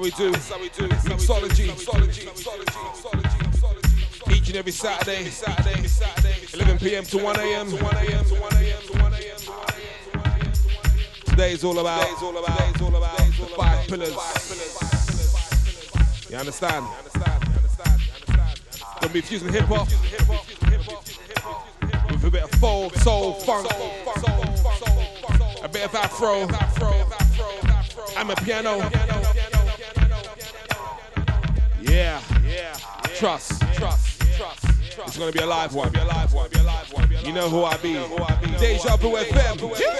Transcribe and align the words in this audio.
how 0.00 0.04
we 0.04 0.10
do 0.12 0.32
mixology. 1.10 1.68
Each 4.32 4.48
and 4.48 4.56
every 4.56 4.72
Saturday, 4.72 5.30
11 6.54 6.78
p.m. 6.78 7.04
to 7.04 7.18
1 7.18 7.40
a.m. 7.40 7.68
Today 11.26 11.52
is 11.52 11.64
all 11.64 11.78
about 11.78 12.00
the 12.18 13.54
five 13.56 13.86
pillars. 13.88 14.16
You 16.30 16.36
understand? 16.36 16.86
Don't 19.00 19.12
be 19.12 19.20
fusing 19.20 19.52
hip 19.52 19.64
hop 19.64 19.86
with 22.10 22.24
a 22.24 22.30
bit 22.30 22.42
of 22.44 22.50
folk, 22.52 22.94
soul, 22.96 23.34
funk, 23.34 23.66
a 25.62 25.68
bit 25.68 25.84
of 25.84 25.94
afro. 25.94 26.46
Amapiano. 28.16 29.09
Gonna 35.20 35.32
be 35.32 35.38
a 35.40 35.46
live 35.46 35.74
one. 35.74 35.92
You 37.24 37.32
know 37.34 37.50
who 37.50 37.62
I 37.64 37.76
be. 37.76 37.92
Deja 38.58 38.96
Vu 38.96 39.10
FM. 39.16 39.99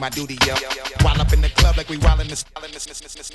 My 0.00 0.08
duty, 0.08 0.38
yo. 0.46 0.56
While 1.04 1.20
up 1.20 1.32
in 1.32 1.42
the 1.42 1.50
club 1.50 1.76
like 1.76 1.90
we 1.90 1.98
wild 1.98 2.20
in 2.20 2.28
the 2.28 2.40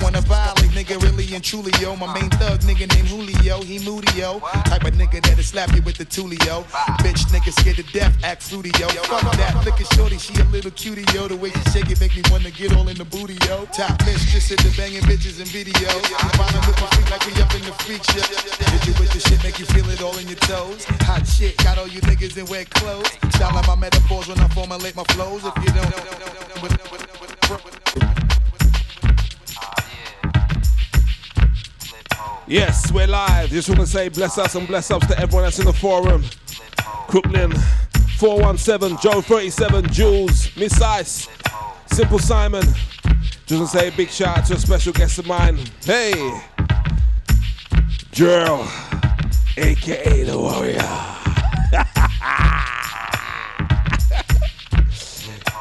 Wanna 0.01 0.21
violate, 0.21 0.73
nigga, 0.73 1.01
really 1.01 1.29
and 1.35 1.43
truly, 1.43 1.71
yo. 1.79 1.95
My 1.95 2.11
main 2.11 2.29
thug, 2.41 2.61
nigga 2.61 2.89
named 2.89 3.07
Julio, 3.07 3.61
he 3.61 3.77
moody, 3.85 4.11
yo. 4.17 4.39
Type 4.65 4.83
of 4.83 4.93
nigga 4.97 5.21
that'll 5.21 5.43
slap 5.43 5.71
you 5.75 5.81
with 5.83 5.97
the 5.97 6.05
tulio. 6.05 6.65
Bitch, 7.05 7.29
nigga 7.29 7.53
scared 7.53 7.77
to 7.77 7.83
death, 7.93 8.13
act 8.23 8.41
fruity, 8.41 8.71
yo. 8.79 8.89
Fuck 9.05 9.21
that, 9.37 9.63
look 9.63 9.79
at 9.79 9.93
shorty, 9.93 10.17
she 10.17 10.33
a 10.41 10.45
little 10.45 10.71
cutie, 10.71 11.05
yo. 11.13 11.27
The 11.27 11.37
way 11.37 11.51
she 11.51 11.61
shake 11.69 11.91
it 11.91 11.99
make 12.01 12.15
me 12.15 12.23
wanna 12.31 12.49
get 12.49 12.75
all 12.75 12.89
in 12.89 12.97
the 12.97 13.05
booty, 13.05 13.37
yo. 13.45 13.65
Top 13.69 13.93
mistress 14.03 14.51
at 14.51 14.57
the 14.59 14.73
banging 14.75 15.05
bitches 15.05 15.37
and 15.37 15.49
videos. 15.53 16.01
Violent 16.33 16.65
with 16.65 16.81
my 16.81 16.87
freak 16.97 17.09
like 17.11 17.25
we 17.29 17.33
up 17.41 17.53
in 17.53 17.61
the 17.61 17.75
freak 17.85 18.03
shit. 18.09 18.25
Hit 18.25 18.83
you 18.89 18.93
with 18.97 19.13
the 19.13 19.19
shit, 19.21 19.41
make 19.43 19.59
you 19.59 19.65
feel 19.69 19.87
it 19.89 20.01
all 20.01 20.17
in 20.17 20.27
your 20.27 20.41
toes. 20.49 20.85
Hot 21.05 21.27
shit, 21.27 21.55
got 21.61 21.77
all 21.77 21.87
you 21.87 22.01
niggas 22.01 22.35
in 22.37 22.45
wet 22.47 22.69
clothes. 22.71 23.11
Style 23.35 23.53
my 23.67 23.75
metaphors 23.75 24.27
when 24.27 24.39
I 24.39 24.47
formulate 24.49 24.95
my 24.95 25.03
flows. 25.15 25.45
If 25.45 25.54
Just 33.47 33.69
want 33.69 33.81
to 33.81 33.87
say 33.87 34.09
bless 34.09 34.37
us 34.37 34.55
and 34.55 34.67
bless 34.67 34.91
ups 34.91 35.07
to 35.07 35.19
everyone 35.19 35.43
that's 35.43 35.59
in 35.59 35.65
the 35.65 35.73
forum. 35.73 36.23
Crooklyn, 37.07 37.51
417, 38.17 38.97
Joe 39.01 39.21
37, 39.21 39.89
Jules, 39.91 40.55
Miss 40.57 40.81
Ice, 40.81 41.27
Simple 41.87 42.19
Simon. 42.19 42.63
Just 43.45 43.59
want 43.59 43.71
to 43.71 43.77
say 43.77 43.87
a 43.89 43.91
big 43.91 44.09
shout 44.09 44.39
out 44.39 44.45
to 44.47 44.53
a 44.53 44.57
special 44.57 44.93
guest 44.93 45.19
of 45.19 45.27
mine. 45.27 45.59
Hey, 45.83 46.41
Gerald, 48.11 48.67
aka 49.57 50.23
the 50.23 50.37
Warrior. 50.37 50.81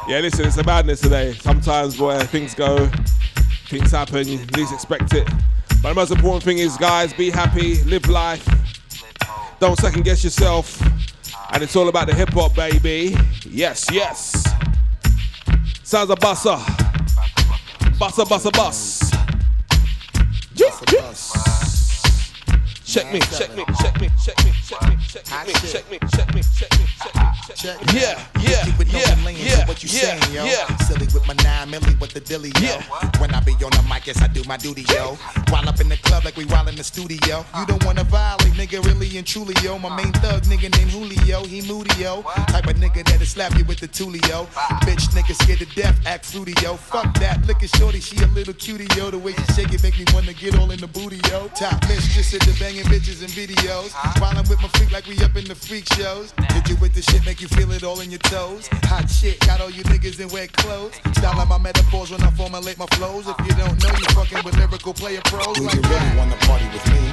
Yeah, 0.07 0.19
listen, 0.19 0.45
it's 0.45 0.57
a 0.57 0.63
madness 0.63 1.01
today. 1.01 1.33
Sometimes, 1.33 1.97
boy, 1.97 2.19
things 2.25 2.53
go, 2.53 2.91
things 3.69 3.89
happen, 3.89 4.27
you 4.27 4.37
least 4.55 4.71
expect 4.71 5.13
it. 5.13 5.27
But 5.85 5.89
the 5.89 5.95
most 5.99 6.11
important 6.13 6.43
thing 6.43 6.57
is, 6.57 6.77
guys, 6.77 7.13
be 7.13 7.29
happy, 7.29 7.75
live 7.83 8.07
life, 8.07 8.43
don't 9.59 9.77
second 9.77 10.03
guess 10.03 10.23
yourself. 10.23 10.81
And 11.51 11.61
it's 11.61 11.75
all 11.75 11.89
about 11.89 12.07
the 12.07 12.15
hip 12.15 12.29
hop, 12.29 12.55
baby. 12.55 13.15
Yes, 13.47 13.85
yes. 13.91 14.31
Sounds 15.83 16.09
a 16.09 16.15
bussa. 16.15 16.57
Bussa, 17.99 18.25
bussa, 18.25 18.51
bus. 18.51 19.11
Check 22.83 23.13
me, 23.13 23.19
check 23.19 23.55
me, 23.55 23.63
check 23.79 24.01
me, 24.01 24.09
check 24.23 24.43
me, 24.43 24.51
check 24.65 24.81
me, 24.89 24.97
check 25.07 25.29
me, 25.29 25.53
check 25.53 25.91
me, 25.91 25.99
check 26.09 26.33
me, 26.33 26.41
check 26.41 26.71
me, 26.71 26.81
check 26.97 27.14
me 27.14 27.14
check. 27.55 27.79
Yeah, 27.93 28.19
yeah, 28.41 28.65
with 28.77 28.91
no 28.91 28.99
yeah, 28.99 29.15
yeah, 29.31 29.67
what 29.67 29.81
you 29.81 29.89
yeah, 29.89 30.19
saying, 30.19 30.33
yo. 30.35 30.43
Yeah. 30.43 30.67
Silly 30.85 31.07
with 31.07 31.25
my 31.25 31.33
nine 31.41 31.71
milli 31.71 31.99
with 31.99 32.11
the 32.11 32.19
dilly, 32.19 32.51
yo. 32.59 32.75
Yeah. 32.75 33.19
When 33.19 33.33
I 33.33 33.39
be 33.39 33.53
on 33.63 33.71
the 33.71 33.83
mic, 33.89 34.07
yes, 34.07 34.21
I 34.21 34.27
do 34.27 34.43
my 34.43 34.57
duty, 34.57 34.83
yo. 34.89 35.17
While 35.49 35.67
up 35.67 35.79
in 35.79 35.87
the 35.87 35.97
club 35.97 36.25
like 36.25 36.35
we 36.35 36.45
while 36.45 36.67
in 36.67 36.75
the 36.75 36.83
studio. 36.83 37.45
You 37.57 37.65
don't 37.65 37.83
wanna 37.85 38.03
violate, 38.03 38.53
nigga, 38.53 38.83
really 38.85 39.17
and 39.17 39.25
truly, 39.25 39.55
yo. 39.63 39.79
My 39.79 39.95
main 39.95 40.11
thug, 40.19 40.43
nigga 40.43 40.69
named 40.75 40.91
Julio, 40.91 41.45
he 41.45 41.61
moody, 41.61 41.95
yo. 41.95 42.23
Type 42.51 42.67
of 42.67 42.75
nigga 42.75 43.03
that'll 43.05 43.25
slap 43.25 43.57
you 43.57 43.63
with 43.65 43.79
the 43.79 43.87
tulio. 43.87 44.45
Bitch, 44.83 45.07
nigga 45.15 45.33
scared 45.41 45.59
to 45.59 45.65
death, 45.75 45.97
act 46.05 46.25
fruity, 46.25 46.53
yo. 46.61 46.75
Fuck 46.75 47.17
that, 47.19 47.45
look 47.47 47.63
at 47.63 47.69
shorty, 47.77 48.01
she 48.01 48.17
a 48.21 48.27
little 48.27 48.53
cutie, 48.53 48.87
yo. 48.97 49.09
The 49.11 49.17
way 49.17 49.33
she 49.33 49.53
shake 49.53 49.73
it 49.73 49.81
make 49.81 49.97
me 49.97 50.05
wanna 50.13 50.33
get 50.33 50.59
all 50.59 50.71
in 50.71 50.79
the 50.79 50.87
booty, 50.87 51.21
yo. 51.31 51.47
Top 51.55 51.81
mistress 51.87 52.33
at 52.33 52.41
the 52.41 52.55
banging 52.59 52.83
bitches 52.85 53.23
and 53.23 53.31
videos. 53.31 53.93
While 54.19 54.37
I'm 54.37 54.47
with 54.49 54.61
my 54.61 54.67
freak 54.75 54.91
like 54.91 55.07
we 55.07 55.17
up 55.23 55.35
in 55.35 55.45
the 55.45 55.55
freak 55.55 55.85
shows. 55.93 56.33
Hit 56.51 56.69
you 56.69 56.75
with 56.77 56.93
the 56.93 57.01
shit, 57.01 57.25
make 57.25 57.41
you 57.41 57.44
feel 57.47 57.71
it 57.71 57.83
all 57.83 57.99
in 58.01 58.09
your 58.09 58.23
toes. 58.31 58.67
Hot 58.89 59.09
shit, 59.09 59.39
got 59.41 59.61
all 59.61 59.69
you 59.69 59.83
niggas 59.83 60.19
in 60.19 60.29
wet 60.29 60.51
clothes. 60.53 60.95
Styling 61.17 61.47
my 61.47 61.57
metaphors 61.57 62.11
when 62.11 62.21
I 62.23 62.31
formulate 62.31 62.77
my 62.77 62.87
flows. 62.97 63.27
If 63.27 63.37
you 63.45 63.53
don't 63.53 63.77
know, 63.83 63.93
you 63.93 64.07
fucking 64.15 64.43
with 64.43 64.57
lyrical 64.57 64.93
player 64.93 65.21
pros. 65.25 65.55
Do 65.55 65.63
like 65.63 65.75
you 65.75 65.81
really 65.81 65.99
that. 65.99 66.17
wanna 66.17 66.37
party 66.47 66.65
with 66.73 66.85
me? 66.89 67.03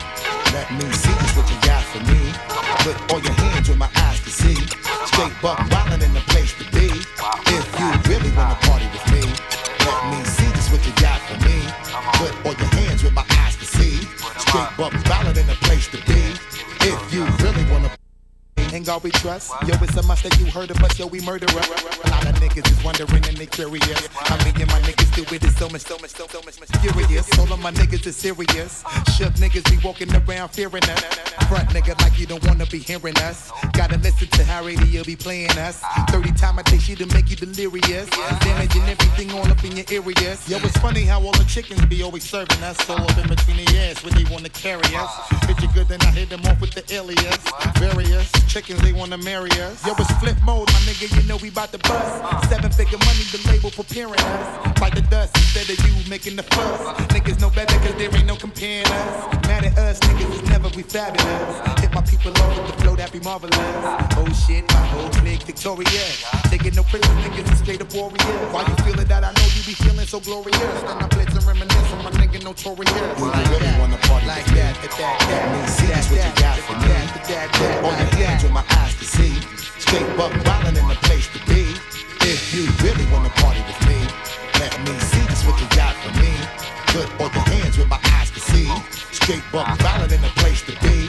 Let 0.55 0.69
me 0.73 0.87
see 0.93 1.15
just 1.21 1.37
what 1.37 1.49
you 1.51 1.59
got 1.67 1.83
for 1.93 2.03
me. 2.07 2.21
Put 2.85 2.97
all 3.13 3.21
your 3.21 3.33
hands 3.33 3.69
where 3.69 3.79
my 3.79 3.91
eyes 3.97 4.21
can 4.21 4.33
see. 4.33 4.59
Straight 5.11 5.35
buck 5.43 5.59
wildin' 5.71 6.03
in 6.03 6.13
the 6.15 6.25
place 6.33 6.53
to 6.61 6.65
be. 6.71 6.89
If 7.53 7.67
you 7.79 7.89
really 8.09 8.31
wanna 8.37 8.57
party 8.67 8.87
with 8.93 9.07
me, 9.13 9.25
let 9.85 10.01
me 10.13 10.19
see 10.25 10.51
just 10.53 10.71
what 10.73 10.83
you 10.87 10.93
got 11.01 11.21
for 11.29 11.39
me. 11.45 11.57
Put 12.21 12.33
all 12.47 12.55
your 12.55 12.73
hands 12.79 13.03
where 13.03 13.13
my 13.13 13.25
eyes 13.43 13.57
can 13.57 13.69
see. 13.69 13.97
Straight 14.39 14.71
buck 14.77 14.93
wildin' 15.09 15.37
in 15.37 15.47
the 15.47 15.59
place 15.67 15.89
to 15.89 15.99
be. 16.07 16.23
If 16.85 16.99
you 17.13 17.25
really 17.43 17.65
wanna 17.71 18.02
In 18.73 18.85
God 18.85 19.05
we 19.05 19.11
trust. 19.11 19.53
Yo, 19.69 19.75
it's 19.83 19.97
a 19.99 20.03
must 20.05 20.23
that 20.23 20.39
you 20.41 20.47
heard 20.47 20.71
of 20.71 20.83
us. 20.83 20.99
Yo, 20.99 21.07
we 21.07 21.21
murder 21.21 21.45
up. 21.59 21.69
A 22.05 22.09
lot 22.09 22.25
of 22.27 22.35
niggas 22.37 22.71
is 22.71 22.83
wondering 22.83 23.23
and 23.29 23.37
they 23.37 23.45
curious. 23.45 24.07
How 24.17 24.43
me 24.47 24.51
and 24.57 24.67
my 24.69 24.81
niggas 24.81 25.15
do 25.15 25.23
it. 25.23 25.33
it 25.33 25.45
is 25.45 25.55
so 25.57 25.69
much, 25.69 25.83
so 25.83 25.99
much, 25.99 26.11
so, 26.11 26.27
so 26.27 26.41
much, 26.41 26.57
furious. 26.81 27.39
All 27.39 27.53
of 27.53 27.61
my 27.61 27.71
niggas 27.71 28.07
is 28.07 28.17
serious. 28.17 28.83
Shook 29.15 29.35
niggas 29.35 29.69
be 29.71 29.77
walking 29.87 30.09
around 30.17 30.49
fearing 30.49 30.83
us. 30.85 31.05
Front 31.49 31.69
nigga 31.69 32.01
like 32.01 32.19
you 32.19 32.25
don't 32.25 32.43
wanna 32.47 32.65
be 32.65 32.79
hearing 32.79 33.17
us. 33.19 33.53
Gotta 33.75 33.99
listen 33.99 34.29
to 34.29 34.45
how 34.45 34.65
radio 34.65 35.05
be 35.05 35.17
playing 35.17 35.59
us. 35.59 35.83
30 36.09 36.33
time 36.33 36.59
I 36.59 36.63
take 36.63 36.81
shit 36.81 36.97
to 36.99 37.07
make 37.13 37.29
you 37.29 37.37
delirious. 37.37 38.09
Damaging 38.41 38.89
everything 38.89 39.33
all 39.33 39.47
up 39.53 39.63
in 39.65 39.77
your 39.77 39.87
areas. 39.91 40.49
Yo, 40.49 40.57
it's 40.57 40.79
funny 40.79 41.03
how 41.03 41.21
all 41.21 41.33
the 41.33 41.45
chickens 41.45 41.85
be 41.85 42.03
always 42.03 42.25
serving 42.25 42.63
us. 42.63 42.89
All 42.89 43.03
up 43.03 43.19
in 43.19 43.29
between 43.29 43.59
the 43.59 43.79
ass 43.85 44.03
when 44.03 44.15
they 44.15 44.25
wanna 44.33 44.49
carry 44.49 44.97
us. 44.97 45.13
Picture 45.47 45.69
good, 45.75 45.89
then 45.89 46.01
I 46.01 46.11
hit 46.11 46.31
them 46.31 46.41
off 46.47 46.59
with 46.59 46.73
the 46.73 46.85
alias. 46.95 47.37
Various 47.77 48.33
chickens, 48.49 48.62
they 48.69 48.93
wanna 48.93 49.19
marry 49.19 49.51
us. 49.63 49.85
Yo, 49.87 49.93
it's 49.99 50.13
flip 50.19 50.37
mode, 50.45 50.69
my 50.69 50.79
nigga, 50.87 51.11
you 51.17 51.27
know 51.29 51.37
we 51.37 51.51
bout 51.51 51.73
to 51.73 51.79
bust. 51.79 52.49
Seven 52.49 52.71
figure 52.71 52.99
money, 52.99 53.25
the 53.35 53.43
label 53.51 53.71
preparing 53.71 54.15
us. 54.19 54.79
Fight 54.79 54.95
the 54.95 55.03
dust 55.03 55.37
instead 55.37 55.69
of 55.69 55.79
you 55.87 55.93
making 56.09 56.37
the 56.37 56.43
fuss. 56.45 56.81
Niggas 57.11 57.41
know 57.41 57.51
better 57.51 57.75
cause 57.79 57.95
there 57.97 58.15
ain't 58.15 58.27
no 58.27 58.37
comparing 58.37 58.87
us. 58.87 59.47
Mad 59.49 59.65
at 59.65 59.77
us, 59.79 59.99
niggas 60.01 60.35
is 60.35 60.49
never 60.49 60.71
be 60.71 60.83
fabulous. 60.83 61.81
Hit 61.81 61.93
my 61.93 62.03
people 62.03 62.31
off 62.39 62.57
with 62.57 62.77
the 62.77 62.83
flow 62.83 62.95
that 62.97 63.11
be 63.13 63.21
marvelous. 63.21 63.57
Oh 64.17 64.27
shit, 64.47 64.65
my 64.73 64.85
whole 64.95 65.11
clique 65.11 65.43
victorious. 65.43 66.25
Taking 66.51 66.75
no 66.75 66.83
prisoners, 66.85 67.19
niggas 67.27 67.53
is 67.53 67.59
straight 67.59 67.83
up 67.83 67.93
warriors. 67.95 68.23
Why 68.55 68.63
you 68.63 68.75
feeling 68.87 69.07
that? 69.09 69.25
I 69.25 69.33
know 69.33 69.47
you 69.59 69.63
be 69.67 69.75
feeling 69.75 70.07
so 70.07 70.21
glorious. 70.21 70.59
Then 70.59 71.03
I 71.03 71.07
blitz 71.09 71.35
and 71.35 71.45
reminisce 71.45 71.93
on 71.93 72.05
my 72.05 72.11
nigga 72.13 72.43
notorious. 72.45 72.93
Do 73.19 73.27
you 73.27 73.43
really 73.51 73.73
wanna 73.81 73.99
party 74.07 74.27
Like 74.27 74.47
that, 74.55 74.79
that, 74.83 74.93
that, 74.99 75.19
Let 75.27 75.51
me 75.51 75.59
that, 75.59 75.69
see 75.69 75.87
that, 75.87 75.97
just 75.97 76.11
what 76.11 76.23
you 76.23 76.31
that, 76.31 76.39
got 76.39 76.59
for 76.63 76.75
me. 76.79 76.87
that, 76.87 77.07
that, 77.27 77.27
that, 77.29 77.51
Put 77.53 77.85
all 77.85 77.91
your 77.91 78.07
like 78.07 78.15
hands 78.23 78.43
that. 78.43 78.52
My 78.53 78.65
eyes 78.77 78.95
can 78.95 79.07
see. 79.07 79.35
Straight 79.81 80.07
buck 80.17 80.33
wildin' 80.45 80.77
in 80.77 80.89
the 80.89 80.95
place 81.07 81.29
to 81.33 81.39
be. 81.47 81.75
If 82.21 82.55
you 82.55 82.69
really 82.85 83.07
wanna 83.11 83.31
party 83.41 83.61
with 83.67 83.81
me, 83.89 83.99
let 84.61 84.73
me 84.85 84.93
see 85.01 85.25
just 85.27 85.47
what 85.47 85.59
you 85.61 85.69
got 85.75 85.95
for 85.97 86.13
me. 86.21 86.33
Put 86.93 87.09
all 87.21 87.33
your 87.33 87.47
hands 87.49 87.79
where 87.79 87.87
my 87.87 88.01
eyes 88.17 88.31
can 88.31 88.43
see. 88.43 88.69
Straight 89.11 89.43
buck 89.51 89.67
wildin' 89.79 90.13
in 90.13 90.21
the 90.21 90.33
place 90.37 90.63
to 90.69 90.73
be. 90.85 91.09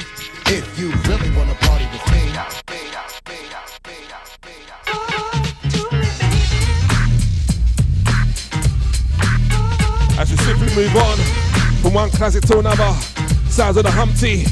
If 0.55 0.79
you 0.79 0.91
really 1.09 1.29
wanna 1.35 1.55
party 1.55 1.87
with 1.91 2.05
me. 2.11 2.23
As 10.17 10.31
we 10.31 10.37
simply 10.37 10.73
move 10.75 10.95
on 10.95 11.17
from 11.81 11.93
one 11.93 12.09
classic 12.11 12.45
to 12.45 12.59
another, 12.59 12.93
sounds 13.49 13.75
of 13.75 13.83
the 13.83 13.91
Humpty. 13.91 14.45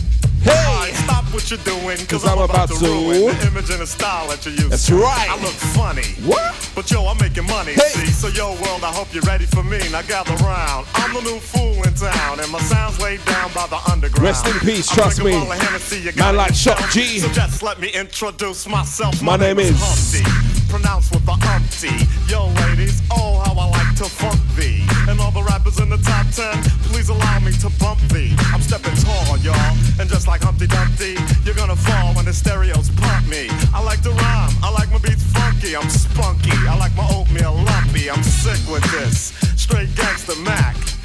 Hey! 0.43 0.80
Stop 1.11 1.33
what 1.33 1.49
you're 1.51 1.59
doing, 1.67 1.97
cause, 2.07 2.23
Cause 2.23 2.25
I'm 2.25 2.39
I'm, 2.39 2.45
about, 2.45 2.71
about 2.71 2.79
to 2.79 2.85
ruin 2.85 3.35
the 3.35 3.47
image 3.47 3.69
and 3.69 3.81
the 3.81 3.87
style 3.87 4.29
that 4.29 4.45
you 4.45 4.53
use. 4.53 4.69
That's 4.69 4.89
right. 4.89 5.27
I 5.29 5.35
look 5.43 5.51
funny. 5.75 6.07
What? 6.23 6.55
But 6.73 6.89
yo, 6.89 7.05
I'm 7.05 7.17
making 7.17 7.47
money, 7.47 7.73
Hey. 7.73 8.07
see? 8.07 8.11
So 8.15 8.27
yo, 8.29 8.53
world, 8.63 8.83
I 8.87 8.93
hope 8.95 9.13
you're 9.13 9.27
ready 9.27 9.45
for 9.45 9.61
me. 9.61 9.79
Now 9.91 10.03
gather 10.03 10.33
round. 10.39 10.87
I'm 10.95 11.13
the 11.13 11.19
new 11.21 11.39
fool 11.39 11.83
in 11.83 11.93
town, 11.95 12.39
and 12.39 12.49
my 12.49 12.61
sound's 12.61 12.97
laid 13.01 13.19
down 13.25 13.51
by 13.53 13.67
the 13.67 13.79
underground. 13.91 14.23
Rest 14.23 14.47
in 14.47 14.57
peace, 14.61 14.89
I'm 14.91 14.95
trust 14.95 15.19
me. 15.21 15.31
well 15.31 15.51
of 15.51 15.57
Hennessy, 15.59 15.99
you 15.99 16.11
Man 16.15 16.37
like 16.37 16.53
Shock. 16.55 16.79
G. 16.91 17.19
So 17.19 17.27
just 17.29 17.61
let 17.61 17.79
me 17.81 17.89
introduce 17.89 18.65
myself. 18.67 19.21
My 19.21 19.35
name 19.35 19.59
is- 19.59 19.75
Humpty, 19.83 20.23
pronounced 20.69 21.11
with 21.11 21.25
the 21.25 21.35
umpty. 21.51 21.91
Yo, 22.31 22.47
ladies, 22.63 23.01
oh, 23.11 23.41
how 23.43 23.51
I 23.59 23.65
like 23.67 23.95
to 23.97 24.05
funk 24.05 24.39
thee. 24.55 24.79
And 25.09 25.19
all 25.19 25.31
the 25.31 25.43
rappers 25.43 25.77
in 25.79 25.89
the 25.89 25.97
top 25.97 26.25
ten, 26.31 26.55
please 26.87 27.09
allow 27.09 27.39
me 27.39 27.51
to 27.59 27.69
bump 27.83 27.99
thee. 28.07 28.31
I'm 28.53 28.61
stepping 28.61 28.95
tall, 28.95 29.37
y'all, 29.39 29.75
and 29.99 30.07
just 30.09 30.27
like 30.27 30.41
Humpty 30.41 30.67
Dumpty, 30.67 31.00
you're 31.01 31.55
gonna 31.55 31.75
fall 31.75 32.13
when 32.13 32.25
the 32.25 32.33
stereos 32.33 32.89
pump 32.91 33.27
me. 33.27 33.47
I 33.73 33.81
like 33.83 34.01
to 34.03 34.11
rhyme, 34.11 34.53
I 34.61 34.71
like 34.71 34.91
my 34.91 34.99
beats 34.99 35.23
funky, 35.33 35.75
I'm 35.75 35.89
spunky. 35.89 36.51
I 36.69 36.77
like 36.77 36.95
my 36.95 37.07
oatmeal 37.09 37.55
lumpy, 37.55 38.09
I'm 38.09 38.21
sick 38.21 38.61
with 38.71 38.83
this. 38.91 39.33
Straight 39.57 39.95
gangster 39.95 40.35
Mac. 40.43 40.75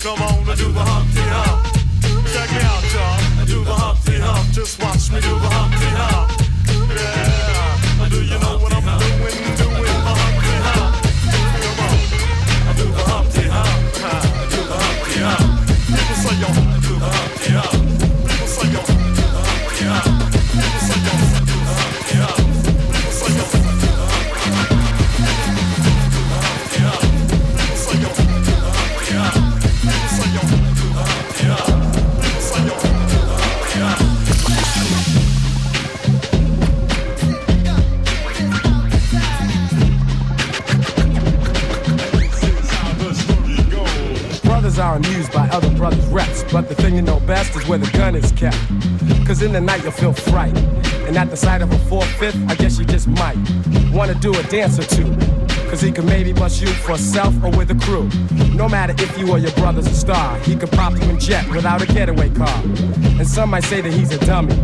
come 0.00 0.22
on, 0.22 0.44
to 0.46 0.56
do 0.56 0.72
the 0.72 0.80
Humpty 0.80 1.20
Hump. 1.20 1.60
Check 2.32 2.50
me 2.52 2.62
out, 2.64 2.84
y'all. 2.94 3.46
Do 3.46 3.64
the 3.64 3.74
Humpty 3.74 4.16
Hump. 4.18 4.50
Just 4.52 4.82
watch 4.82 5.10
me 5.12 5.20
do 5.20 5.28
the 5.28 5.34
Humpty 5.34 5.54
Hump. 5.54 5.59
The 49.60 49.66
night 49.66 49.82
you'll 49.82 49.92
feel 49.92 50.14
fright. 50.14 50.56
And 51.06 51.16
at 51.18 51.28
the 51.28 51.36
sight 51.36 51.60
of 51.60 51.70
a 51.70 51.78
four-fifth, 51.80 52.38
I 52.48 52.54
guess 52.54 52.78
you 52.78 52.84
just 52.86 53.06
might 53.06 53.36
wanna 53.92 54.14
do 54.14 54.32
a 54.32 54.42
dance 54.44 54.78
or 54.78 54.84
two. 54.84 55.14
Cause 55.68 55.82
he 55.82 55.92
can 55.92 56.06
maybe 56.06 56.32
bust 56.32 56.62
you 56.62 56.68
for 56.68 56.96
self 56.96 57.34
or 57.44 57.50
with 57.50 57.70
a 57.70 57.74
crew. 57.74 58.08
No 58.54 58.68
matter 58.68 58.94
if 58.96 59.18
you 59.18 59.30
or 59.30 59.38
your 59.38 59.52
brother's 59.52 59.86
a 59.86 59.94
star, 59.94 60.38
he 60.40 60.56
could 60.56 60.70
pop 60.72 60.94
you 60.94 61.02
in 61.10 61.18
jet 61.20 61.46
without 61.50 61.82
a 61.82 61.86
getaway 61.86 62.30
car. 62.30 62.62
And 63.18 63.26
some 63.26 63.50
might 63.50 63.64
say 63.64 63.80
that 63.82 63.92
he's 63.92 64.10
a 64.12 64.18
dummy, 64.24 64.56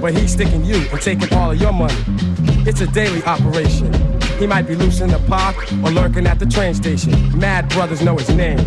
but 0.00 0.16
he's 0.16 0.32
sticking 0.32 0.64
you 0.64 0.76
and 0.76 1.00
taking 1.00 1.32
all 1.34 1.50
of 1.50 1.60
your 1.60 1.72
money. 1.72 2.02
It's 2.64 2.80
a 2.80 2.86
daily 2.86 3.22
operation. 3.24 3.92
He 4.38 4.46
might 4.46 4.68
be 4.68 4.76
loose 4.76 5.00
in 5.00 5.10
the 5.10 5.18
park 5.26 5.56
or 5.82 5.90
lurking 5.90 6.26
at 6.28 6.38
the 6.38 6.46
train 6.46 6.74
station. 6.74 7.12
Mad 7.36 7.68
brothers 7.70 8.02
know 8.02 8.16
his 8.16 8.30
name. 8.30 8.60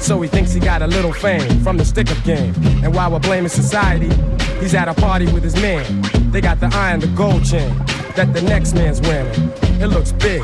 So 0.00 0.20
he 0.20 0.28
thinks 0.28 0.52
he 0.52 0.60
got 0.60 0.82
a 0.82 0.86
little 0.86 1.12
fame 1.12 1.60
from 1.64 1.78
the 1.78 1.84
stick 1.84 2.10
up 2.12 2.22
game. 2.22 2.54
And 2.84 2.94
while 2.94 3.10
we're 3.10 3.18
blaming 3.18 3.48
society, 3.48 4.10
he's 4.60 4.74
at 4.74 4.88
a 4.88 4.94
party 4.94 5.26
with 5.32 5.42
his 5.42 5.54
man. 5.56 5.84
They 6.30 6.40
got 6.40 6.60
the 6.60 6.66
eye 6.72 6.92
and 6.92 7.02
the 7.02 7.08
gold 7.08 7.44
chain 7.44 7.76
that 8.16 8.32
the 8.32 8.42
next 8.42 8.74
man's 8.74 9.00
wearing. 9.02 9.52
It 9.80 9.88
looks 9.88 10.12
big, 10.12 10.42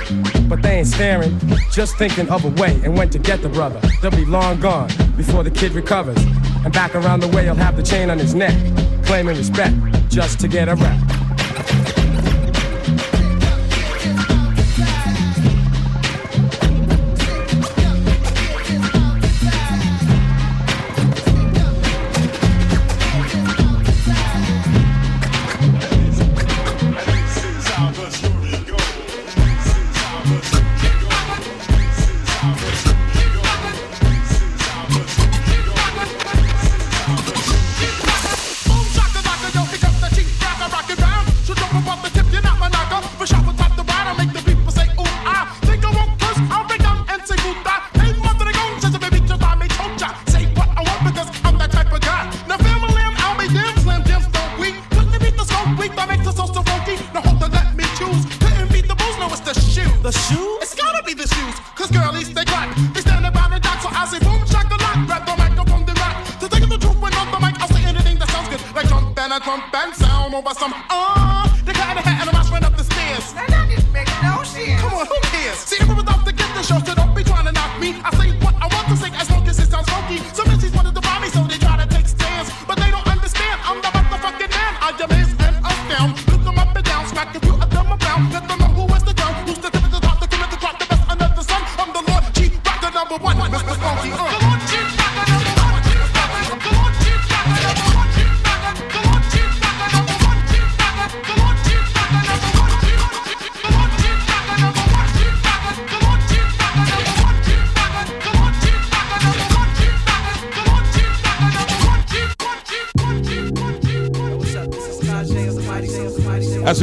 but 0.48 0.62
they 0.62 0.78
ain't 0.78 0.86
staring. 0.86 1.38
Just 1.70 1.96
thinking 1.96 2.28
of 2.28 2.44
a 2.44 2.50
way 2.60 2.80
and 2.84 2.96
when 2.96 3.08
to 3.10 3.18
get 3.18 3.40
the 3.42 3.48
brother. 3.48 3.80
They'll 4.00 4.10
be 4.10 4.24
long 4.24 4.60
gone 4.60 4.88
before 5.16 5.42
the 5.42 5.50
kid 5.50 5.72
recovers. 5.72 6.22
And 6.64 6.72
back 6.72 6.94
around 6.94 7.20
the 7.20 7.28
way, 7.28 7.44
he'll 7.44 7.54
have 7.54 7.76
the 7.76 7.82
chain 7.82 8.10
on 8.10 8.18
his 8.18 8.34
neck, 8.34 8.54
claiming 9.04 9.36
respect 9.36 9.74
just 10.08 10.38
to 10.40 10.48
get 10.48 10.68
a 10.68 10.74
rap. 10.74 11.01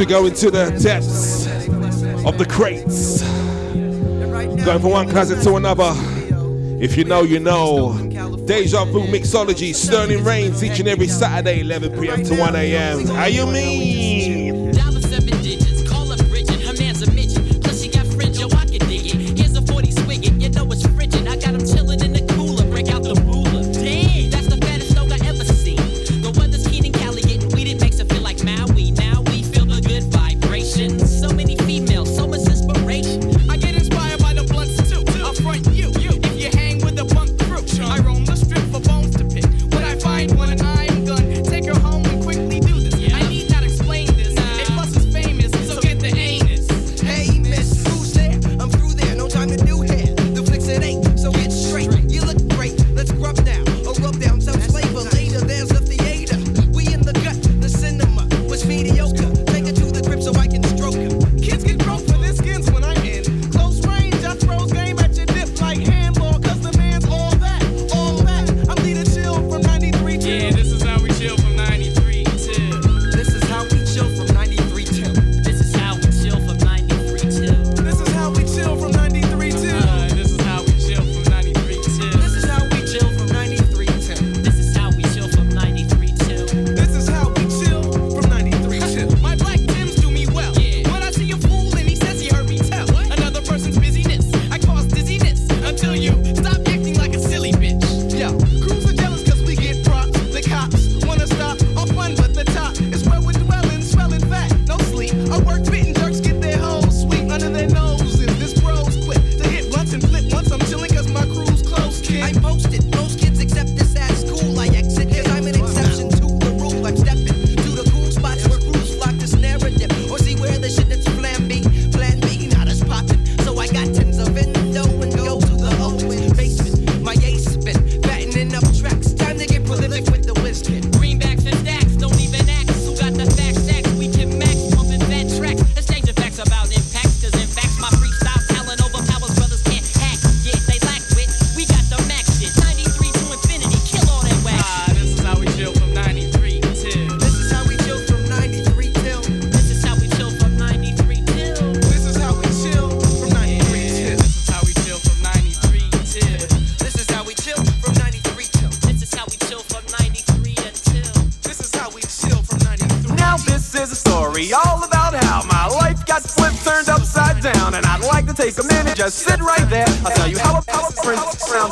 We 0.00 0.06
go 0.06 0.24
into 0.24 0.50
the 0.50 0.70
depths 0.82 1.46
of 2.26 2.38
the 2.38 2.46
crates, 2.46 3.22
going 4.64 4.80
from 4.80 4.90
one 4.92 5.06
closet 5.10 5.42
to 5.42 5.56
another. 5.56 5.92
If 6.82 6.96
you 6.96 7.04
know, 7.04 7.22
you 7.22 7.38
know. 7.38 8.06
Deja 8.46 8.84
Vu 8.86 9.02
Mixology, 9.02 9.74
Sterling 9.74 10.24
Reigns, 10.24 10.64
each 10.64 10.80
and 10.80 10.88
every 10.88 11.06
Saturday, 11.06 11.60
11 11.60 12.00
p.m. 12.00 12.24
to 12.24 12.34
1 12.34 12.56
a.m. 12.56 13.06
How 13.08 13.26
you 13.26 13.46
mean? 13.46 14.39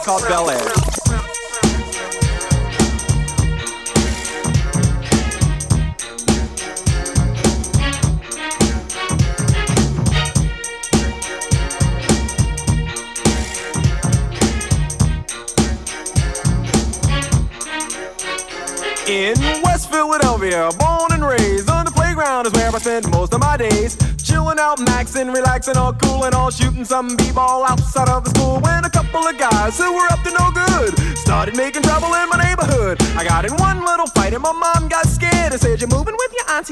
Called 0.09 0.23
Bel 0.27 0.48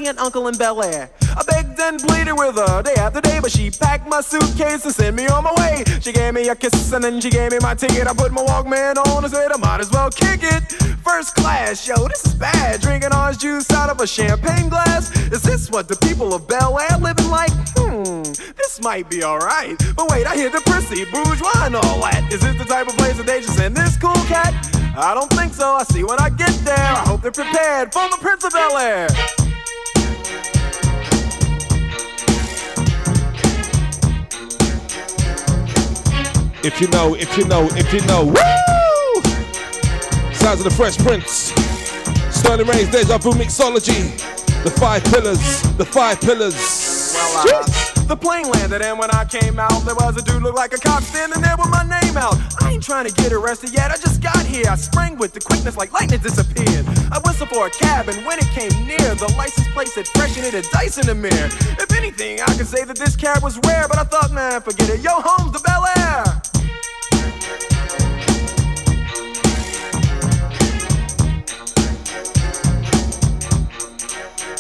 and 0.06 0.18
uncle 0.18 0.48
in 0.48 0.56
Bel 0.56 0.82
Air." 0.82 1.10
I 1.36 1.42
begged 1.42 1.78
and 1.78 2.00
pleaded 2.00 2.32
with 2.32 2.56
her 2.56 2.82
day 2.82 2.94
after 2.94 3.20
day, 3.20 3.40
but 3.40 3.52
she 3.52 3.70
packed 3.70 4.08
my 4.08 4.22
suitcase 4.22 4.84
and 4.86 4.94
sent 4.94 5.14
me 5.14 5.26
on 5.26 5.44
my 5.44 5.52
way. 5.58 5.84
She 6.00 6.10
gave 6.10 6.32
me 6.32 6.48
a 6.48 6.54
kiss 6.54 6.92
and 6.92 7.04
then 7.04 7.20
she 7.20 7.28
gave 7.28 7.52
me 7.52 7.58
my 7.60 7.74
ticket. 7.74 8.06
I 8.06 8.14
put 8.14 8.32
my 8.32 8.42
Walkman 8.42 8.96
on 8.96 9.22
and 9.22 9.32
said 9.32 9.52
I 9.52 9.56
might 9.58 9.80
as 9.80 9.90
well 9.90 10.10
kick 10.10 10.40
it. 10.42 10.62
First 11.04 11.34
class, 11.34 11.86
yo, 11.86 12.08
this 12.08 12.24
is 12.24 12.34
bad. 12.34 12.80
Drinking 12.80 13.12
orange 13.12 13.38
juice 13.38 13.70
out 13.70 13.90
of 13.90 14.00
a 14.00 14.06
champagne 14.06 14.70
glass. 14.70 15.14
Is 15.30 15.42
this 15.42 15.70
what 15.70 15.88
the 15.88 15.96
people 15.96 16.32
of 16.32 16.48
Bel 16.48 16.80
Air 16.80 16.96
living 16.98 17.28
like? 17.28 17.52
Hmm, 17.76 18.22
this 18.56 18.80
might 18.80 19.10
be 19.10 19.22
alright. 19.22 19.76
But 19.94 20.08
wait, 20.10 20.26
I 20.26 20.34
hear 20.34 20.48
the 20.48 20.62
prissy, 20.62 21.04
bourgeois, 21.04 21.66
and 21.66 21.76
all 21.76 22.00
that. 22.00 22.32
Is 22.32 22.40
this 22.40 22.56
the 22.56 22.64
type 22.64 22.88
of 22.88 22.96
place 22.96 23.18
that 23.18 23.26
they 23.26 23.40
just 23.40 23.56
send 23.56 23.76
this 23.76 23.96
cool 23.98 24.14
cat? 24.26 24.54
I 24.96 25.12
don't 25.12 25.30
think 25.32 25.52
so. 25.52 25.74
I 25.74 25.84
see 25.84 26.02
when 26.02 26.18
I 26.18 26.30
get 26.30 26.52
there. 26.64 26.76
I 26.76 27.04
hope 27.06 27.20
they're 27.20 27.30
prepared 27.30 27.92
for 27.92 28.08
the 28.08 28.16
Prince 28.20 28.44
of 28.44 28.52
Bel 28.52 28.78
Air. 28.78 29.08
If 36.66 36.80
you 36.80 36.88
know, 36.88 37.14
if 37.14 37.38
you 37.38 37.44
know, 37.46 37.68
if 37.76 37.92
you 37.92 38.00
know. 38.06 38.24
Woo! 38.24 39.22
Sounds 40.34 40.58
of 40.58 40.64
the 40.64 40.74
Fresh 40.74 40.98
Prince. 40.98 41.54
Sterling 42.36 42.66
Reigns, 42.66 42.90
Deja 42.90 43.18
Vu 43.18 43.30
Mixology. 43.38 44.18
The 44.64 44.72
five 44.72 45.04
pillars, 45.04 45.62
the 45.78 45.84
five 45.84 46.20
pillars. 46.20 47.14
Well, 47.14 47.62
uh, 47.62 47.86
the 48.08 48.16
plane 48.16 48.50
landed, 48.50 48.82
and 48.82 48.98
when 48.98 49.12
I 49.12 49.24
came 49.24 49.60
out, 49.60 49.84
there 49.84 49.94
was 49.94 50.16
a 50.16 50.22
dude 50.22 50.42
look 50.42 50.56
like 50.56 50.72
a 50.72 50.78
cop 50.78 51.04
standing 51.04 51.40
there 51.40 51.54
with 51.56 51.70
my 51.70 51.84
name 51.86 52.16
out. 52.16 52.34
I 52.60 52.72
ain't 52.72 52.82
trying 52.82 53.06
to 53.06 53.14
get 53.14 53.32
arrested 53.32 53.72
yet, 53.72 53.92
I 53.92 53.96
just 53.96 54.20
got 54.20 54.44
here. 54.44 54.66
I 54.68 54.74
sprang 54.74 55.16
with 55.18 55.34
the 55.34 55.40
quickness 55.40 55.76
like 55.76 55.92
lightning 55.92 56.18
disappeared. 56.18 56.84
I 57.12 57.20
whistled 57.24 57.50
for 57.50 57.68
a 57.68 57.70
cab, 57.70 58.08
and 58.08 58.26
when 58.26 58.40
it 58.40 58.46
came 58.58 58.74
near, 58.88 59.14
the 59.14 59.32
license 59.38 59.68
plate 59.68 59.88
said 59.88 60.08
fresh 60.08 60.36
and 60.36 60.44
it 60.44 60.54
had 60.54 60.64
dice 60.72 60.98
in 60.98 61.06
the 61.06 61.14
mirror. 61.14 61.46
If 61.78 61.92
anything, 61.92 62.40
I 62.40 62.56
could 62.56 62.66
say 62.66 62.82
that 62.82 62.96
this 62.96 63.14
cab 63.14 63.44
was 63.44 63.56
rare, 63.66 63.86
but 63.86 63.98
I 63.98 64.04
thought, 64.04 64.32
man, 64.32 64.60
forget 64.62 64.90
it. 64.90 65.00
Yo, 65.00 65.10
home's 65.14 65.52
the 65.52 65.60
Bel 65.60 65.86
Air. 65.98 66.42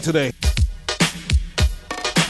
Today. 0.00 0.30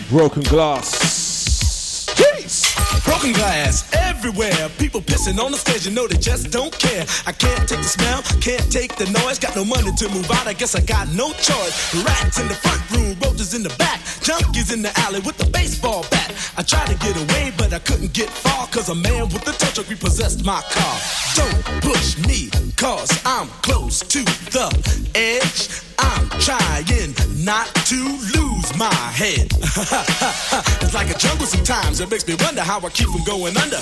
Broken 0.08 0.42
glass. 0.44 2.06
Jeez. 2.16 3.04
Broken 3.04 3.32
glass 3.32 3.84
everywhere. 3.94 4.68
People 4.78 5.00
pissing 5.00 5.38
on 5.38 5.52
the 5.52 5.58
stage, 5.58 5.86
you 5.86 5.92
know 5.92 6.06
they 6.06 6.16
just 6.16 6.50
don't 6.50 6.76
care. 6.78 7.04
I 7.26 7.32
can't 7.32 7.68
take 7.68 7.78
the 7.78 7.84
smell, 7.84 8.22
can't 8.40 8.72
take 8.72 8.96
the 8.96 9.06
noise. 9.22 9.38
Got 9.38 9.54
no 9.54 9.64
money 9.64 9.92
to 9.96 10.08
move 10.08 10.30
out, 10.30 10.46
I 10.46 10.54
guess 10.54 10.74
I 10.74 10.80
got 10.80 11.08
no 11.12 11.32
choice. 11.34 11.94
Rats 12.04 12.40
in 12.40 12.48
the 12.48 12.54
front 12.54 12.82
room, 12.90 13.16
roaches 13.22 13.54
in 13.54 13.62
the 13.62 13.74
back. 13.76 14.00
Junkies 14.26 14.72
in 14.72 14.82
the 14.82 14.92
alley 15.00 15.20
with 15.20 15.36
the 15.36 15.47
baseball 15.58 16.04
bat. 16.10 16.30
I 16.56 16.62
tried 16.62 16.88
to 16.88 16.96
get 17.06 17.16
away, 17.16 17.52
but 17.56 17.72
I 17.72 17.80
couldn't 17.80 18.12
get 18.12 18.30
far. 18.30 18.66
Cause 18.68 18.88
a 18.88 18.94
man 18.94 19.24
with 19.32 19.42
a 19.48 19.52
tow 19.52 19.70
truck 19.74 19.88
repossessed 19.88 20.44
my 20.44 20.62
car. 20.70 20.96
Don't 21.38 21.62
push 21.82 22.08
me, 22.26 22.50
cause 22.76 23.10
I'm 23.24 23.48
close 23.66 24.00
to 24.14 24.20
the 24.56 24.68
edge. 25.14 25.60
I'm 25.98 26.28
trying 26.46 27.14
not 27.44 27.66
to 27.90 28.00
lose 28.36 28.68
my 28.76 28.92
head. 29.16 29.48
it's 30.82 30.94
like 30.94 31.08
a 31.08 31.18
jungle 31.18 31.46
sometimes. 31.46 32.00
It 32.00 32.10
makes 32.10 32.26
me 32.28 32.34
wonder 32.40 32.60
how 32.60 32.78
I 32.80 32.90
keep 32.90 33.08
from 33.08 33.24
going 33.24 33.56
under. 33.56 33.80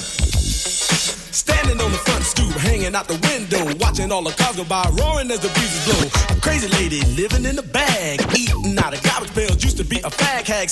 Standing 1.66 1.84
on 1.84 1.90
the 1.90 1.98
front 1.98 2.22
stoop, 2.22 2.52
hanging 2.62 2.94
out 2.94 3.08
the 3.08 3.18
window, 3.26 3.58
watching 3.80 4.12
all 4.12 4.22
the 4.22 4.30
cars 4.30 4.54
go 4.54 4.62
by, 4.62 4.86
roaring 4.94 5.28
as 5.32 5.40
the 5.40 5.48
breezes 5.48 5.82
blow. 5.82 6.36
A 6.36 6.40
crazy 6.40 6.68
lady 6.78 7.02
living 7.18 7.44
in 7.44 7.58
a 7.58 7.62
bag, 7.62 8.22
eating 8.38 8.78
out 8.78 8.94
of 8.94 9.02
garbage 9.02 9.34
pails, 9.34 9.64
used 9.64 9.76
to 9.78 9.84
be 9.84 9.98
a 9.98 10.10
fag 10.10 10.46
hag. 10.46 10.68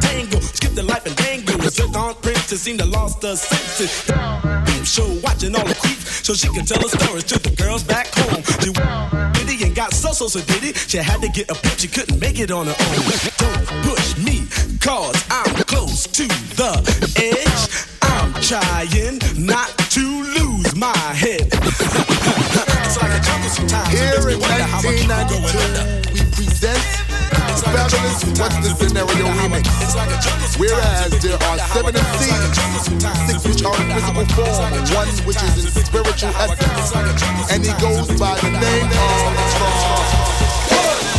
Tango, 0.00 0.40
skip 0.40 0.72
the 0.72 0.84
life 0.84 1.04
and 1.04 1.14
dango. 1.16 1.52
A 1.60 1.70
zircon 1.70 2.14
princess 2.22 2.62
seemed 2.62 2.78
to 2.78 2.86
lost 2.86 3.22
her 3.22 3.36
senses. 3.36 3.92
Peep 4.64 4.84
show, 4.86 5.20
watching 5.22 5.54
all 5.54 5.66
the 5.68 5.74
creeps, 5.74 6.24
so 6.24 6.32
she 6.32 6.48
can 6.48 6.64
tell 6.64 6.80
her 6.80 6.88
stories 6.88 7.24
to 7.24 7.38
the 7.38 7.50
girls 7.50 7.84
back 7.84 8.08
home. 8.14 8.42
She 8.64 8.72
did 9.44 9.60
and 9.68 9.76
got 9.76 9.92
so 9.92 10.12
so 10.12 10.28
so 10.28 10.40
did 10.40 10.64
it. 10.64 10.76
She 10.76 10.96
had 10.96 11.20
to 11.20 11.28
get 11.28 11.50
a 11.50 11.54
pimp, 11.54 11.76
she 11.78 11.88
couldn't 11.88 12.18
make 12.18 12.38
it 12.40 12.50
on 12.50 12.66
her 12.68 12.76
own. 12.80 13.04
Don't 13.36 13.66
push 13.84 14.16
me, 14.16 14.48
cause 14.80 15.22
I'm 15.28 15.52
close 15.68 16.06
to 16.06 16.26
the 16.56 16.72
edge. 17.20 17.91
I'm 18.34 18.40
trying 18.40 19.20
not 19.36 19.68
to 19.92 20.00
lose 20.00 20.74
my 20.74 20.96
head. 21.12 21.52
it's 21.52 22.96
like 22.96 23.12
a 23.12 23.20
jungle 23.20 23.50
sometimes. 23.50 23.92
Here 23.92 24.24
in 24.24 24.40
1992, 24.40 26.16
we 26.16 26.24
present 26.32 26.80
Fabulous 27.60 28.24
What's 28.40 28.56
the 28.64 28.72
Scenario 28.72 29.28
remix. 29.36 29.68
Whereas 30.56 31.12
there 31.20 31.36
are 31.36 31.58
seven 31.76 31.92
MCs, 31.92 32.56
six 33.28 33.44
which 33.44 33.64
are 33.64 33.76
in 33.82 33.92
physical 33.92 34.24
form, 34.32 34.72
one 34.96 35.12
which 35.28 35.42
is 35.42 35.76
in 35.76 35.84
spiritual 35.84 36.32
essence, 36.40 37.52
and 37.52 37.60
he 37.60 37.72
goes 37.84 38.08
by 38.18 38.38
the 38.40 38.48
name 38.48 38.88
of 38.88 40.41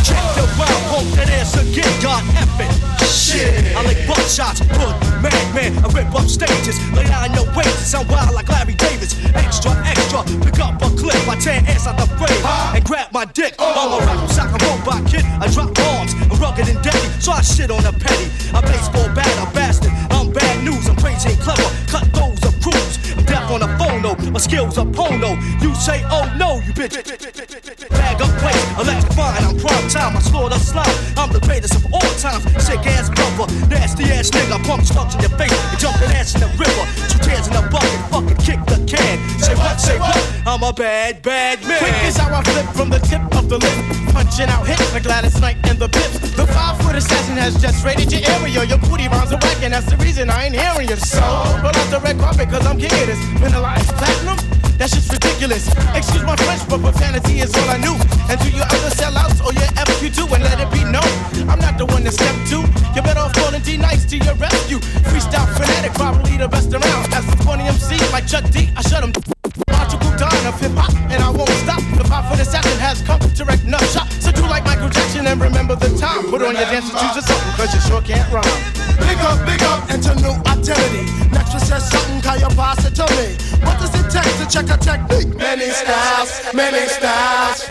Check 0.04 0.24
the 0.36 0.44
wild 0.60 0.82
hope 0.92 1.18
and 1.18 1.30
answer 1.30 1.60
again, 1.60 1.88
God 2.02 2.22
it. 2.60 2.70
Shit, 3.08 3.74
I 3.76 3.82
lick 3.86 4.06
butt 4.06 4.20
shots, 4.28 4.60
put 4.60 4.92
madman, 5.22 5.72
I 5.84 5.88
rip 5.96 6.14
up 6.14 6.28
stages, 6.28 6.76
lay 6.92 7.04
down 7.04 7.32
your 7.32 7.46
waist, 7.56 7.90
sound 7.90 8.08
wild 8.08 8.34
like 8.34 8.48
Larry 8.48 8.74
Davis. 8.74 9.16
Extra, 9.34 9.72
extra, 9.86 10.22
pick 10.44 10.60
up 10.60 10.80
a 10.82 10.88
clip, 10.92 11.16
I 11.28 11.36
tear 11.36 11.62
ass 11.66 11.86
out 11.86 11.96
the 11.96 12.06
frame, 12.20 12.44
and 12.76 12.84
grab 12.84 13.12
my 13.12 13.24
dick. 13.24 13.54
I'm 13.58 13.96
a 13.96 13.98
rap 14.04 14.28
sock, 14.30 14.50
a 14.52 14.58
robot 14.64 15.06
kid, 15.08 15.24
I 15.40 15.48
drop 15.48 15.74
bombs, 15.74 16.12
I'm 16.30 16.38
rugged 16.40 16.68
and 16.68 16.82
deadly, 16.82 17.08
so 17.20 17.32
I 17.32 17.40
shit 17.40 17.70
on 17.70 17.84
a 17.84 17.92
petty. 17.92 18.28
A 18.54 18.60
baseball 18.62 19.08
bat, 19.14 19.32
a 19.40 19.52
bastard, 19.54 19.92
I'm 20.10 20.32
bad 20.32 20.64
news, 20.64 20.88
I'm 20.88 20.96
crazy 20.96 21.30
and 21.30 21.40
clever, 21.40 21.68
cut 21.88 22.04
those 22.12 22.53
deaf 23.44 23.62
on 23.62 23.78
phone 23.78 24.02
though, 24.02 24.30
my 24.30 24.38
skills 24.38 24.78
are 24.78 24.86
porno. 24.86 25.34
You 25.60 25.74
say, 25.74 26.02
oh 26.10 26.32
no, 26.38 26.56
you 26.66 26.72
bitch. 26.72 26.94
bag 27.90 28.20
of 28.20 28.30
plates, 28.38 28.64
electrifying. 28.78 29.44
I'm 29.44 29.56
prime 29.58 29.88
time, 29.88 30.16
I 30.16 30.20
slaughter 30.20 30.58
slime. 30.58 30.96
I'm 31.16 31.32
the 31.32 31.40
greatest 31.40 31.74
of 31.76 31.92
all 31.92 32.12
times. 32.18 32.44
Sick 32.62 32.86
ass 32.86 33.10
brother, 33.10 33.52
nasty 33.68 34.04
ass 34.04 34.30
nigga. 34.30 34.62
Pump 34.64 34.84
slugs 34.84 35.14
in 35.14 35.20
your 35.20 35.30
face 35.30 35.52
jumping 35.78 36.10
ass 36.12 36.34
in 36.34 36.40
the 36.40 36.50
river. 36.56 36.84
Two 37.08 37.18
tears 37.18 37.46
in 37.46 37.54
the 37.54 37.62
bucket, 37.70 38.00
fucking 38.10 38.40
kick 38.44 38.60
the 38.66 38.78
can. 38.86 39.18
Say 39.40 39.54
what, 39.54 39.80
say 39.80 39.98
what? 39.98 40.16
I'm 40.46 40.62
a 40.62 40.72
bad, 40.72 41.22
bad 41.22 41.60
man. 41.66 41.78
Quick 41.78 42.04
is 42.04 42.16
how 42.16 42.34
I 42.34 42.42
flip 42.42 42.66
from 42.74 42.90
the 42.90 42.98
tip 42.98 43.22
of 43.36 43.48
the 43.48 43.58
lip. 43.58 43.78
Punching 44.12 44.48
out 44.48 44.66
hits 44.66 44.92
like 44.92 45.02
Gladys 45.02 45.40
Knight 45.40 45.56
and 45.68 45.78
the 45.78 45.88
Pips. 45.88 46.20
The 46.36 46.46
five 46.46 46.80
foot 46.80 46.94
assassin 46.94 47.36
has 47.36 47.60
just 47.60 47.84
raided 47.84 48.12
your 48.12 48.22
area. 48.38 48.64
Your 48.64 48.78
booty 48.78 49.08
rounds 49.08 49.32
are 49.32 49.40
whack, 49.40 49.62
and 49.62 49.72
that's 49.74 49.90
the 49.90 49.96
reason 49.96 50.30
I 50.30 50.46
ain't 50.46 50.54
hearing 50.54 50.88
you. 50.88 50.96
So, 50.96 51.20
roll 51.62 51.74
out 51.74 51.90
the 51.90 52.00
red 52.02 52.18
carpet, 52.18 52.48
cause 52.48 52.66
I'm 52.66 52.76
of 52.76 53.06
this. 53.06 53.33
Penalized 53.40 53.90
platinum? 53.96 54.38
That's 54.78 54.92
just 54.94 55.12
ridiculous. 55.12 55.68
Excuse 55.94 56.24
my 56.24 56.36
French, 56.36 56.66
but 56.68 56.80
profanity 56.80 57.40
is 57.40 57.54
all 57.54 57.70
I 57.70 57.78
knew. 57.78 57.94
And 58.28 58.40
to 58.40 58.48
your 58.50 58.66
other 58.66 58.90
sellouts 58.90 59.38
or 59.44 59.52
your 59.54 59.70
FQ2, 59.78 60.34
and 60.34 60.42
let 60.42 60.58
it 60.58 60.70
be 60.74 60.82
known, 60.84 61.06
I'm 61.48 61.60
not 61.60 61.78
the 61.78 61.86
one 61.86 62.02
to 62.02 62.12
step 62.12 62.34
to. 62.50 62.66
You 62.94 63.02
better 63.02 63.20
off 63.20 63.34
calling 63.34 63.62
D 63.62 63.76
Nice 63.76 64.04
to 64.06 64.18
your 64.18 64.34
rescue. 64.34 64.78
Freestyle 65.08 65.46
fanatic, 65.54 65.94
probably 65.94 66.36
the 66.36 66.48
best 66.48 66.72
around. 66.74 67.14
As 67.14 67.24
for 67.24 67.36
funny 67.46 67.64
MC 67.64 67.98
like 68.10 68.26
Chuck 68.26 68.44
D, 68.50 68.68
I 68.76 68.82
shut 68.82 69.04
him. 69.04 69.12
Logical 69.70 70.10
dawn 70.18 70.46
of 70.46 70.58
hip 70.58 70.74
hop, 70.74 70.90
and 71.10 71.22
I 71.22 71.30
won't 71.30 71.54
stop. 71.62 71.82
The 71.96 72.04
five 72.04 72.26
foot 72.28 72.40
assassin 72.40 72.78
has 72.82 73.00
come 73.02 73.20
to 73.20 73.44
wreck 73.44 73.62
nut 73.64 73.82
shot. 73.94 74.10
So 74.18 74.32
do 74.32 74.42
like 74.42 74.64
Michael 74.64 74.88
Jackson 74.88 75.26
and 75.26 75.40
remember 75.40 75.76
the 75.76 75.94
time. 75.96 76.30
Put 76.30 76.42
on 76.42 76.54
your 76.54 76.66
dance 76.66 76.90
shoes 76.90 77.14
or 77.14 77.22
something, 77.22 77.54
cause 77.54 77.70
you 77.74 77.80
sure 77.86 78.02
can't 78.02 78.26
rhyme. 78.32 78.58
Big 79.06 79.18
up, 79.22 79.38
big 79.46 79.62
up, 79.62 79.90
into 79.90 80.14
new 80.18 80.34
identity. 80.50 81.13
Says 81.74 81.90
something, 81.90 82.20
can 82.22 82.38
you 82.38 82.46
pass 82.54 82.78
it 82.86 82.94
to 82.94 83.06
me? 83.18 83.34
What 83.66 83.82
does 83.82 83.90
it 83.98 84.06
take 84.06 84.30
to 84.38 84.46
check 84.46 84.70
a 84.70 84.78
technique? 84.78 85.34
Many 85.34 85.70
styles, 85.74 86.30
many 86.54 86.86
styles. 86.86 87.66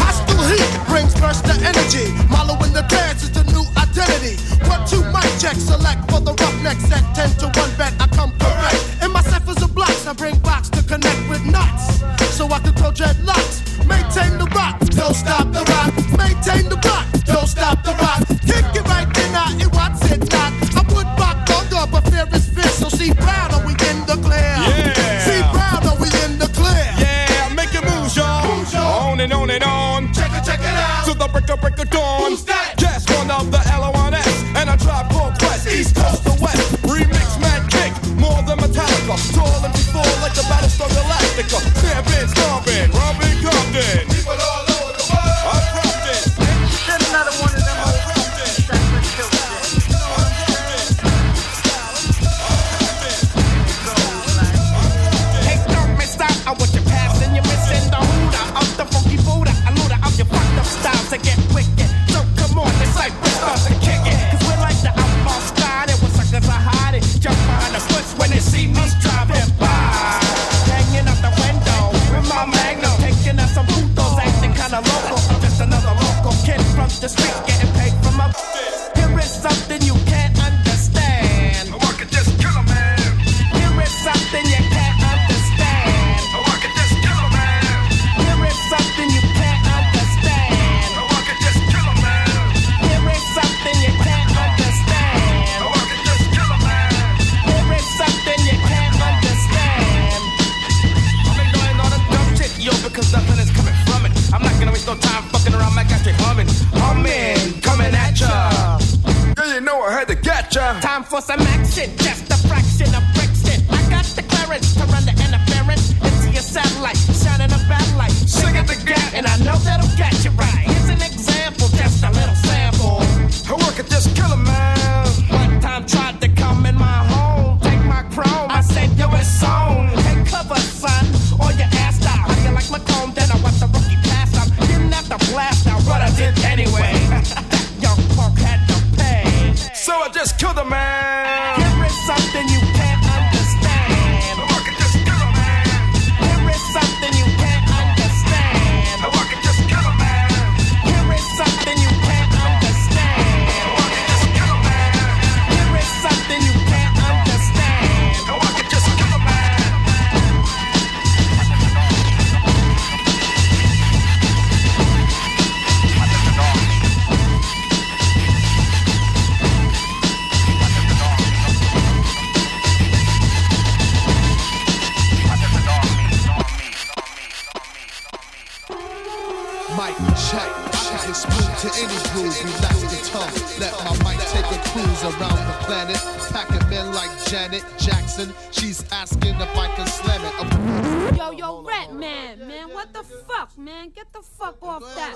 Hostile 0.00 0.48
heat 0.48 0.64
brings 0.88 1.12
burst 1.20 1.44
of 1.44 1.60
energy. 1.60 2.08
Malo 2.32 2.56
in 2.64 2.72
the 2.72 2.80
dance 2.88 3.22
is 3.22 3.32
the 3.36 3.44
new 3.52 3.68
identity. 3.76 4.40
One, 4.64 4.80
two, 4.88 5.04
mic 5.12 5.28
check, 5.36 5.60
select 5.60 6.08
for 6.08 6.24
the 6.24 6.32
roughneck 6.40 6.80
set. 6.88 7.04
Ten 7.12 7.28
to 7.44 7.52
one 7.60 7.68
bet, 7.76 7.92
I 8.00 8.08
come 8.16 8.32
correct. 8.40 8.80
In 9.04 9.12
my 9.12 9.20
ciphers 9.20 9.60
of 9.60 9.74
blocks, 9.74 10.06
I 10.06 10.14
bring 10.14 10.38
box 10.38 10.70
to 10.70 10.82
connect 10.82 11.28
with 11.28 11.44
nuts. 11.44 12.00
So 12.32 12.48
I 12.48 12.60
can 12.64 12.72
throw 12.72 12.92
dreadlocks. 12.96 13.60
Maintain 13.84 14.40
the 14.40 14.48
rock, 14.56 14.80
don't 14.96 15.12
stop 15.12 15.52
the 15.52 15.60
rock. 15.68 15.92
Maintain 16.16 16.72
the 16.72 16.80
rock, 16.88 16.93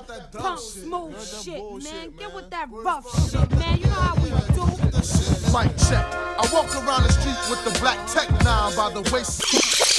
that 0.09 0.33
punk 0.33 0.59
smooth 0.59 1.45
shit, 1.45 1.63
man. 1.85 2.11
Get 2.19 2.35
with 2.35 2.51
that 2.51 2.69
rough 2.71 3.31
shit, 3.31 3.51
man. 3.59 3.79
You 3.79 3.87
know 3.87 3.93
how 3.93 4.15
we 4.17 4.31
do. 4.31 4.65
Mic 5.53 5.77
check. 5.89 6.07
I 6.41 6.49
walk 6.53 6.75
around 6.77 7.05
the 7.05 7.13
street 7.13 7.37
with 7.51 7.63
the 7.65 7.79
black 7.81 7.99
tech 8.09 8.31
nine 8.43 8.75
by 8.75 8.91
the 8.91 9.03
waist. 9.13 9.98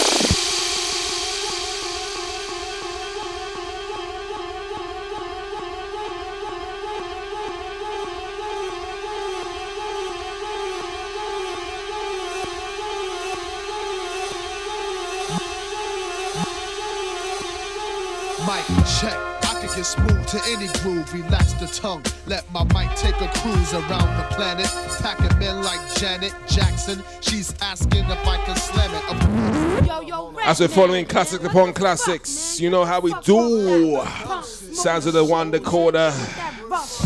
Mic 19.75 19.75
check. 19.75 19.75
I 19.75 19.75
could 19.75 19.75
get 19.75 19.85
smooth 19.85 20.27
to 20.27 20.41
any 20.47 20.67
groove. 20.79 21.13
Relax 21.13 21.53
the 21.53 21.67
tongue. 21.67 22.03
Let 22.27 22.51
my 22.51 22.63
mic 22.65 22.95
take 22.97 23.19
a 23.21 23.27
cruise 23.39 23.73
around 23.73 24.17
the 24.17 24.25
planet. 24.35 24.67
Packing 24.99 25.39
men 25.39 25.63
like 25.63 25.79
Janet 25.95 26.33
Jackson. 26.47 27.03
She's 27.21 27.53
asking 27.61 28.05
if 28.05 28.27
I 28.27 28.37
can 28.45 28.55
slam 28.55 28.91
it. 28.93 29.85
Yo, 29.85 30.01
yo, 30.01 30.33
As 30.43 30.59
we're 30.59 30.67
following 30.67 31.05
classic 31.05 31.43
upon 31.43 31.73
classics, 31.73 32.59
you 32.59 32.69
know 32.69 32.85
how 32.85 32.99
we 32.99 33.13
do. 33.23 34.01
Sounds 34.43 35.05
of 35.05 35.13
the 35.13 35.23
one 35.23 35.51
quarter. 35.63 36.11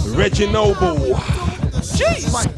Reggie 0.10 0.48
Noble. 0.52 1.16
Jeez. 1.84 2.32
Mic. 2.32 2.54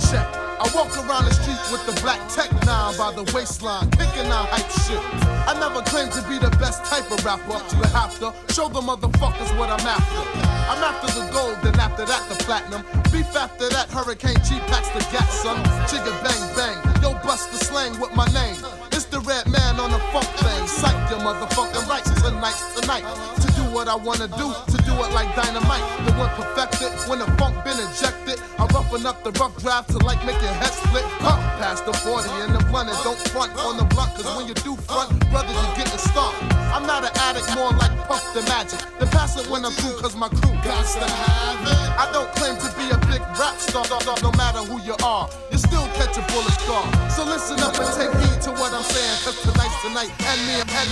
I 0.57 0.71
walk 0.73 0.97
around 0.97 1.25
the 1.25 1.33
street 1.33 1.44
with 1.71 1.85
the 1.85 1.95
black 2.01 2.19
tech 2.29 2.51
nine 2.65 2.97
by 2.97 3.11
the 3.11 3.23
waistline, 3.33 3.89
kicking 3.91 4.29
out 4.31 4.49
hype 4.49 4.69
shit. 4.85 5.01
I 5.49 5.53
never 5.59 5.81
claimed 5.89 6.11
to 6.13 6.21
be 6.29 6.37
the 6.37 6.49
best 6.57 6.83
type 6.85 7.09
of 7.11 7.23
rapper, 7.25 7.61
but 7.77 7.89
have 7.91 8.17
to 8.19 8.33
show 8.53 8.69
the 8.69 8.81
motherfuckers 8.81 9.49
what 9.57 9.69
I'm 9.69 9.85
after. 9.85 10.23
I'm 10.69 10.81
after 10.81 11.09
the 11.19 11.25
gold, 11.31 11.57
then 11.63 11.79
after 11.79 12.05
that 12.05 12.27
the 12.29 12.35
platinum. 12.43 12.81
Beef 13.11 13.29
after 13.35 13.69
that, 13.69 13.89
Hurricane 13.89 14.41
G 14.45 14.59
packs 14.71 14.89
the 14.89 15.01
gat, 15.11 15.29
son. 15.29 15.57
Chigga 15.89 16.13
bang 16.23 16.43
bang, 16.57 16.77
yo 17.01 17.13
bust 17.23 17.51
the 17.51 17.57
slang 17.63 17.99
with 17.99 18.15
my 18.15 18.25
name. 18.33 18.57
It's 18.91 19.05
the 19.05 19.19
Redman 19.21 19.79
on 19.79 19.91
the 19.91 19.99
funk 20.13 20.29
thing. 20.41 20.67
Your 21.09 21.19
motherfucking 21.19 21.87
rights 21.87 22.09
tonight, 22.21 22.57
tonight. 22.79 23.05
To 23.41 23.47
do 23.53 23.63
what 23.73 23.87
I 23.87 23.95
wanna 23.95 24.27
do, 24.27 24.47
to 24.53 24.77
do 24.85 24.93
it 25.03 25.11
like 25.13 25.29
dynamite. 25.35 25.85
The 26.05 26.13
one 26.13 26.29
perfected, 26.33 26.91
when 27.09 27.19
the 27.19 27.29
funk 27.37 27.63
been 27.63 27.77
injected. 27.77 28.41
I 28.57 28.65
roughen 28.73 29.05
up 29.05 29.23
the 29.23 29.31
rough 29.37 29.55
draft 29.61 29.89
to 29.91 29.97
like 30.05 30.23
make 30.25 30.39
your 30.41 30.53
head 30.61 30.73
split. 30.73 31.05
Huh, 31.21 31.37
past 31.59 31.85
the 31.85 31.93
40 31.93 32.29
and 32.45 32.55
the 32.55 32.63
blunt 32.71 32.89
and 32.89 32.97
don't 33.03 33.19
front 33.29 33.51
on 33.57 33.77
the 33.77 33.85
blunt. 33.85 34.15
Cause 34.15 34.29
when 34.37 34.47
you 34.47 34.55
do 34.65 34.75
front, 34.87 35.11
brother, 35.29 35.51
you 35.51 35.67
getting 35.77 35.99
stomped. 35.99 36.41
I'm 36.73 36.85
not 36.85 37.03
an 37.03 37.11
addict, 37.27 37.49
more 37.55 37.71
like 37.71 37.93
Puff 38.07 38.23
the 38.33 38.41
Magic. 38.49 38.79
The 38.99 39.05
pass 39.07 39.37
it 39.37 39.49
when 39.49 39.65
I'm 39.65 39.73
through, 39.73 40.01
cause 40.01 40.15
my 40.15 40.29
crew 40.29 40.55
got 40.63 40.85
to 40.85 41.07
have 41.07 41.61
it. 41.61 41.79
I 41.95 42.09
don't 42.11 42.29
claim 42.35 42.57
to 42.57 42.69
be 42.75 42.85
a 42.91 42.99
big 43.07 43.21
rap 43.39 43.57
star, 43.59 43.85
no 44.21 44.31
matter 44.35 44.59
who 44.65 44.81
you 44.83 44.95
are. 45.03 45.29
You 45.51 45.57
still 45.57 45.87
catch 45.95 46.17
a 46.17 46.23
bullet 46.31 46.55
scar. 46.59 46.83
So 47.09 47.23
listen 47.23 47.59
up 47.59 47.77
and 47.77 47.89
take 47.95 48.11
heed 48.21 48.41
to 48.47 48.51
what 48.57 48.73
I'm 48.73 48.83
saying, 48.83 49.17
cause 49.23 49.39
tonight's 49.41 49.77
tonight. 49.81 50.11
And 50.27 50.39
me 50.47 50.53
and 50.61 50.69
and 50.75 50.91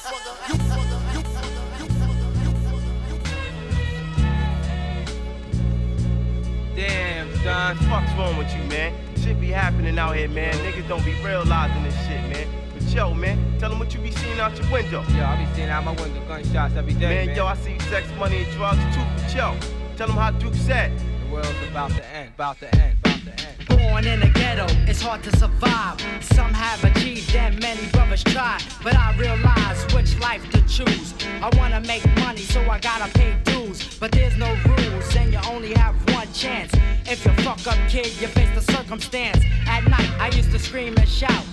Don, 7.43 7.75
fuck's 7.75 8.13
wrong 8.13 8.37
with 8.37 8.53
you, 8.55 8.63
man? 8.65 8.93
Shit 9.17 9.41
be 9.41 9.47
happening 9.47 9.97
out 9.97 10.15
here, 10.15 10.27
man. 10.27 10.53
Niggas 10.53 10.87
don't 10.87 11.03
be 11.03 11.13
realizing 11.23 11.83
this 11.83 11.95
shit, 12.05 12.21
man. 12.29 12.47
But 12.71 12.83
yo, 12.93 13.15
man, 13.15 13.57
tell 13.57 13.71
them 13.71 13.79
what 13.79 13.91
you 13.95 13.99
be 13.99 14.11
seeing 14.11 14.39
out 14.39 14.55
your 14.59 14.71
window. 14.71 15.03
Yo, 15.17 15.25
I 15.25 15.43
be 15.43 15.55
seeing 15.55 15.69
out 15.69 15.83
my 15.83 15.93
window 15.93 16.23
gunshots 16.27 16.75
every 16.75 16.93
day, 16.93 17.25
man. 17.25 17.25
Man, 17.27 17.35
yo, 17.35 17.47
I 17.47 17.55
see 17.55 17.79
sex, 17.79 18.07
money, 18.19 18.43
and 18.43 18.51
drugs 18.51 18.79
too. 18.93 19.01
But 19.17 19.35
yo, 19.35 19.57
tell 19.97 20.07
them 20.07 20.17
how 20.17 20.29
Duke 20.29 20.53
said. 20.53 20.91
The 20.99 21.33
world's 21.33 21.49
about 21.67 21.89
to 21.91 22.05
end, 22.15 22.29
about 22.35 22.59
to 22.59 22.75
end, 22.75 22.99
about 22.99 23.21
to 23.23 23.31
end. 23.31 23.60
Born 23.81 24.05
in 24.05 24.19
the 24.19 24.27
ghetto, 24.27 24.67
it's 24.87 25.01
hard 25.01 25.23
to 25.23 25.35
survive. 25.37 25.99
Some 26.21 26.53
have 26.53 26.83
achieved 26.83 27.33
and 27.35 27.59
many 27.59 27.87
brothers 27.87 28.23
try. 28.23 28.59
But 28.83 28.95
I 28.95 29.15
realize 29.17 29.79
which 29.93 30.19
life 30.19 30.47
to 30.51 30.61
choose. 30.67 31.15
I 31.41 31.49
wanna 31.57 31.81
make 31.81 32.05
money, 32.17 32.41
so 32.41 32.61
I 32.69 32.77
gotta 32.77 33.11
pay 33.17 33.35
dues. 33.43 33.97
But 33.97 34.11
there's 34.11 34.37
no 34.37 34.55
rules, 34.65 35.15
and 35.15 35.33
you 35.33 35.39
only 35.49 35.73
have 35.73 35.95
one 36.13 36.31
chance. 36.31 36.71
If 37.07 37.25
you 37.25 37.33
fuck 37.43 37.65
up, 37.65 37.79
kid, 37.89 38.11
you 38.21 38.27
face 38.27 38.53
the 38.53 38.61
circumstance. 38.71 39.43
At 39.67 39.83
night, 39.87 40.11
I 40.19 40.27
used 40.27 40.51
to 40.51 40.59
scream 40.59 40.95
and 40.97 41.09
shout. 41.09 41.45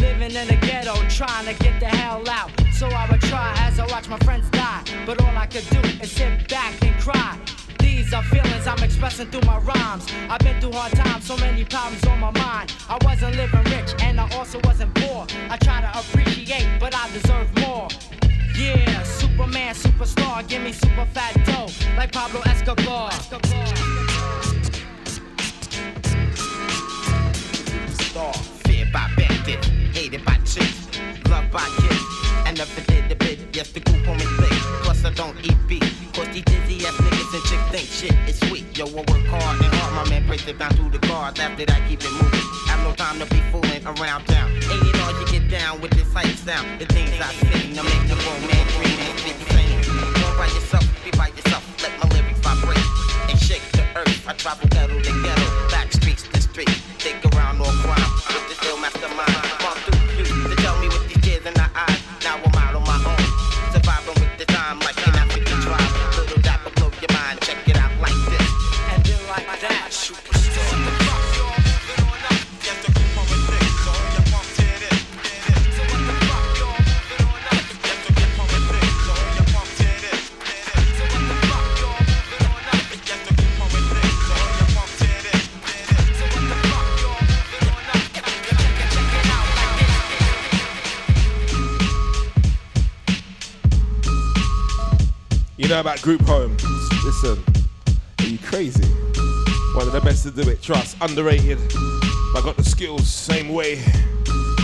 Living 0.00 0.32
in 0.32 0.46
the 0.48 0.56
ghetto, 0.66 0.94
trying 1.10 1.46
to 1.46 1.54
get 1.62 1.80
the 1.80 1.90
hell 2.00 2.26
out. 2.30 2.50
So 2.72 2.86
I 2.86 3.06
would 3.10 3.20
try 3.20 3.52
as 3.58 3.78
I 3.78 3.86
watch 3.88 4.08
my 4.08 4.18
friends 4.20 4.48
die. 4.50 4.82
But 5.04 5.20
all 5.22 5.36
I 5.36 5.46
could 5.46 5.68
do 5.68 5.80
is 6.02 6.10
sit 6.10 6.48
back 6.48 6.82
and 6.82 6.98
cry. 6.98 7.38
These 7.94 8.12
are 8.12 8.24
feelings 8.24 8.66
I'm 8.66 8.82
expressing 8.82 9.28
through 9.28 9.46
my 9.46 9.58
rhymes. 9.58 10.04
I've 10.28 10.40
been 10.40 10.60
through 10.60 10.72
hard 10.72 10.92
times, 10.94 11.26
so 11.26 11.36
many 11.36 11.64
problems 11.64 12.04
on 12.06 12.18
my 12.18 12.32
mind. 12.32 12.74
I 12.88 12.98
wasn't 13.04 13.36
living 13.36 13.62
rich, 13.70 13.94
and 14.02 14.20
I 14.20 14.28
also 14.36 14.58
wasn't 14.64 14.92
poor. 14.96 15.28
I 15.48 15.56
try 15.58 15.80
to 15.80 15.90
appreciate, 16.00 16.66
but 16.80 16.92
I 16.92 17.08
deserve 17.12 17.48
more. 17.60 17.86
Yeah, 18.58 19.00
Superman, 19.04 19.76
superstar, 19.76 20.46
give 20.48 20.62
me 20.62 20.72
super 20.72 21.06
fat 21.14 21.34
dough, 21.46 21.68
like 21.96 22.10
Pablo 22.10 22.40
Escobar. 22.46 23.12
Star, 27.92 28.34
feared 28.66 28.92
by 28.92 29.08
bandits, 29.16 29.68
hated 29.96 30.24
by 30.24 30.34
chicks, 30.44 30.88
loved 31.28 31.52
by 31.52 31.64
kids. 31.78 32.04
I 32.44 32.52
never 32.56 32.80
did 32.80 33.12
a 33.12 33.14
bit, 33.14 33.38
yes, 33.52 33.70
the 33.70 33.78
group 33.78 34.08
on 34.08 34.16
me 34.16 34.24
thick. 34.24 34.63
Shit 38.04 38.28
is 38.28 38.38
sweet. 38.48 38.64
Yo, 38.76 38.84
I 38.86 39.04
work 39.08 39.24
hard 39.32 39.56
and 39.64 39.72
hard, 39.74 39.92
my 39.94 40.04
man 40.10 40.26
breaks 40.26 40.46
it 40.46 40.58
down 40.58 40.70
through 40.76 40.90
the 40.90 40.98
cards. 40.98 41.40
After 41.40 41.64
that, 41.64 41.80
keep 41.88 42.00
it 42.02 42.12
moving. 42.12 42.46
Have 42.68 42.80
no 42.84 42.92
time 42.92 43.18
to 43.18 43.26
be 43.26 43.40
fooling 43.50 43.84
around 43.86 44.24
town. 44.26 44.50
Ain't 44.52 44.86
it 44.90 45.00
all 45.00 45.12
you 45.18 45.26
get 45.26 45.48
down 45.48 45.80
with 45.80 45.92
this 45.92 46.12
hype 46.12 46.36
sound? 46.36 46.80
The 46.80 46.86
things 46.86 47.14
I 47.20 47.32
sing 47.32 47.74
to 47.74 47.82
make 47.82 48.04
the 48.10 48.16
grown 48.22 48.42
man 48.50 48.64
dream 48.76 48.98
and 48.98 49.18
sleep 49.20 49.40
sane. 49.52 49.80
Go 50.20 50.26
by 50.36 50.46
yourself, 50.56 50.84
be 51.04 51.10
by 51.16 51.28
yourself. 51.28 51.64
Let 51.82 51.92
my 52.00 52.06
lyrics 52.14 52.40
vibrate 52.40 52.88
and 53.30 53.38
shake 53.38 53.64
the 53.72 53.84
earth. 53.96 54.28
I 54.28 54.32
travel 54.34 54.68
ghetto 54.68 55.00
to 55.00 55.12
ghetto, 55.24 55.48
back 55.70 55.92
streets 55.92 56.28
to 56.28 56.40
street. 56.40 56.70
Think 57.00 57.23
about 95.84 96.00
group 96.00 96.22
home. 96.22 96.56
Listen, 97.04 97.44
are 98.20 98.24
you 98.24 98.38
crazy? 98.38 98.88
One 99.74 99.86
of 99.86 99.92
the 99.92 100.00
best 100.02 100.22
to 100.22 100.30
do 100.30 100.48
it, 100.48 100.62
trust. 100.62 100.96
Underrated. 101.02 101.58
I 102.34 102.40
got 102.42 102.56
the 102.56 102.64
skills, 102.64 103.06
same 103.06 103.50
way. 103.50 103.82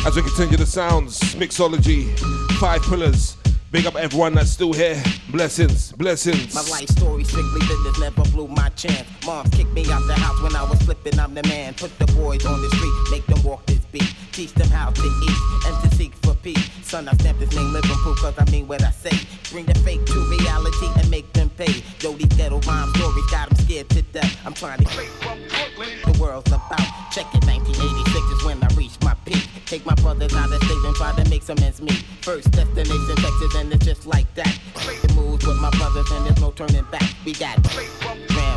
As 0.06 0.16
we 0.16 0.22
continue 0.22 0.56
the 0.56 0.64
sounds, 0.64 1.20
mixology, 1.34 2.18
five 2.58 2.80
pillars. 2.84 3.36
Big 3.70 3.84
up 3.84 3.96
everyone 3.96 4.32
that's 4.32 4.50
still 4.50 4.72
here. 4.72 5.00
Blessings, 5.30 5.92
blessings. 5.92 6.54
My 6.54 6.62
life 6.70 6.88
story 6.88 7.24
strictly 7.24 7.60
business, 7.60 8.00
never 8.00 8.22
blew 8.30 8.48
my 8.48 8.70
chance. 8.70 9.06
Mom 9.26 9.44
kicked 9.50 9.72
me 9.74 9.82
out 9.92 10.06
the 10.06 10.14
house 10.14 10.40
when 10.40 10.56
I 10.56 10.62
was 10.62 10.78
slipping, 10.80 11.20
I'm 11.20 11.34
the 11.34 11.42
man. 11.42 11.74
Put 11.74 11.98
the 11.98 12.06
boys 12.14 12.46
on 12.46 12.62
the 12.62 12.70
street, 12.70 13.10
make 13.10 13.26
them 13.26 13.42
walk 13.42 13.66
this 13.66 13.84
beat. 13.92 14.14
Teach 14.32 14.54
them 14.54 14.68
how 14.68 14.88
to 14.88 15.02
eat 15.02 15.66
and 15.66 15.90
to 15.90 15.96
seek 15.96 16.14
for 16.22 16.29
peace. 16.42 16.70
Son, 16.82 17.08
I 17.08 17.12
stamp 17.14 17.38
this 17.38 17.54
name 17.54 17.72
living 17.72 17.90
proof 18.02 18.18
cause 18.18 18.34
I 18.38 18.50
mean 18.50 18.66
what 18.66 18.82
I 18.82 18.90
say. 18.90 19.16
Bring 19.50 19.66
the 19.66 19.74
fake 19.80 20.04
to 20.06 20.18
reality 20.30 20.88
and 20.96 21.10
make 21.10 21.32
them 21.32 21.50
pay. 21.50 21.82
Yo, 22.00 22.12
these 22.12 22.32
ghetto 22.36 22.60
rhyme 22.60 22.92
stories 22.94 23.26
got 23.30 23.48
them 23.48 23.58
scared 23.58 23.88
to 23.90 24.02
death. 24.02 24.36
I'm 24.44 24.54
trying 24.54 24.78
to 24.78 24.84
create 24.86 25.10
from 25.22 25.38
Brooklyn. 25.48 25.98
The 26.04 26.18
world's 26.20 26.50
about. 26.50 26.78
Check 27.12 27.26
it, 27.34 27.44
1986 27.44 28.38
is 28.38 28.44
when 28.44 28.62
I 28.62 28.68
reach 28.74 28.96
my 29.02 29.14
peak. 29.24 29.48
Take 29.66 29.84
my 29.86 29.94
brothers 29.96 30.34
out 30.34 30.52
of 30.52 30.62
state 30.62 30.84
and 30.84 30.94
try 30.96 31.14
to 31.16 31.28
make 31.30 31.42
some 31.42 31.58
ends 31.58 31.80
meet. 31.80 32.04
First 32.22 32.50
destination, 32.52 33.16
Texas, 33.16 33.54
and 33.56 33.72
it's 33.72 33.84
just 33.84 34.06
like 34.06 34.32
that. 34.34 34.58
The 35.02 35.12
moves 35.14 35.46
with 35.46 35.60
my 35.60 35.70
brothers 35.70 36.10
and 36.12 36.26
there's 36.26 36.40
no 36.40 36.50
turning 36.52 36.84
back. 36.90 37.08
We 37.24 37.32
got 37.34 37.62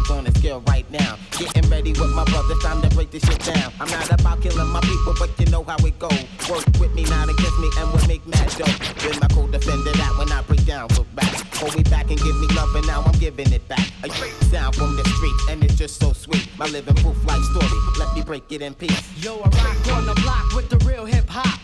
grams 0.04 0.18
on 0.18 0.24
the 0.32 0.40
scale 0.40 0.62
right 0.68 0.90
now. 0.92 1.18
Getting 1.38 1.70
ready 1.70 1.92
with 1.92 2.14
my 2.14 2.24
brothers, 2.26 2.62
time 2.64 2.82
to 2.82 2.90
break 2.96 3.12
this 3.12 3.24
shit 3.24 3.40
down. 3.40 3.72
I'm 3.80 3.90
not 3.90 4.12
about 4.12 4.42
killing 4.42 4.68
my 4.68 4.82
people, 4.82 5.14
but 5.20 5.30
you 5.40 5.46
know 5.48 5.64
how 5.64 5.78
it 5.86 5.98
go. 6.00 6.10
Work 6.50 6.66
with 6.80 6.94
me, 6.94 7.04
not 7.06 7.30
against 7.30 7.60
me, 7.60 7.70
and 7.78 7.92
we'll 7.94 8.08
make 8.08 8.26
mad. 8.28 8.54
With 8.56 9.20
my 9.22 9.28
co-defender 9.28 9.92
that 9.92 10.16
when 10.18 10.32
I 10.32 10.42
break 10.44 10.66
down, 10.66 10.90
look 10.98 11.14
back. 11.16 11.34
Hold 11.56 11.76
me 11.76 11.84
back 11.84 12.10
and 12.10 12.20
give 12.20 12.36
me 12.40 12.48
love, 12.56 12.76
and 12.76 12.86
now 12.88 13.02
I'm 13.02 13.18
giving 13.20 13.52
it 13.52 13.68
back. 13.68 13.88
A 14.04 14.10
sound 14.46 14.76
from 14.76 14.96
the 14.96 15.04
street, 15.04 15.36
and 15.50 15.64
it's 15.64 15.76
just 15.76 16.00
so 16.00 16.14
sweet. 16.14 16.48
My 16.58 16.68
living 16.68 16.96
proof 16.96 17.18
life 17.26 17.44
story. 17.52 17.80
Let 18.00 18.14
me 18.16 18.22
break 18.22 18.52
it 18.52 18.62
in 18.62 18.74
peace. 18.74 19.24
Yo, 19.24 19.40
I 19.40 19.50
rock 19.50 19.98
on 19.98 20.06
the 20.06 20.16
block 20.22 20.54
with 20.56 20.70
the 20.70 20.78
real 20.86 21.06
hip 21.06 21.30
hop. 21.30 21.60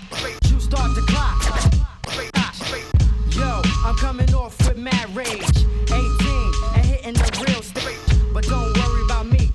You 0.50 0.60
start 0.60 0.96
the 0.96 1.02
clock. 1.02 1.38
Yo, 3.32 3.62
I'm 3.86 3.96
coming 3.96 4.34
off 4.34 4.58
with 4.68 4.78
mad 4.78 5.16
rage. 5.16 5.69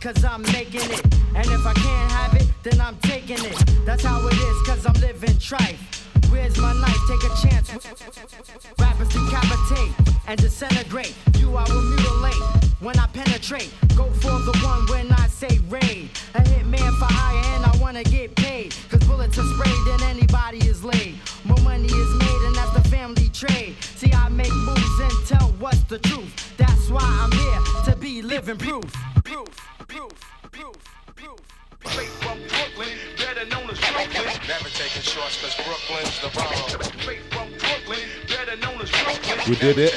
Cause 0.04 0.22
I'm 0.22 0.42
making 0.52 0.90
it. 0.90 1.02
And 1.34 1.46
if 1.46 1.66
I 1.66 1.72
can't 1.72 2.12
have 2.12 2.34
it, 2.34 2.46
then 2.62 2.78
I'm 2.78 2.96
taking 2.98 3.42
it. 3.42 3.56
That's 3.86 4.04
how 4.04 4.20
it 4.28 4.34
is, 4.34 4.66
cause 4.66 4.84
I'm 4.84 5.00
living 5.00 5.36
trife. 5.40 5.80
Where's 6.30 6.58
my 6.58 6.74
knife? 6.74 7.00
Take 7.08 7.24
a 7.24 7.32
chance. 7.48 7.70
Rappers 8.78 9.08
decapitate 9.08 9.92
and 10.26 10.38
disintegrate. 10.38 11.14
You 11.38 11.56
I 11.56 11.64
will 11.72 11.80
mutilate 11.80 12.42
when 12.80 12.98
I 12.98 13.06
penetrate. 13.06 13.72
Go 13.96 14.04
for 14.20 14.36
the 14.44 14.52
one 14.62 14.84
when 14.88 15.10
I 15.10 15.26
say 15.28 15.58
raid. 15.70 16.10
A 16.34 16.40
hitman 16.40 16.92
for 16.98 17.08
hire 17.08 17.56
and 17.56 17.64
I 17.64 17.74
wanna 17.80 18.04
get 18.04 18.36
paid. 18.36 18.74
Cause 18.90 19.02
bullets 19.04 19.38
are 19.38 19.54
sprayed 19.54 19.86
and 19.88 20.02
anybody 20.02 20.58
is 20.58 20.84
laid. 20.84 21.18
More 21.44 21.62
money 21.62 21.86
is 21.86 22.12
made 22.18 22.42
and 22.46 22.54
that's 22.54 22.74
the 22.74 22.86
family 22.90 23.30
trade. 23.30 23.76
See, 23.96 24.12
I 24.12 24.28
make 24.28 24.52
moves 24.52 25.00
and 25.00 25.26
tell 25.26 25.48
what's 25.58 25.82
the 25.84 25.98
truth. 25.98 26.52
That's 26.58 26.90
why 26.90 27.00
I'm 27.02 27.32
here 27.32 27.84
to 27.86 27.96
be 27.96 28.20
living 28.20 28.58
proof. 28.58 28.92
Proof, 29.24 29.48
proof, 29.94 30.12
proof, 30.50 30.76
proof. 31.14 31.40
Straight 31.86 32.08
from 32.08 32.38
Brooklyn, 32.48 32.96
better 33.16 33.46
known 33.46 33.70
as 33.70 33.78
Brooklyn. 33.78 34.24
Never 34.48 34.68
taking 34.70 35.02
shorts 35.02 35.38
cause 35.40 35.54
Brooklyn's 35.54 36.18
the 36.20 36.30
bomb. 36.34 36.82
Straight 37.00 37.22
from 37.30 37.48
Brooklyn, 37.58 38.08
better 38.26 38.56
known 38.56 38.80
as 38.80 38.90
Brooklyn. 38.90 39.38
We 39.48 39.54
did 39.56 39.78
it. 39.78 39.94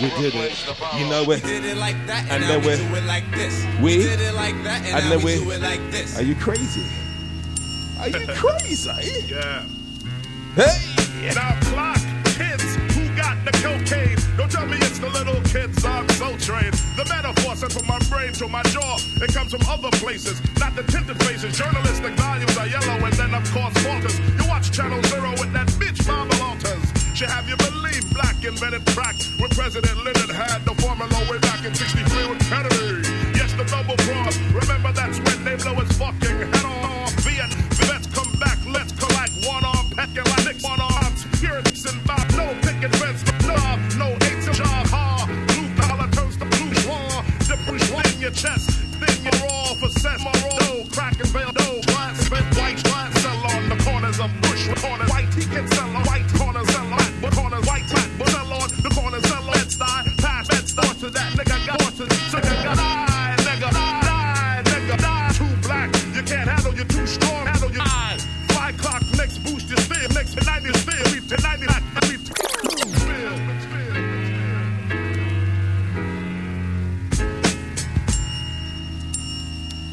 We 0.00 0.08
did 0.20 0.34
it. 0.34 0.68
You 1.00 1.08
know 1.08 1.22
it. 1.32 1.42
did 1.42 1.64
it 1.64 1.76
like 1.76 1.96
that, 2.06 2.22
And 2.30 2.44
and, 2.44 2.44
then 2.44 2.60
we 2.60 2.68
we- 2.68 2.88
do 2.88 2.94
it 2.94 3.04
like 3.06 3.28
this. 3.32 3.66
we- 3.82 3.96
did 3.96 4.20
it 4.20 4.34
like 4.34 4.54
that, 4.62 4.84
and, 4.86 5.02
and 5.02 5.10
then 5.10 5.18
we, 5.24 5.38
we- 5.40 5.44
do 5.44 5.50
it 5.52 5.60
like 5.62 5.80
this. 5.90 6.16
Are 6.18 6.22
you 6.22 6.34
crazy? 6.36 6.86
Are 7.98 8.08
you 8.08 8.26
crazy? 8.34 9.26
Yeah. 9.26 9.64
Hey! 10.54 11.32
Now 11.34 11.58
clock, 11.62 11.98
kids 12.36 12.76
who 12.94 13.08
got 13.16 13.42
the 13.44 13.52
cocaine. 13.62 14.18
Tell 14.56 14.64
me 14.72 14.80
it's 14.80 14.98
the 14.98 15.10
little 15.12 15.36
kids 15.52 15.84
on 15.84 16.08
Soul 16.16 16.32
Train. 16.40 16.72
The 16.96 17.04
metaphor 17.12 17.52
sent 17.60 17.76
from 17.76 17.84
my 17.84 18.00
brain 18.08 18.32
to 18.40 18.48
my 18.48 18.62
jaw. 18.72 18.96
It 19.20 19.28
comes 19.36 19.52
from 19.52 19.60
other 19.68 19.92
places, 20.00 20.40
not 20.56 20.72
the 20.74 20.80
tinted 20.88 21.20
faces. 21.28 21.60
Journalistic 21.60 22.16
values 22.16 22.56
are 22.56 22.64
yellow, 22.64 23.04
and 23.04 23.12
then 23.20 23.34
of 23.36 23.44
course 23.52 23.76
falters. 23.84 24.16
You 24.40 24.48
watch 24.48 24.72
Channel 24.72 24.96
Zero 25.12 25.28
with 25.36 25.52
that 25.52 25.68
bitch 25.76 26.00
Mama 26.08 26.32
Walters. 26.40 26.88
She 27.12 27.28
have 27.28 27.44
you 27.44 27.56
believe 27.68 28.00
black 28.16 28.40
invented 28.48 28.80
crack 28.96 29.20
when 29.36 29.52
President 29.52 29.92
Lyndon 30.00 30.32
had 30.32 30.64
the 30.64 30.72
formula 30.80 31.20
way 31.28 31.36
back 31.44 31.60
in 31.60 31.74
63 31.76 32.32
with 32.32 32.40
Kennedy. 32.48 33.04
Yes, 33.36 33.52
the 33.60 33.64
double 33.68 34.00
cross. 34.08 34.40
Remember 34.56 34.88
that's 34.96 35.20
when 35.20 35.44
they 35.44 35.60
blow 35.60 35.76
his 35.84 35.92
fucking 36.00 36.32
head 36.32 36.64
off. 36.64 37.12
Viet, 37.28 37.52
vets 37.84 38.08
come 38.08 38.32
back, 38.40 38.56
let's 38.64 38.96
collect 38.96 39.36
one 39.44 39.68
arm, 39.68 39.84
pecking 39.92 40.24
like 40.32 40.56
one 40.64 40.80
arms. 40.80 41.28
Pirates 41.44 41.84
and 41.84 42.00
Bob, 42.08 42.24
your 48.26 48.34
chest, 48.34 48.70
then 48.98 49.16
you're 49.22 49.50
all 49.50 49.76
for 49.76 49.88
cess. 49.88 50.18
No, 50.18 50.82
crack 50.90 51.14
and 51.20 51.28
veil, 51.28 51.52
no, 51.54 51.80
glass, 51.82 52.18
spent 52.26 52.56
white, 52.56 52.82
glass, 52.82 53.22
sell 53.22 53.46
on 53.54 53.68
the 53.68 53.76
corners 53.84 54.18
of 54.18 54.30
bush, 54.42 54.66
corners, 54.82 55.08
white, 55.10 55.32
he 55.32 55.44
can 55.44 55.68
sell 55.68 55.88
on 55.94 56.02
white 56.06 56.26
corners, 56.34 56.66
sell 56.74 56.92
on 56.92 57.20
but 57.22 57.32
corners, 57.32 57.64
white, 57.66 57.86
black, 57.88 58.10
but 58.18 58.28
sell 58.28 58.52
on 58.52 58.68
the 58.82 58.90
corners, 58.98 59.22
sell 59.28 59.46
on. 59.46 59.54
Bed-Stuy, 59.54 60.18
pass, 60.18 60.48
Bed-Stuy 60.48 61.00
to 61.00 61.10
that 61.10 61.32
nigga, 61.38 61.66
got 61.68 61.78
to, 61.78 62.04
nigga, 62.04 62.74
die, 62.74 62.95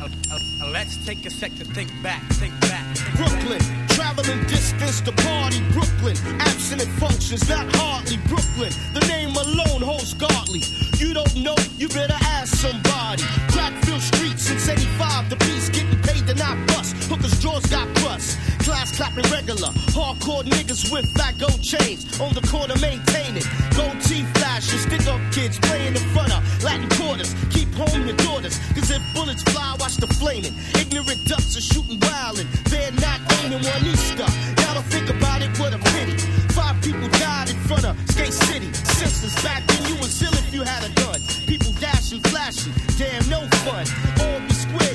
Uh, 0.03 0.09
uh, 0.33 0.39
uh, 0.61 0.69
let's 0.69 0.97
take 1.05 1.25
a 1.25 1.29
sec 1.29 1.55
to 1.55 1.63
think 1.63 1.89
back, 2.03 2.21
think 2.33 2.51
back. 2.59 2.83
Brooklyn, 3.15 3.61
traveling 3.87 4.43
distance 4.47 4.99
to 4.99 5.13
party. 5.13 5.61
Brooklyn, 5.71 6.17
abstinent 6.41 6.89
functions, 6.99 7.47
not 7.47 7.73
hardly. 7.77 8.17
Brooklyn, 8.27 8.73
the 8.93 8.99
name 9.07 9.29
alone 9.29 9.81
holds 9.81 10.13
godly. 10.13 10.61
You 10.97 11.13
don't 11.13 11.33
know, 11.37 11.55
you 11.77 11.87
better 11.87 12.17
ask 12.35 12.53
somebody. 12.53 13.23
Crackfield 13.47 14.01
Street 14.01 14.37
since 14.37 14.67
85, 14.67 15.29
the 15.29 15.37
piece 15.37 15.69
getting 15.69 16.01
paid 16.01 16.27
to 16.27 16.35
not 16.35 16.57
bust. 16.67 16.97
Hookers' 17.07 17.39
jaws 17.39 17.65
got 17.67 17.87
crust. 17.99 18.42
Class 18.63 18.95
clapping 18.95 19.29
regular. 19.29 19.69
Hardcore 19.91 20.43
niggas 20.43 20.91
with 20.91 21.05
fat 21.17 21.37
gold 21.37 21.61
chains. 21.61 22.19
On 22.19 22.33
the 22.33 22.41
corner 22.47 22.75
maintaining. 22.79 23.43
Gold 23.75 23.99
teeth 24.01 24.29
flashing. 24.37 24.79
Stick 24.79 25.05
up 25.07 25.19
kids 25.31 25.59
playing 25.59 25.95
in 25.95 26.03
front 26.15 26.31
of 26.31 26.41
Latin 26.63 26.87
quarters. 26.97 27.35
Keep 27.51 27.73
home 27.75 28.07
your 28.07 28.15
daughters. 28.17 28.57
Cause 28.73 28.89
if 28.89 29.03
bullets 29.13 29.43
fly, 29.43 29.75
watch 29.79 29.97
the 29.97 30.07
flaming. 30.07 30.55
Ignorant 30.79 31.25
ducks 31.25 31.57
are 31.57 31.61
shooting 31.61 31.99
wildin'. 31.99 32.47
They're 32.71 32.91
not 33.03 33.19
aiming 33.43 33.63
one 33.63 33.85
Easter. 33.85 34.27
Y'all 34.61 34.75
don't 34.75 34.87
think 34.87 35.09
about 35.09 35.41
it, 35.41 35.51
what 35.59 35.73
a 35.73 35.79
pity. 35.91 36.15
Five 36.55 36.81
people 36.81 37.07
died 37.19 37.49
in 37.49 37.57
front 37.67 37.83
of 37.85 37.99
Skate 38.11 38.31
City. 38.31 38.71
Senseless 38.73 39.35
back 39.43 39.67
then, 39.67 39.91
you 39.91 39.95
was 39.97 40.21
ill 40.23 40.33
if 40.33 40.53
you 40.53 40.63
had 40.63 40.83
a 40.87 40.91
gun. 41.03 41.19
People 41.47 41.73
dashing, 41.81 42.21
flashing. 42.31 42.71
Damn, 42.97 43.27
no 43.29 43.41
fun. 43.67 43.85
All 44.23 44.52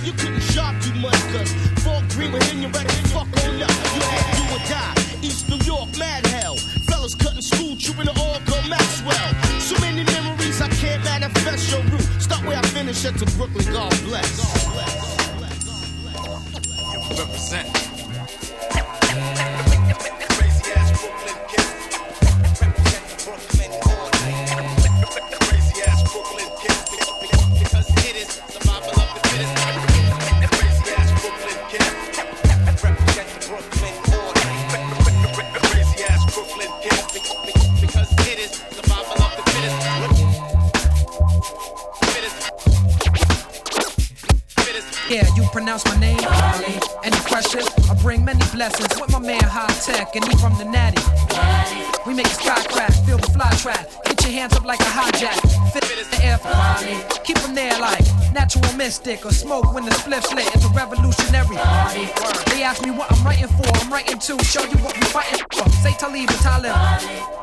you 0.08 0.14
couldn't 0.14 0.40
shop 0.40 0.74
too 0.80 0.94
much. 0.94 1.20
Cause 1.32 1.52
fall 1.84 2.02
green 2.14 2.32
within 2.32 2.62
you 2.62 2.68
ready 2.68 2.88
to 2.88 3.08
fuck 3.12 3.28
on 3.44 3.62
up. 3.62 3.70
You 3.94 4.02
had 4.08 4.24
do 4.36 4.42
or 4.56 4.62
die. 4.72 4.94
East 5.20 5.48
New 5.50 5.60
York, 5.64 5.88
mad 5.98 6.24
hell. 6.26 6.56
Fellas 6.88 7.14
cutting 7.14 7.42
school, 7.42 7.76
trooping 7.76 8.06
the 8.06 8.14
all 8.16 8.40
go 8.48 8.56
Maxwell. 8.68 9.28
So 9.60 9.78
many 9.80 10.04
memories 10.04 10.62
I 10.62 10.68
can't 10.68 11.04
manifest 11.04 11.70
your 11.70 11.82
route. 11.92 12.08
Start 12.22 12.42
where 12.46 12.56
I 12.56 12.62
finish 12.68 13.04
at 13.04 13.18
to 13.18 13.26
Brooklyn, 13.36 13.66
God 13.70 13.92
bless. 14.04 14.32
Represent. 17.18 17.68
Crazy 20.32 20.72
ass 20.72 20.90
Brooklyn 21.00 21.38
kid. 21.52 21.68
Represent 22.64 23.04
Brooklyn 23.24 23.70
all 23.84 24.08
day. 24.10 24.38
Crazy 25.44 25.82
ass 25.86 26.00
Brooklyn 26.12 26.57
pronounce 45.68 45.84
my 45.84 46.00
name. 46.00 46.18
Any 47.04 47.18
questions? 47.28 47.68
I 47.90 47.94
bring 48.00 48.24
many 48.24 48.40
blessings 48.54 48.88
with 48.98 49.12
my 49.12 49.18
man 49.18 49.42
High 49.42 49.68
Tech 49.84 50.16
and 50.16 50.24
he 50.24 50.34
from 50.38 50.56
the 50.56 50.64
Natty. 50.64 51.02
We 52.06 52.14
make 52.14 52.24
the 52.24 52.40
sky 52.40 52.64
crack, 52.72 52.92
feel 53.04 53.18
the 53.18 53.30
fly 53.32 53.50
trap. 53.60 53.86
Get 54.04 54.22
your 54.24 54.32
hands 54.32 54.54
up 54.54 54.64
like 54.64 54.80
a 54.80 54.84
hijack. 54.84 55.36
Fit 55.72 55.87
the 55.96 56.20
air 56.22 56.38
for 56.38 56.48
quality. 56.48 56.96
Keep 57.24 57.38
them 57.38 57.54
there 57.54 57.78
like 57.80 58.04
natural 58.32 58.72
mystic 58.76 59.24
or 59.24 59.32
smoke 59.32 59.72
when 59.72 59.84
the 59.84 59.90
spliff's 59.92 60.32
lit. 60.34 60.46
It's 60.54 60.64
a 60.64 60.68
revolutionary. 60.68 61.56
Party. 61.56 62.06
They 62.50 62.62
ask 62.62 62.84
me 62.84 62.90
what 62.90 63.10
I'm 63.10 63.24
writing 63.24 63.48
for. 63.48 63.66
I'm 63.80 63.90
writing 63.92 64.18
to 64.18 64.44
show 64.44 64.64
you 64.64 64.76
what 64.84 64.94
we 64.96 65.02
fighting 65.06 65.44
for. 65.52 65.68
Say 65.82 65.92
Talib 65.92 66.28
or 66.28 66.40
Talib. 66.44 66.74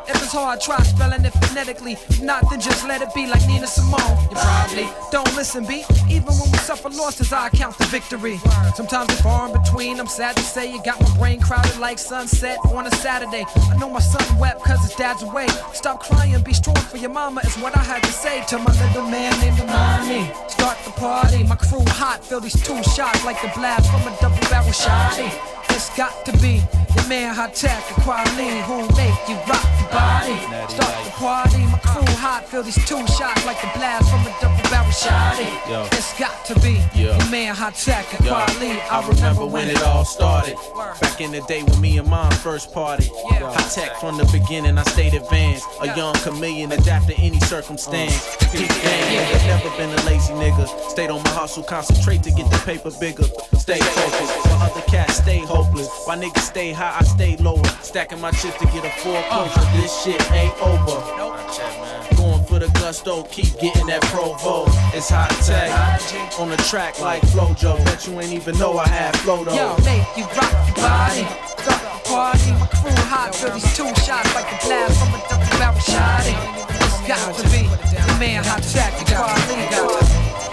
If 0.07 0.21
it's 0.21 0.31
hard, 0.31 0.61
try 0.61 0.77
spelling 0.83 1.25
it 1.25 1.31
phonetically. 1.31 1.93
If 1.93 2.21
not, 2.21 2.49
then 2.49 2.61
just 2.61 2.87
let 2.87 3.01
it 3.01 3.13
be 3.15 3.25
like 3.25 3.45
Nina 3.47 3.67
Simone. 3.67 3.99
You 4.29 4.37
probably 4.37 4.87
don't 5.11 5.35
listen, 5.35 5.65
B. 5.65 5.83
Even 6.09 6.33
when 6.37 6.51
we 6.51 6.57
suffer 6.59 6.89
losses, 6.89 7.33
I 7.33 7.49
count 7.49 7.77
the 7.79 7.85
victory. 7.85 8.37
Sometimes 8.75 9.09
it's 9.11 9.21
far 9.21 9.47
in 9.47 9.53
between. 9.59 9.99
I'm 9.99 10.07
sad 10.07 10.35
to 10.37 10.43
say 10.43 10.71
you 10.71 10.81
got 10.83 11.01
my 11.01 11.17
brain 11.17 11.39
crowded 11.41 11.77
like 11.79 11.97
sunset 11.97 12.59
on 12.65 12.85
a 12.85 12.91
Saturday. 12.97 13.45
I 13.71 13.77
know 13.77 13.89
my 13.89 13.99
son 13.99 14.37
wept 14.37 14.63
cause 14.63 14.81
his 14.83 14.93
dad's 14.95 15.23
away. 15.23 15.47
Stop 15.73 16.03
crying, 16.03 16.43
be 16.43 16.53
strong 16.53 16.75
for 16.75 16.97
your 16.97 17.09
mama 17.09 17.41
is 17.45 17.57
what 17.57 17.75
I 17.75 17.83
had 17.83 18.03
to 18.03 18.11
say 18.11 18.34
to 18.43 18.59
my 18.59 18.71
little 18.83 19.07
man 19.09 19.31
named 19.39 19.59
Imani. 19.59 20.29
Start 20.47 20.77
the 20.83 20.91
party, 20.91 21.43
my 21.43 21.55
crew 21.55 21.83
hot, 21.87 22.23
feel 22.23 22.41
these 22.41 22.59
two 22.61 22.81
shots 22.83 23.23
like 23.23 23.41
the 23.41 23.47
blast 23.55 23.89
from 23.89 24.01
a 24.11 24.15
double 24.19 24.37
barrel 24.49 24.75
shotty. 24.75 25.31
It's 25.69 25.89
got 25.95 26.25
to 26.25 26.31
be 26.43 26.61
your 26.95 27.07
man 27.07 27.33
Hi-Tek, 27.33 27.91
a 27.91 28.01
quality 28.01 28.59
who 28.67 28.83
make 28.99 29.19
you 29.29 29.35
rock 29.47 29.65
your 29.79 29.89
body. 29.89 30.35
Start 30.67 30.95
the 31.05 31.11
party, 31.15 31.63
my 31.71 31.79
crew 31.79 32.05
hot, 32.19 32.45
feel 32.47 32.63
these 32.63 32.79
two 32.85 32.99
shots 33.07 33.45
like 33.45 33.59
the 33.61 33.71
blast 33.75 34.09
from 34.11 34.21
a 34.27 34.31
double 34.41 34.54
Shawty, 34.95 35.69
Yo. 35.69 35.83
it's 35.91 36.17
got 36.17 36.45
to 36.45 36.57
be 36.61 36.79
Yo. 36.95 37.17
your 37.17 37.29
man 37.29 37.53
Hi-Tek 37.53 38.13
and 38.13 38.25
Yo. 38.25 38.33
I, 38.33 38.45
I 38.89 39.01
remember, 39.01 39.11
remember 39.11 39.45
when 39.45 39.67
it 39.67 39.83
all 39.83 40.05
started. 40.05 40.55
Back 41.01 41.19
in 41.19 41.31
the 41.31 41.41
day 41.41 41.63
when 41.63 41.81
me 41.81 41.97
and 41.97 42.09
mom 42.09 42.31
first 42.31 42.71
parted. 42.73 43.09
Yeah. 43.29 43.51
Hi-Tek 43.51 43.97
from 43.97 44.15
the 44.17 44.23
beginning, 44.31 44.77
I 44.77 44.83
stayed 44.83 45.13
advanced. 45.13 45.67
A 45.81 45.87
young 45.97 46.13
chameleon, 46.15 46.71
adapt 46.71 47.07
to 47.07 47.15
any 47.15 47.41
circumstance. 47.41 48.37
Uh. 48.41 48.47
Yeah, 48.53 49.11
yeah. 49.11 49.47
Never 49.47 49.69
been 49.75 49.89
a 49.89 50.01
lazy 50.05 50.31
nigga. 50.33 50.65
Stayed 50.89 51.09
on 51.09 51.21
my 51.23 51.29
hustle, 51.29 51.63
concentrate 51.63 52.23
to 52.23 52.31
get 52.31 52.49
the 52.49 52.57
paper 52.59 52.91
bigger. 52.97 53.25
Stay 53.57 53.79
focused, 53.79 54.47
while 54.47 54.71
other 54.71 54.81
cats 54.83 55.15
stay 55.15 55.39
hopeless. 55.39 55.89
Why 56.05 56.15
niggas 56.15 56.39
stay 56.39 56.71
high, 56.71 56.95
I 56.97 57.03
stay 57.03 57.35
lower. 57.35 57.65
Stacking 57.81 58.21
my 58.21 58.31
chips 58.31 58.57
to 58.59 58.65
get 58.67 58.85
a 58.85 58.91
full 59.01 59.21
coach. 59.23 59.51
Uh. 59.55 59.81
This 59.81 60.03
shit 60.03 60.31
ain't 60.31 60.57
over. 60.61 61.17
Nope 61.17 61.94
for 62.55 62.65
the 62.65 62.79
gusto, 62.79 63.23
keep 63.23 63.51
getting 63.59 63.87
that 63.87 64.01
provo. 64.03 64.63
It's 64.95 65.09
high 65.09 65.27
tech 65.43 66.39
on 66.39 66.49
the 66.49 66.57
track 66.69 66.99
like 67.01 67.21
Flojo. 67.23 67.83
Bet 67.83 68.07
you 68.07 68.19
ain't 68.21 68.31
even 68.31 68.57
know 68.57 68.77
I 68.77 68.87
had 68.87 69.13
Flojo. 69.15 69.51
Yo, 69.51 69.75
make 69.83 70.07
you 70.15 70.23
rock 70.23 70.53
your 70.67 70.75
body. 70.79 71.23
Rock 71.67 71.81
your 71.83 71.99
party. 72.07 72.51
My 72.51 72.67
crew 72.67 72.95
hot, 73.11 73.35
Billy's 73.41 73.67
two 73.75 73.87
shots 73.99 74.33
like 74.35 74.47
a 74.47 74.57
blast 74.65 74.95
from 74.99 75.11
a 75.15 75.21
double 75.27 75.51
barrel 75.59 75.79
shot. 75.79 76.23
It's 76.23 77.07
got 77.07 77.35
to 77.35 77.43
be 77.51 77.67
the 77.67 78.15
man 78.19 78.43
hot 78.43 78.63
track, 78.63 78.93
the 78.99 79.05
quality. 79.11 80.44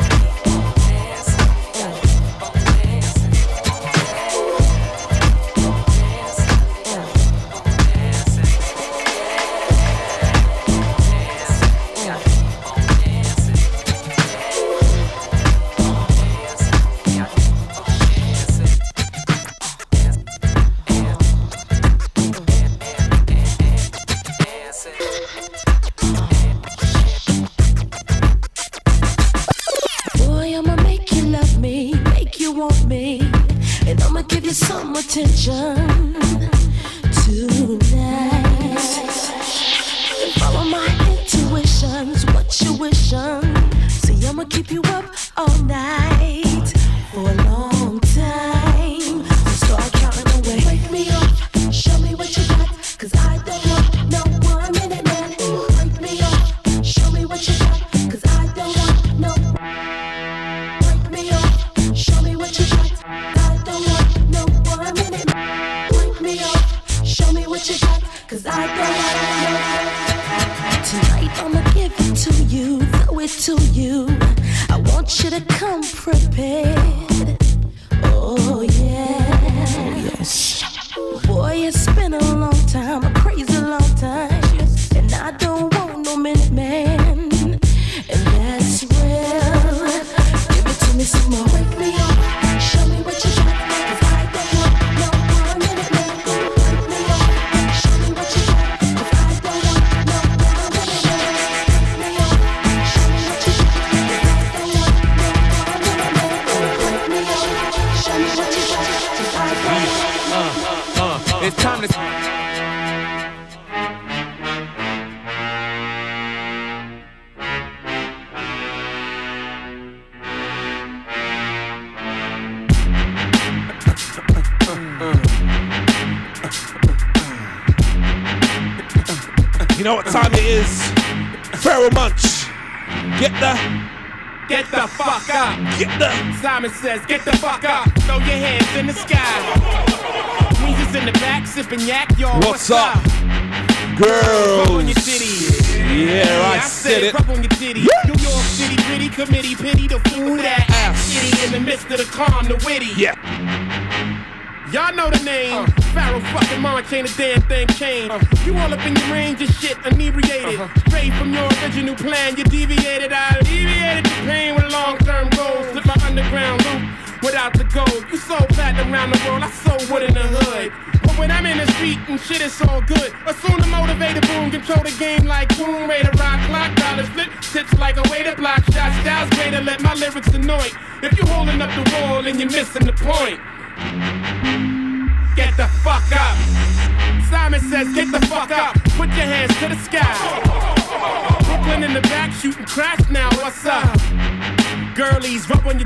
some 34.53 34.95
attention 34.97 36.13
to 37.25 37.92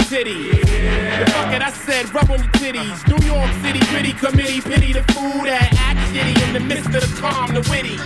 city. 0.07 0.31
Yeah. 0.31 1.25
The 1.25 1.31
fuck 1.33 1.53
it, 1.53 1.63
I 1.63 1.71
said, 1.71 2.15
rub 2.15 2.31
on 2.31 2.39
your 2.39 2.53
titties. 2.53 2.99
New 3.09 3.27
York 3.27 3.51
City, 3.63 3.81
gritty 3.91 4.13
committee, 4.13 4.61
pity 4.61 4.93
the 4.93 5.03
fool 5.13 5.43
that 5.45 5.69
acts 5.79 6.07
shitty 6.13 6.47
in 6.47 6.53
the 6.55 6.61
midst 6.61 6.95
of 6.95 7.03
the 7.03 7.21
calm, 7.21 7.53
the 7.55 7.61
witty. 7.69 7.97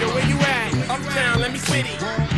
Yo, 0.00 0.14
where 0.14 0.26
you 0.26 0.38
at? 0.40 0.90
Uptown, 0.90 1.40
let 1.40 1.52
me 1.52 1.58
city. 1.58 2.31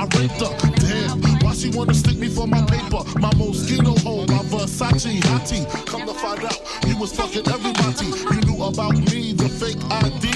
I 0.00 0.04
raped 0.16 0.40
her. 0.40 0.56
Damn, 0.80 1.20
why 1.44 1.52
she 1.52 1.68
wanna 1.76 1.92
stick 1.92 2.16
me 2.16 2.28
for 2.30 2.46
my 2.46 2.64
paper? 2.64 3.04
My 3.20 3.28
Moschino 3.36 3.92
hole, 4.00 4.24
my 4.28 4.42
Versace 4.48 5.20
hottie. 5.28 5.68
Come 5.84 6.06
to 6.06 6.14
find 6.14 6.42
out, 6.42 6.58
you 6.86 6.96
was 6.96 7.12
fucking 7.12 7.46
everybody. 7.46 8.06
You 8.32 8.40
knew 8.48 8.64
about 8.64 8.96
me, 8.96 9.34
the 9.34 9.46
fake 9.60 9.76
ID. 9.92 10.32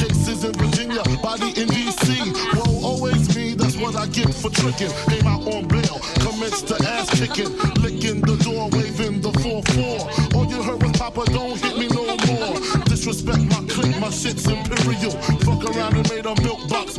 Cases 0.00 0.44
in 0.44 0.52
Virginia, 0.54 1.02
body 1.20 1.52
in 1.60 1.68
DC. 1.68 2.24
Whoa, 2.56 2.88
always 2.88 3.36
me, 3.36 3.52
that's 3.52 3.76
what 3.76 3.96
I 3.96 4.06
get 4.06 4.32
for 4.32 4.48
tricking. 4.48 4.88
Came 5.10 5.26
out 5.26 5.46
on 5.46 5.68
bail, 5.68 6.00
commenced 6.24 6.68
to 6.68 6.76
ass 6.88 7.10
kicking. 7.10 7.52
Licking 7.84 8.22
the 8.22 8.36
door, 8.40 8.70
waving 8.72 9.20
the 9.20 9.32
4-4. 9.44 10.34
All 10.34 10.46
you 10.46 10.62
heard 10.62 10.82
was 10.82 10.92
Papa, 10.92 11.26
don't 11.26 11.60
hit 11.60 11.76
me 11.76 11.86
no 11.88 12.16
more. 12.32 12.56
Disrespect 12.88 13.44
my 13.44 13.60
clique, 13.68 14.00
my 14.00 14.08
shit's 14.08 14.48
imperial. 14.48 15.12
Fuck 15.44 15.68
around 15.68 15.98
and 15.98 16.08
made 16.08 16.24
a 16.24 16.34
milk 16.40 16.66
box 16.70 16.96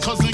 cause 0.00 0.31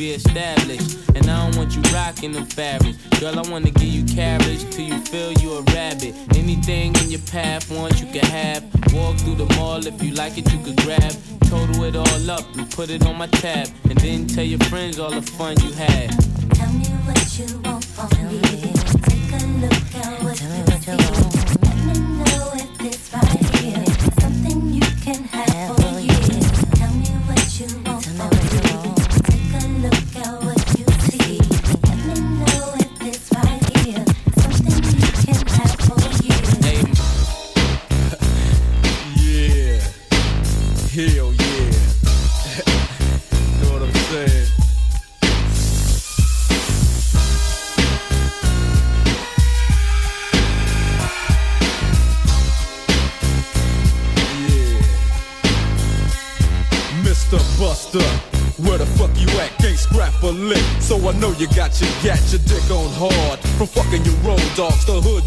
be 0.00 0.12
established. 0.12 0.96
And 1.14 1.28
I 1.28 1.44
don't 1.44 1.56
want 1.58 1.76
you 1.76 1.82
rocking 1.92 2.32
the 2.32 2.42
fabrics. 2.46 2.96
Girl, 3.20 3.38
I 3.38 3.42
wanna 3.50 3.70
give 3.70 3.92
you 3.98 4.02
carriage 4.04 4.64
till 4.70 4.86
you 4.86 4.98
feel 5.00 5.30
you 5.34 5.52
a 5.58 5.62
rabbit. 5.74 6.14
Anything 6.36 6.94
in 6.96 7.10
your 7.10 7.20
path, 7.30 7.70
want 7.70 8.00
you 8.00 8.06
can 8.06 8.24
have. 8.24 8.62
Walk 8.94 9.18
through 9.18 9.34
the 9.34 9.54
mall 9.56 9.86
if 9.86 10.02
you 10.02 10.12
like 10.12 10.38
it, 10.38 10.50
you 10.50 10.58
could 10.64 10.78
grab. 10.78 11.12
Total 11.50 11.84
it 11.84 11.96
all 11.96 12.30
up 12.30 12.46
and 12.56 12.70
put 12.70 12.88
it 12.88 13.04
on 13.04 13.18
my 13.18 13.26
tab. 13.26 13.68
And 13.90 13.98
then 13.98 14.26
tell 14.26 14.44
your 14.44 14.60
friends 14.70 14.98
all 14.98 15.10
the 15.10 15.20
fun 15.20 15.60
you 15.60 15.72
had. 15.72 16.08
Tell 16.54 16.72
me 16.72 16.86
what 17.04 17.38
you 17.38 17.58
want 17.58 17.69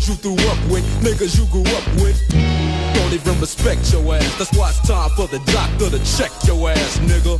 you 0.08 0.16
threw 0.16 0.36
up 0.49 0.60
with, 0.70 0.84
niggas 0.99 1.38
you 1.38 1.45
grew 1.47 1.64
up 1.76 1.88
with. 2.01 2.18
Don't 2.95 3.14
even 3.14 3.39
respect 3.39 3.91
your 3.93 4.04
ass. 4.16 4.38
That's 4.38 4.51
why 4.58 4.70
it's 4.70 4.82
time 4.88 5.10
for 5.12 5.28
the 5.28 5.39
doctor 5.51 5.89
to 5.89 5.99
check 6.18 6.32
your 6.45 6.70
ass, 6.70 6.99
nigga. 6.99 7.39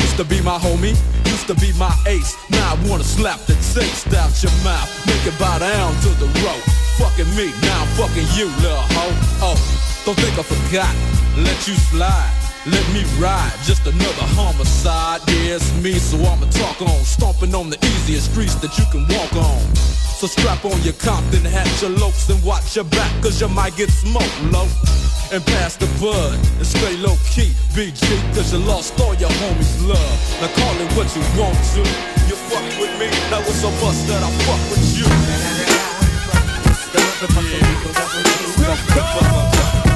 Used 0.00 0.16
to 0.16 0.24
be 0.24 0.40
my 0.42 0.58
homie, 0.58 0.94
used 1.26 1.46
to 1.48 1.54
be 1.54 1.72
my 1.78 1.92
ace. 2.06 2.36
Now 2.50 2.74
I 2.74 2.88
wanna 2.88 3.04
slap 3.04 3.40
the 3.46 3.54
taste 3.74 4.12
out 4.14 4.30
your 4.42 4.52
mouth. 4.62 4.88
Make 5.06 5.26
it 5.26 5.38
bow 5.38 5.58
down 5.58 5.94
to 6.02 6.10
the 6.22 6.26
rope. 6.44 6.64
Fucking 6.98 7.30
me, 7.34 7.50
now 7.62 7.82
I'm 7.82 7.88
fucking 7.98 8.26
you, 8.36 8.46
little 8.62 8.84
hoe. 8.94 9.54
Oh, 9.54 9.58
don't 10.04 10.18
think 10.18 10.38
I 10.38 10.42
forgot. 10.42 10.94
Let 11.36 11.66
you 11.66 11.74
slide. 11.74 12.34
Let 12.66 12.86
me 12.92 13.02
ride, 13.18 13.54
just 13.64 13.86
another 13.86 14.26
homicide. 14.36 15.22
Yeah, 15.28 15.56
it's 15.56 15.72
me, 15.82 15.94
so 15.98 16.18
I'ma 16.18 16.46
talk 16.50 16.82
on. 16.82 17.02
Stomping 17.04 17.54
on 17.54 17.70
the 17.70 17.78
easiest 17.82 18.30
streets 18.30 18.56
that 18.56 18.76
you 18.78 18.84
can 18.92 19.06
walk 19.08 19.32
on. 19.34 19.97
So 20.18 20.26
strap 20.26 20.64
on 20.64 20.82
your 20.82 20.94
Compton 20.94 21.44
hat, 21.44 21.68
your 21.80 21.92
lokes, 21.92 22.28
and 22.28 22.42
watch 22.42 22.74
your 22.74 22.84
back, 22.86 23.22
cause 23.22 23.40
you 23.40 23.46
might 23.46 23.76
get 23.76 23.88
smoked 23.88 24.42
low. 24.50 24.66
And 25.30 25.46
pass 25.46 25.76
the 25.76 25.86
bud, 26.02 26.34
and 26.34 26.66
stay 26.66 26.96
low 26.96 27.14
key, 27.30 27.54
BG, 27.70 28.02
cause 28.34 28.52
you 28.52 28.58
lost 28.58 28.98
all 28.98 29.14
your 29.14 29.30
homies' 29.30 29.78
love. 29.86 30.18
Now 30.40 30.48
call 30.58 30.74
it 30.74 30.90
what 30.98 31.06
you 31.14 31.22
want 31.38 31.54
to. 31.74 31.86
You 32.26 32.34
fuck 32.50 32.66
with 32.82 32.90
me, 32.98 33.06
that 33.30 33.46
was 33.46 33.62
a 33.62 33.70
bust 33.78 34.08
that 34.08 34.18
I 34.18 34.30
fuck 34.42 34.58
with 34.74 34.98
you. 34.98 35.06
We 39.84 39.87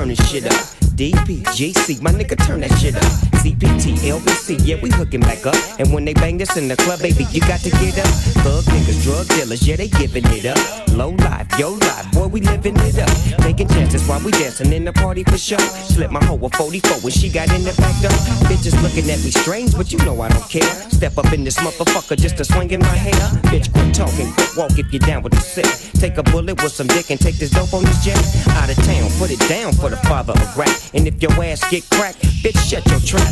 this 0.00 0.30
shit 0.30 0.46
up. 0.46 0.52
DP, 0.96 1.42
GC, 1.44 2.00
my 2.00 2.10
nigga, 2.12 2.36
turn 2.46 2.60
that 2.60 2.70
shit 2.78 2.96
up. 2.96 3.31
CPT, 3.42 3.98
LBC, 4.06 4.64
yeah, 4.64 4.76
we 4.80 4.88
hooking 4.90 5.20
back 5.20 5.44
up. 5.46 5.56
And 5.80 5.92
when 5.92 6.04
they 6.04 6.14
bang 6.14 6.38
this 6.38 6.56
in 6.56 6.68
the 6.68 6.76
club, 6.76 7.00
baby, 7.00 7.26
you 7.32 7.40
got 7.40 7.58
to 7.66 7.70
get 7.70 7.98
up. 7.98 8.06
Thug 8.46 8.62
niggas, 8.70 9.02
drug 9.02 9.26
dealers, 9.34 9.66
yeah, 9.66 9.74
they 9.74 9.88
giving 9.88 10.22
it 10.26 10.46
up. 10.46 10.58
Low 10.94 11.10
life, 11.10 11.48
yo 11.58 11.70
life, 11.72 12.12
boy, 12.12 12.28
we 12.28 12.40
living 12.40 12.76
it 12.76 13.00
up. 13.00 13.10
Taking 13.42 13.66
chances 13.66 14.06
while 14.06 14.22
we 14.22 14.30
dancing 14.30 14.72
in 14.72 14.84
the 14.84 14.92
party 14.92 15.24
for 15.24 15.36
sure. 15.36 15.58
Slip 15.58 16.12
my 16.12 16.24
hoe 16.24 16.38
a 16.40 16.48
44 16.50 16.98
when 17.00 17.10
she 17.10 17.28
got 17.28 17.50
in 17.52 17.64
the 17.64 17.74
back 17.82 17.98
door. 18.00 18.14
Bitches 18.46 18.80
looking 18.80 19.10
at 19.10 19.18
me 19.24 19.32
strange, 19.32 19.74
but 19.76 19.90
you 19.90 19.98
know 20.06 20.20
I 20.20 20.28
don't 20.28 20.48
care. 20.48 20.72
Step 20.94 21.18
up 21.18 21.32
in 21.32 21.42
this 21.42 21.58
motherfucker 21.58 22.16
just 22.16 22.36
to 22.36 22.44
swing 22.44 22.70
in 22.70 22.78
my 22.78 22.94
hair. 22.94 23.26
Bitch, 23.50 23.72
quit 23.72 23.92
talking, 23.92 24.30
walk 24.56 24.78
if 24.78 24.92
you're 24.92 25.00
down 25.00 25.24
with 25.24 25.32
the 25.32 25.40
sick. 25.40 25.66
Take 25.98 26.16
a 26.16 26.22
bullet 26.22 26.62
with 26.62 26.72
some 26.72 26.86
dick 26.86 27.10
and 27.10 27.18
take 27.18 27.38
this 27.38 27.50
dope 27.50 27.74
on 27.74 27.82
this 27.82 28.04
jet. 28.04 28.22
Out 28.54 28.70
of 28.70 28.76
town, 28.86 29.10
put 29.18 29.32
it 29.32 29.40
down 29.48 29.72
for 29.72 29.90
the 29.90 29.96
father 30.08 30.32
of 30.32 30.56
rap. 30.56 30.70
And 30.94 31.08
if 31.08 31.20
your 31.20 31.32
ass 31.42 31.68
get 31.70 31.82
cracked, 31.90 32.22
bitch, 32.44 32.58
shut 32.70 32.86
your 32.86 33.00
trap. 33.00 33.31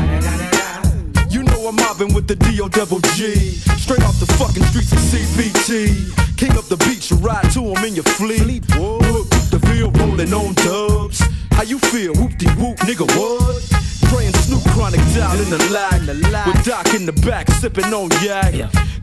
I'm 1.71 1.77
mobbing 1.77 2.13
with 2.13 2.27
the 2.27 2.35
D.O. 2.35 2.67
double 2.67 2.99
G. 3.15 3.31
Straight 3.79 4.03
off 4.03 4.19
the 4.19 4.25
fucking 4.35 4.63
streets 4.63 4.91
of 4.91 4.99
CPT. 4.99 6.11
King 6.35 6.51
up 6.57 6.65
the 6.65 6.75
beach, 6.75 7.09
you 7.09 7.15
ride 7.23 7.49
to 7.51 7.61
him 7.61 7.85
in 7.85 7.95
your 7.95 8.03
fleet. 8.19 8.67
Look, 8.75 9.29
the 9.55 9.59
field 9.71 9.97
rolling 9.97 10.33
on 10.33 10.53
dubs. 10.55 11.23
How 11.51 11.63
you 11.63 11.79
feel? 11.79 12.13
Whoop-de 12.15 12.49
whoop, 12.59 12.75
nigga, 12.83 13.07
what? 13.15 13.63
Praying 14.11 14.33
Snoop 14.43 14.63
Chronic 14.75 14.99
down 15.15 15.39
in 15.39 15.49
the 15.49 15.63
lag. 15.71 16.45
With 16.45 16.61
Doc 16.65 16.93
in 16.93 17.05
the 17.05 17.13
back, 17.23 17.49
sipping 17.51 17.93
on 17.93 18.11
yak. 18.19 18.51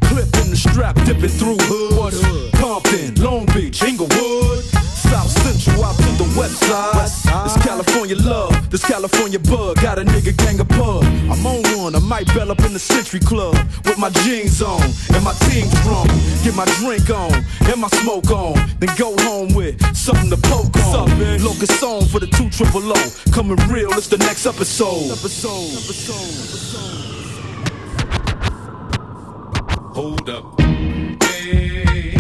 Clip 0.05 0.29
in 0.45 0.51
the 0.53 0.57
strap, 0.57 0.95
dipping 1.07 1.33
through 1.41 1.57
hoods. 1.73 2.21
Compton, 2.61 3.15
Long 3.25 3.47
Beach, 3.47 3.83
Inglewood. 3.83 4.78
South 5.11 5.31
Central 5.31 5.85
out 5.85 5.97
to 5.97 6.11
the 6.23 6.29
west 6.39 6.59
side. 6.61 7.45
This 7.45 7.57
California 7.65 8.17
love, 8.17 8.71
this 8.71 8.85
California 8.85 9.39
bug. 9.39 9.81
Got 9.81 9.99
a 9.99 10.03
nigga 10.05 10.37
gang 10.37 10.61
of 10.61 10.69
pub. 10.69 11.05
I'm 11.33 11.47
on 11.47 11.63
one, 11.79 11.95
I 11.95 12.01
might 12.01 12.27
bell 12.35 12.51
up 12.51 12.61
in 12.61 12.73
the 12.73 12.79
Century 12.79 13.21
Club 13.21 13.55
with 13.85 13.99
my 13.99 14.11
jeans 14.23 14.61
on 14.63 14.83
and 15.15 15.25
my 15.25 15.33
team 15.49 15.67
drum. 15.83 16.09
Get 16.45 16.55
my 16.55 16.67
drink 16.81 17.09
on 17.11 17.33
and 17.71 17.81
my 17.81 17.89
smoke 17.89 18.31
on. 18.31 18.55
Then 18.79 18.91
go 18.97 19.17
home 19.25 19.55
with 19.55 19.75
something 19.97 20.31
to 20.31 20.37
poke 20.37 20.77
on. 20.95 21.09
Locust 21.43 21.81
song 21.81 22.05
for 22.07 22.21
the 22.21 22.27
two 22.27 22.51
triple 22.51 22.83
O. 22.85 22.99
Coming 23.33 23.57
real, 23.69 23.93
it's 23.93 24.09
the 24.09 24.19
next 24.19 24.47
episode. 24.47 25.11
Episode. 25.11 25.75
Hold 29.95 30.29
up. 30.31 30.61
Hey, 30.61 32.13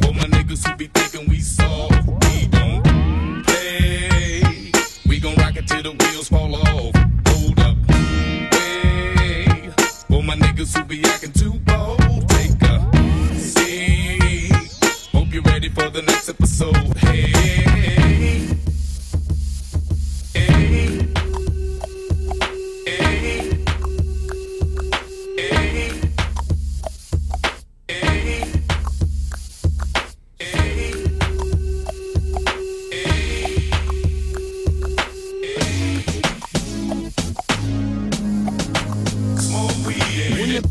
for 0.00 0.12
my 0.14 0.24
niggas 0.34 0.66
who 0.66 0.76
be 0.76 0.86
thinking 0.86 1.28
we 1.28 1.40
soft, 1.40 2.08
it 5.60 5.68
till 5.68 5.82
the 5.82 5.90
wheels 5.90 6.28
fall 6.28 6.54
off. 6.54 6.94
Hold 7.28 7.60
up. 7.60 7.76
Hey, 8.54 9.70
for 10.08 10.22
my 10.22 10.34
niggas 10.36 10.76
who 10.76 10.84
be 10.84 11.04
acting 11.04 11.32
too 11.32 11.54
bold, 11.60 12.28
take 12.28 12.62
a 12.62 13.34
seat. 13.34 14.52
Hope 15.12 15.32
you're 15.32 15.42
ready 15.42 15.68
for 15.68 15.88
the 15.90 16.02
next 16.02 16.28
episode. 16.28 16.96
Hey. 16.98 18.46
Hey. 20.34 21.09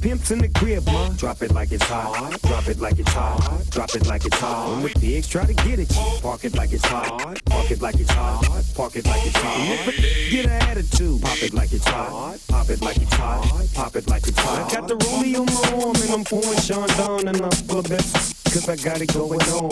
Pimp's 0.02 0.32
in 0.32 0.40
the 0.40 0.48
crib, 0.48 0.86
ma, 0.86 1.10
drop 1.10 1.42
it 1.42 1.52
like 1.52 1.74
it's 1.74 1.84
hot. 1.84 2.42
Drop 2.44 2.68
it 2.70 2.80
like 2.80 3.00
it's 3.00 3.12
hot. 3.12 3.66
Drop 3.70 3.94
it 3.96 4.08
like 4.08 4.26
it's 4.26 4.38
hot. 4.38 4.82
When 4.82 4.94
the 4.94 5.00
pigs 5.00 5.28
try 5.28 5.46
to 5.46 5.54
get 5.54 5.78
it, 5.78 5.90
park 6.22 6.46
it 6.46 6.56
like 6.56 6.72
it's 6.72 6.86
hot. 6.86 7.44
Park 7.46 7.72
it 7.72 7.82
like 7.82 8.00
it's 8.00 8.12
hot. 8.12 8.64
Park 8.76 8.96
it 8.96 9.06
like 9.06 9.26
it's 9.26 9.36
hot. 9.36 9.94
Get 10.32 10.46
an 10.46 10.52
attitude, 10.52 11.22
pop 11.22 11.44
it 11.44 11.54
like 11.54 11.74
it's 11.74 11.86
hot. 11.86 12.40
Pop 12.48 12.70
it 12.70 12.82
like 12.82 12.98
it's 12.98 13.14
hot. 13.14 13.68
Pop 13.74 13.96
it 13.98 14.08
like 14.08 14.26
it's 14.26 14.40
hot. 14.40 14.72
I 14.72 14.76
got 14.76 14.88
the 14.88 14.96
rollie 14.96 15.38
on 15.38 15.46
my 15.46 15.84
arm 15.84 15.96
and 15.96 16.12
I'm 16.12 16.24
pouring 16.24 16.60
Chandon 16.60 17.28
and 17.28 17.42
I'm 17.42 17.52
full 17.52 17.80
of 17.80 17.90
best 17.90 18.46
cause 18.46 18.70
I 18.70 18.78
got 18.78 19.02
it 19.02 19.14
going 19.14 19.42
on. 19.42 19.70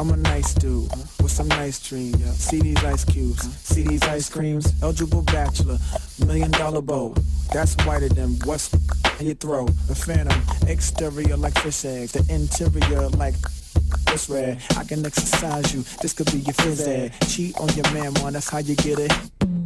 I'm 0.00 0.10
a 0.10 0.16
nice 0.16 0.54
dude 0.54 0.88
with 1.20 1.32
some 1.32 1.48
nice 1.48 1.80
dreams. 1.80 2.22
See 2.38 2.60
these 2.60 2.82
ice 2.84 3.04
cubes, 3.04 3.52
see 3.64 3.82
these 3.82 4.02
ice 4.04 4.28
creams. 4.28 4.72
Eligible 4.80 5.22
bachelor, 5.22 5.78
million 6.24 6.52
dollar 6.52 6.82
bow. 6.82 7.14
That's 7.52 7.74
whiter 7.84 8.08
than 8.08 8.38
what's 8.44 8.72
in 9.18 9.26
your 9.26 9.34
throat. 9.34 9.70
The 9.88 9.94
phantom, 9.96 10.40
exterior 10.68 11.36
like 11.36 11.58
fish 11.58 11.84
eggs, 11.84 12.12
the 12.12 12.24
interior 12.32 13.08
like 13.10 13.34
this 14.06 14.28
red. 14.28 14.62
I 14.76 14.84
can 14.84 15.04
exercise 15.04 15.74
you, 15.74 15.82
this 16.00 16.12
could 16.12 16.30
be 16.30 16.38
your 16.38 16.54
phys 16.54 16.86
ed. 16.86 17.12
Cheat 17.28 17.56
on 17.58 17.68
your 17.74 17.90
man, 17.92 18.12
man, 18.14 18.34
that's 18.34 18.48
how 18.48 18.58
you 18.58 18.76
get 18.76 19.00
it. 19.00 19.12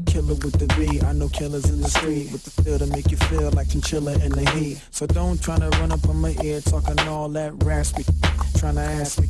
Killer 0.07 0.35
with 0.35 0.59
the 0.59 0.67
V, 0.75 1.01
I 1.03 1.13
know 1.13 1.29
killers 1.29 1.69
in 1.69 1.81
the 1.81 1.89
street 1.89 2.33
with 2.33 2.43
the 2.45 2.63
feel 2.63 2.79
to 2.79 2.87
make 2.87 3.11
you 3.11 3.17
feel 3.17 3.51
like 3.51 3.69
chinchilla 3.69 4.13
in 4.25 4.33
the 4.33 4.49
heat. 4.51 4.81
So 4.91 5.07
don't 5.07 5.43
try 5.43 5.59
to 5.59 5.69
run 5.81 5.93
up 5.93 6.09
on 6.09 6.17
my 6.17 6.35
ear 6.43 6.61
talking 6.63 6.99
all 7.01 7.29
that 7.31 7.53
raspy, 7.65 8.05
tryna 8.57 9.01
ask 9.01 9.21
me. 9.21 9.29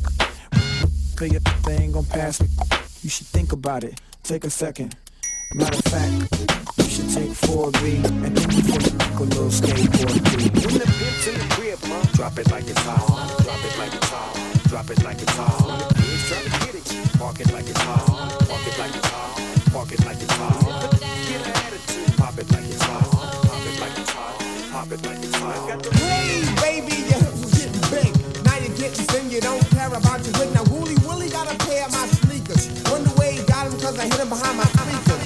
Feel 1.17 1.27
your 1.27 1.41
they 1.65 1.77
ain't 1.77 1.93
gon' 1.93 2.05
pass 2.05 2.41
me. 2.41 2.47
You 3.01 3.09
should 3.09 3.27
think 3.27 3.51
about 3.53 3.83
it. 3.83 4.01
Take 4.23 4.45
a 4.45 4.49
second. 4.49 4.95
Matter 5.53 5.77
of 5.77 5.83
fact, 5.85 6.11
you 6.77 6.89
should 6.89 7.09
take 7.09 7.29
4B 7.29 8.03
and 8.25 8.35
then 8.35 8.51
you 8.51 8.63
feel 8.63 8.97
like 8.97 9.19
a 9.19 9.23
little 9.23 9.47
skateboard 9.47 10.23
B. 10.25 10.49
When 10.65 10.79
the 10.79 10.89
pimp's 10.89 11.27
in 11.27 11.35
the 11.37 11.45
crib, 11.53 11.79
ma, 11.87 12.01
drop 12.13 12.39
it 12.39 12.49
like 12.49 12.67
it's 12.67 12.81
hot. 12.81 12.97
Drop 13.43 13.63
it 13.63 13.77
like 13.77 13.93
it's 13.93 14.09
hot. 14.09 14.33
Drop 14.69 14.89
it 14.89 15.03
like 15.03 15.21
it's 15.21 15.35
hot. 15.37 15.87
The 15.89 15.95
pigs 15.95 16.27
try 16.27 16.41
to 16.41 16.49
get 16.65 16.75
it, 16.75 17.19
park 17.19 17.39
it 17.39 17.51
like 17.53 17.69
it's 17.69 17.81
hot. 17.81 18.05
Park 18.49 18.67
it 18.67 18.79
like 18.79 18.95
it's 18.95 19.07
hot. 19.07 19.71
Park 19.71 19.91
it 19.91 20.05
like 20.05 20.21
it's 20.21 20.33
hot. 20.33 20.91
Get 21.29 21.45
an 21.45 21.53
attitude, 21.53 22.17
pop 22.17 22.37
it 22.39 22.51
like 22.51 22.65
it's 22.65 22.83
hot. 22.83 23.05
Pop 23.45 23.65
it 23.69 23.79
like 23.79 23.97
it's 23.99 24.11
hot. 24.11 24.33
Pop 24.71 24.91
it 24.91 25.05
like 25.05 25.21
it's 25.23 25.35
hot. 25.35 25.85
Hey, 25.93 26.41
baby, 26.57 26.95
your 27.05 27.19
hips 27.21 27.39
was 27.43 27.53
getting 27.53 27.81
big. 27.93 28.11
Now 28.45 28.57
you're 28.57 28.75
getting 28.75 29.05
thin, 29.05 29.29
you 29.29 29.41
don't 29.41 29.61
care 29.69 29.93
about 29.93 30.25
your 30.25 30.33
hood. 30.33 30.52
Him 34.23 34.29
behind 34.29 34.57
my 34.57 34.63
speakers. 34.63 35.21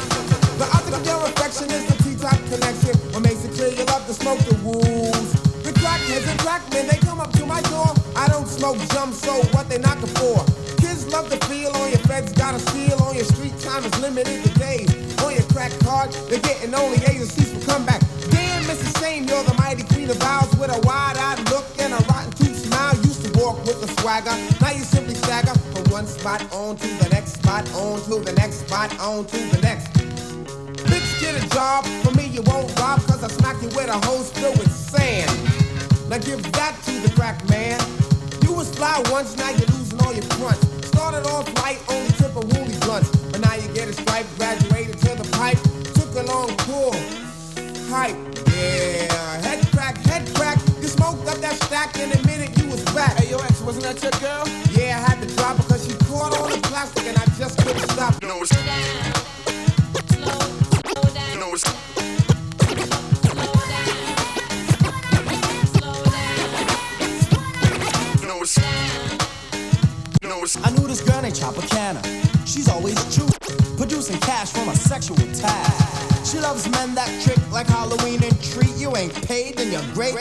The 0.57 0.65
object 0.73 0.97
of 0.97 1.05
your 1.05 1.21
affection 1.29 1.69
is 1.69 1.85
the 1.85 1.95
T-top 2.03 2.39
connection. 2.49 2.97
What 3.13 3.21
makes 3.21 3.45
it 3.45 3.53
clear 3.53 3.69
you 3.69 3.85
love 3.85 4.05
to 4.07 4.13
smoke 4.13 4.39
the 4.49 4.57
wolves. 4.65 5.31
The 5.61 5.71
crackheads 5.77 6.27
and 6.27 6.39
crackmen, 6.39 6.87
they 6.87 6.97
come 6.97 7.19
up 7.19 7.31
to 7.33 7.45
my 7.45 7.61
door. 7.69 7.93
I 8.15 8.27
don't 8.27 8.47
smoke 8.47 8.77
jump, 8.89 9.13
so 9.13 9.33
what 9.53 9.69
they 9.69 9.77
knocking 9.77 10.13
for? 10.17 10.43
Kids 10.81 11.05
love 11.13 11.29
to 11.29 11.37
feel 11.45 11.69
on 11.77 11.89
your 11.89 12.01
feds, 12.09 12.33
got 12.33 12.55
a 12.55 12.59
steal 12.59 12.97
on 13.03 13.15
your 13.15 13.25
street 13.25 13.57
time 13.59 13.85
is 13.85 13.93
limited 13.99 14.43
to 14.43 14.51
days. 14.57 14.89
On 15.21 15.31
your 15.33 15.45
crack 15.53 15.71
card, 15.85 16.11
they're 16.29 16.39
getting 16.39 16.73
only 16.73 16.97
C's 16.97 17.53
for 17.53 17.71
comeback. 17.71 18.01
Damn, 18.29 18.63
Mrs. 18.63 18.99
Shane, 18.99 19.27
you're 19.27 19.43
the 19.43 19.53
mighty 19.55 19.83
queen 19.83 20.09
of 20.09 20.17
vows 20.17 20.49
with 20.57 20.71
a 20.73 20.79
wide-eyed 20.87 21.39
look 21.51 21.65
and 21.79 21.93
a 21.93 22.01
rotten 22.09 22.31
tooth 22.31 22.57
smile. 22.65 22.95
Used 23.05 23.25
to 23.25 23.39
walk 23.39 23.57
with 23.65 23.83
a 23.83 24.01
swagger, 24.01 24.35
now 24.61 24.71
you 24.71 24.83
simply 24.83 25.15
stagger 25.15 25.53
from 25.53 25.83
one 25.91 26.07
spot 26.07 26.41
on 26.51 26.75
to 26.77 26.87
the 27.03 27.09
next 27.09 27.33
spot, 27.33 27.63
on 27.73 28.01
to 28.03 28.19
the 28.23 28.36
spot, 28.77 28.99
on 28.99 29.25
to 29.25 29.37
the 29.37 29.59
next. 29.61 29.87
Bitch, 30.85 31.19
get 31.19 31.33
a 31.33 31.49
job. 31.49 31.85
For 32.03 32.11
me, 32.15 32.27
you 32.27 32.41
won't 32.43 32.69
rob, 32.79 32.99
cause 33.07 33.23
I 33.23 33.27
smack 33.27 33.61
you 33.61 33.69
with 33.69 33.87
a 33.87 33.99
hose 34.05 34.31
filled 34.31 34.57
with 34.59 34.71
sand. 34.71 35.31
Now 36.09 36.19
give 36.19 36.43
that 36.53 36.75
to 36.85 36.91
the 37.01 37.11
crack 37.15 37.37
man. 37.49 37.79
You 38.43 38.53
was 38.53 38.69
fly 38.75 39.01
once, 39.09 39.35
now 39.37 39.49
you're 39.49 39.71
losing 39.75 39.99
all 40.01 40.13
your 40.13 40.27
fronts. 40.37 40.61
Started 40.87 41.25
off 41.27 41.45
light, 41.61 41.79
only 41.89 42.11
tip 42.21 42.35
of 42.35 42.45
woolly 42.53 42.77
blunts. 42.81 43.09
But 43.31 43.41
now 43.41 43.55
you 43.55 43.67
get 43.73 43.87
a 43.89 43.93
stripe, 43.93 44.27
graduated 44.37 44.97
to 44.99 45.11
the 45.21 45.27
pipe. 45.33 45.59
Took 45.97 46.13
a 46.21 46.23
long 46.31 46.49
pull. 46.65 46.93
Hype, 47.89 48.17
yeah. 48.53 49.41
Head 49.41 49.67
crack, 49.73 49.97
head 50.05 50.23
crack. 50.35 50.59
You 50.81 50.87
smoked 50.87 51.27
up 51.27 51.37
that 51.37 51.55
stack 51.63 51.97
in 51.97 52.11
a 52.11 52.21
minute, 52.27 52.55
you 52.59 52.69
was 52.69 52.83
back. 52.93 53.17
Hey, 53.17 53.31
yo, 53.31 53.37
ex, 53.39 53.59
wasn't 53.61 53.85
that 53.85 54.01
your 54.03 54.15
girl? 54.21 54.45
Yeah, 54.77 55.01
I 55.01 55.09
had 55.09 55.17
to 55.21 55.35
drop 55.35 55.57
her 55.71 55.76
cause 56.17 56.35
she 56.35 56.41
on 56.41 56.51
the 56.51 56.67
plastic 56.67 57.05
and 57.05 57.17
I 57.17 57.25
just 57.37 57.57
couldn't 57.59 57.89
stop. 57.89 58.21
You 58.21 58.27
know, 58.27 58.41
it's 58.41 58.51
you 58.51 58.65
know, 61.39 61.53
it's 61.53 61.63
you 68.21 68.27
know, 68.27 68.37
you 70.21 70.29
know, 70.29 70.43
it's 70.43 70.57
I 70.65 70.71
knew 70.71 70.87
this 70.87 71.01
girl 71.01 71.21
named 71.21 71.35
Tropicana. 71.35 72.01
She's 72.45 72.69
always 72.69 72.95
true, 73.15 73.27
producing 73.77 74.19
cash 74.19 74.51
from 74.51 74.69
a 74.69 74.75
sexual 74.75 75.17
tag. 75.17 76.25
She 76.25 76.39
loves 76.39 76.67
men 76.69 76.95
that 76.95 77.09
trick 77.23 77.39
like 77.51 77.67
Halloween 77.67 78.23
and 78.23 78.43
treat 78.43 78.75
you 78.77 78.95
ain't 78.95 79.13
paid, 79.27 79.57
then 79.57 79.71
you're 79.71 79.93
great. 79.93 80.15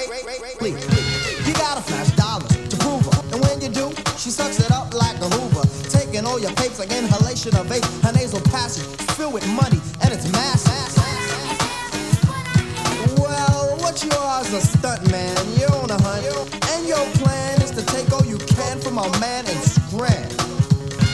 Please, 0.59 1.47
you 1.47 1.55
gotta 1.55 1.81
flash 1.81 2.11
dollars 2.17 2.56
when 3.57 3.73
you 3.73 3.73
do, 3.73 3.91
she 4.19 4.31
sucks 4.31 4.59
it 4.61 4.71
up 4.71 4.93
like 4.93 5.17
a 5.21 5.29
Hoover, 5.31 5.65
taking 5.89 6.27
all 6.27 6.39
your 6.39 6.53
papes 6.53 6.79
like 6.79 6.93
inhalation 6.93 7.55
of 7.57 7.67
vape. 7.67 7.85
Her 8.03 8.13
nasal 8.13 8.41
passage 8.53 8.85
filled 9.17 9.33
with 9.33 9.47
money, 9.49 9.81
and 10.03 10.13
it's 10.13 10.31
massive. 10.31 10.73
Well, 13.19 13.77
what 13.79 14.03
you 14.05 14.11
are 14.11 14.43
is 14.43 14.53
a 14.53 14.61
stunt 14.61 15.11
man. 15.11 15.37
You're 15.59 15.73
on 15.73 15.91
a 15.91 16.01
hunt, 16.03 16.27
and 16.73 16.87
your 16.87 17.05
plan 17.23 17.63
is 17.63 17.71
to 17.73 17.83
take 17.87 18.13
all 18.13 18.25
you 18.25 18.39
can 18.39 18.79
from 18.81 18.99
a 18.99 19.09
man 19.21 19.47
and 19.47 19.61
scram. 19.65 20.29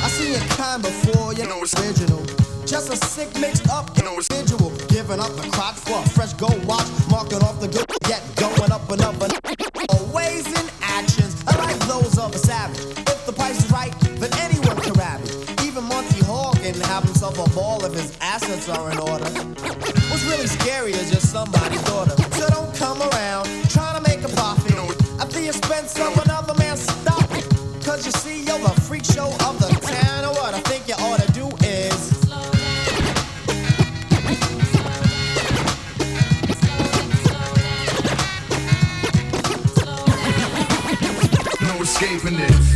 I 0.02 0.08
seen 0.08 0.32
your 0.32 0.46
kind 0.58 0.82
before, 0.82 1.34
you 1.34 1.46
know 1.46 1.62
it's 1.62 1.78
original. 1.78 2.24
Just 2.66 2.92
a 2.92 2.96
sick 2.96 3.28
mixed 3.38 3.68
up 3.68 3.90
individual, 3.98 4.70
giving 4.88 5.20
up 5.20 5.34
the 5.36 5.48
crotch 5.52 5.76
for 5.76 5.98
a 5.98 6.08
fresh 6.10 6.32
gold 6.34 6.64
watch, 6.64 6.86
marking 7.08 7.42
off 7.42 7.60
the 7.60 7.68
good, 7.68 7.86
yet 8.08 8.22
going 8.36 8.72
up 8.72 8.90
and 8.90 9.02
up 9.02 9.20
and 9.22 9.42
assets 18.32 18.66
are 18.70 18.90
in 18.90 18.98
order. 18.98 19.28
What's 20.08 20.24
really 20.24 20.46
scary 20.46 20.92
is 20.92 21.10
just 21.10 21.30
somebody's 21.30 21.82
daughter. 21.82 22.16
So 22.32 22.48
don't 22.48 22.74
come 22.74 23.02
around 23.02 23.44
trying 23.68 24.02
to 24.02 24.08
make 24.08 24.24
a 24.24 24.28
profit 24.28 24.72
at 25.20 25.28
the 25.28 25.48
expense 25.48 25.98
of 26.00 26.16
another 26.24 26.54
man's 26.54 26.80
stop 26.80 27.30
it. 27.32 27.46
Cause 27.84 28.06
you 28.06 28.12
see, 28.12 28.42
you're 28.44 28.58
the 28.58 28.72
freak 28.88 29.04
show 29.04 29.28
of 29.46 29.58
the 29.58 29.68
town. 29.82 30.24
And 30.24 30.34
what 30.34 30.54
I 30.54 30.60
think 30.60 30.88
you 30.88 30.94
ought 30.94 31.20
to 31.20 31.32
do 31.32 31.46
is. 31.60 32.12
No 41.60 41.82
escaping 41.82 42.38
this. 42.38 42.71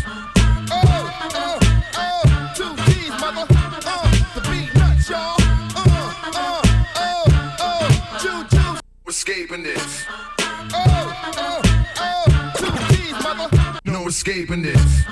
Escaping 14.27 14.61
this. 14.63 15.05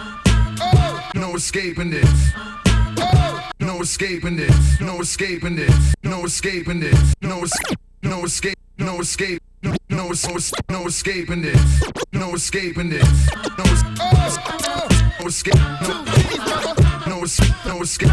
No 1.14 1.36
escaping 1.36 1.88
this. 1.90 2.32
No 3.60 3.80
escaping 3.80 4.34
this. 4.36 4.80
No 4.80 5.00
escaping 5.00 5.54
this. 5.54 5.94
No 6.02 6.24
escaping 6.24 6.80
this. 6.80 7.14
No 7.22 7.44
escape. 7.44 7.78
No 8.02 8.24
escape. 8.24 8.58
No 8.76 9.00
escape. 9.00 9.40
No 9.62 9.76
no 9.88 10.08
no 10.68 10.86
escaping 10.88 11.42
this. 11.42 11.82
No 12.12 12.34
escaping 12.34 12.90
this. 12.90 13.08
No 13.56 13.64
es- 13.64 13.84
no 15.20 15.28
escape. 15.28 15.60
No 15.86 16.04
no 17.06 17.24
es- 17.24 17.66
no 17.66 17.82
escape. 17.82 18.10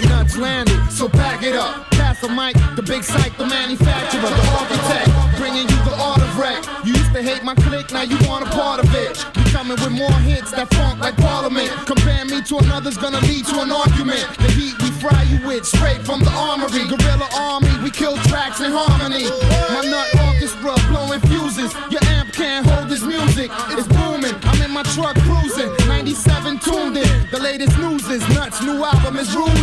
The 0.00 0.08
nuts 0.08 0.36
landed, 0.36 0.76
so 0.90 1.08
pack 1.08 1.42
it 1.42 1.56
up. 1.56 1.90
Pass 1.92 2.20
the 2.20 2.28
mic, 2.28 2.54
the 2.76 2.82
big 2.82 3.02
psych, 3.02 3.34
the 3.38 3.46
manufacturer, 3.46 4.20
the 4.20 4.46
architect, 4.52 5.08
bringing 5.40 5.64
you 5.64 5.78
the 5.88 5.96
art 5.96 6.20
of 6.20 6.28
wreck. 6.36 6.60
You 6.84 6.92
used 6.92 7.14
to 7.14 7.22
hate 7.22 7.42
my 7.42 7.54
clique, 7.54 7.90
now 7.92 8.02
you 8.02 8.18
want 8.28 8.46
a 8.46 8.50
part 8.50 8.84
of 8.84 8.92
it. 8.94 9.16
You 9.36 9.44
coming 9.56 9.78
with 9.80 9.92
more 9.92 10.12
hits 10.28 10.50
that 10.52 10.68
funk 10.74 11.00
like 11.00 11.16
Parliament. 11.16 11.70
Compare 11.86 12.26
me 12.26 12.42
to 12.42 12.58
another's 12.58 12.98
gonna 12.98 13.20
lead 13.24 13.46
to 13.46 13.60
an 13.62 13.72
argument. 13.72 14.20
The 14.36 14.52
heat 14.52 14.76
we 14.82 14.90
fry 15.00 15.22
you 15.32 15.40
with, 15.48 15.64
straight 15.64 16.04
from 16.04 16.20
the 16.20 16.32
armory. 16.36 16.84
Guerrilla 16.92 17.28
army, 17.32 17.72
we 17.82 17.90
kill 17.90 18.16
tracks 18.28 18.60
in 18.60 18.72
harmony. 18.76 19.24
My 19.72 19.80
nut 19.80 20.08
orchestra 20.28 20.76
blowing 20.92 21.20
fuses. 21.24 21.72
Your 21.88 22.04
amp 22.20 22.34
can't 22.36 22.66
hold 22.68 22.90
this 22.92 23.02
music. 23.02 23.48
It's 23.72 23.88
booming. 23.88 24.36
I'm 24.44 24.60
in 24.60 24.72
my 24.76 24.84
truck 24.92 25.16
cruising. 25.24 25.72
97 26.06 26.58
tuned 26.60 26.96
in. 26.96 27.30
The 27.32 27.40
latest 27.40 27.76
news 27.78 28.08
is 28.08 28.22
nuts. 28.28 28.62
New 28.62 28.84
album 28.84 29.16
is 29.16 29.34
ruling. 29.34 29.56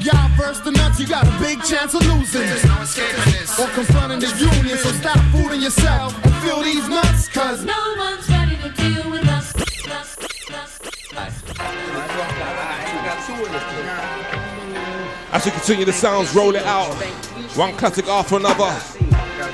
Y'all 0.00 0.30
verse 0.34 0.58
the 0.60 0.70
nuts, 0.70 0.98
you 0.98 1.06
got 1.06 1.26
a 1.26 1.38
big 1.38 1.62
chance 1.62 1.92
of 1.92 2.00
losing. 2.06 2.40
There's 2.40 2.64
no 2.64 2.80
escaping 2.80 3.32
this. 3.32 3.60
Or 3.60 3.68
confronting 3.68 4.20
the 4.20 4.28
union. 4.34 4.78
So 4.78 4.92
stop 4.92 5.18
fooling 5.30 5.60
yourself 5.60 6.14
and 6.24 6.34
feel 6.36 6.62
these 6.62 6.88
nuts, 6.88 7.28
cause 7.28 7.66
no 7.66 7.94
one's 7.98 8.26
ready 8.30 8.56
to 8.56 8.70
deal 8.70 9.10
with 9.10 9.28
us. 9.28 9.52
As 15.32 15.44
we 15.44 15.50
continue 15.50 15.84
the 15.84 15.92
sounds, 15.92 16.34
roll 16.34 16.54
it 16.54 16.64
out. 16.64 16.94
One 17.56 17.76
classic 17.76 18.06
after 18.06 18.36
another. 18.36 18.72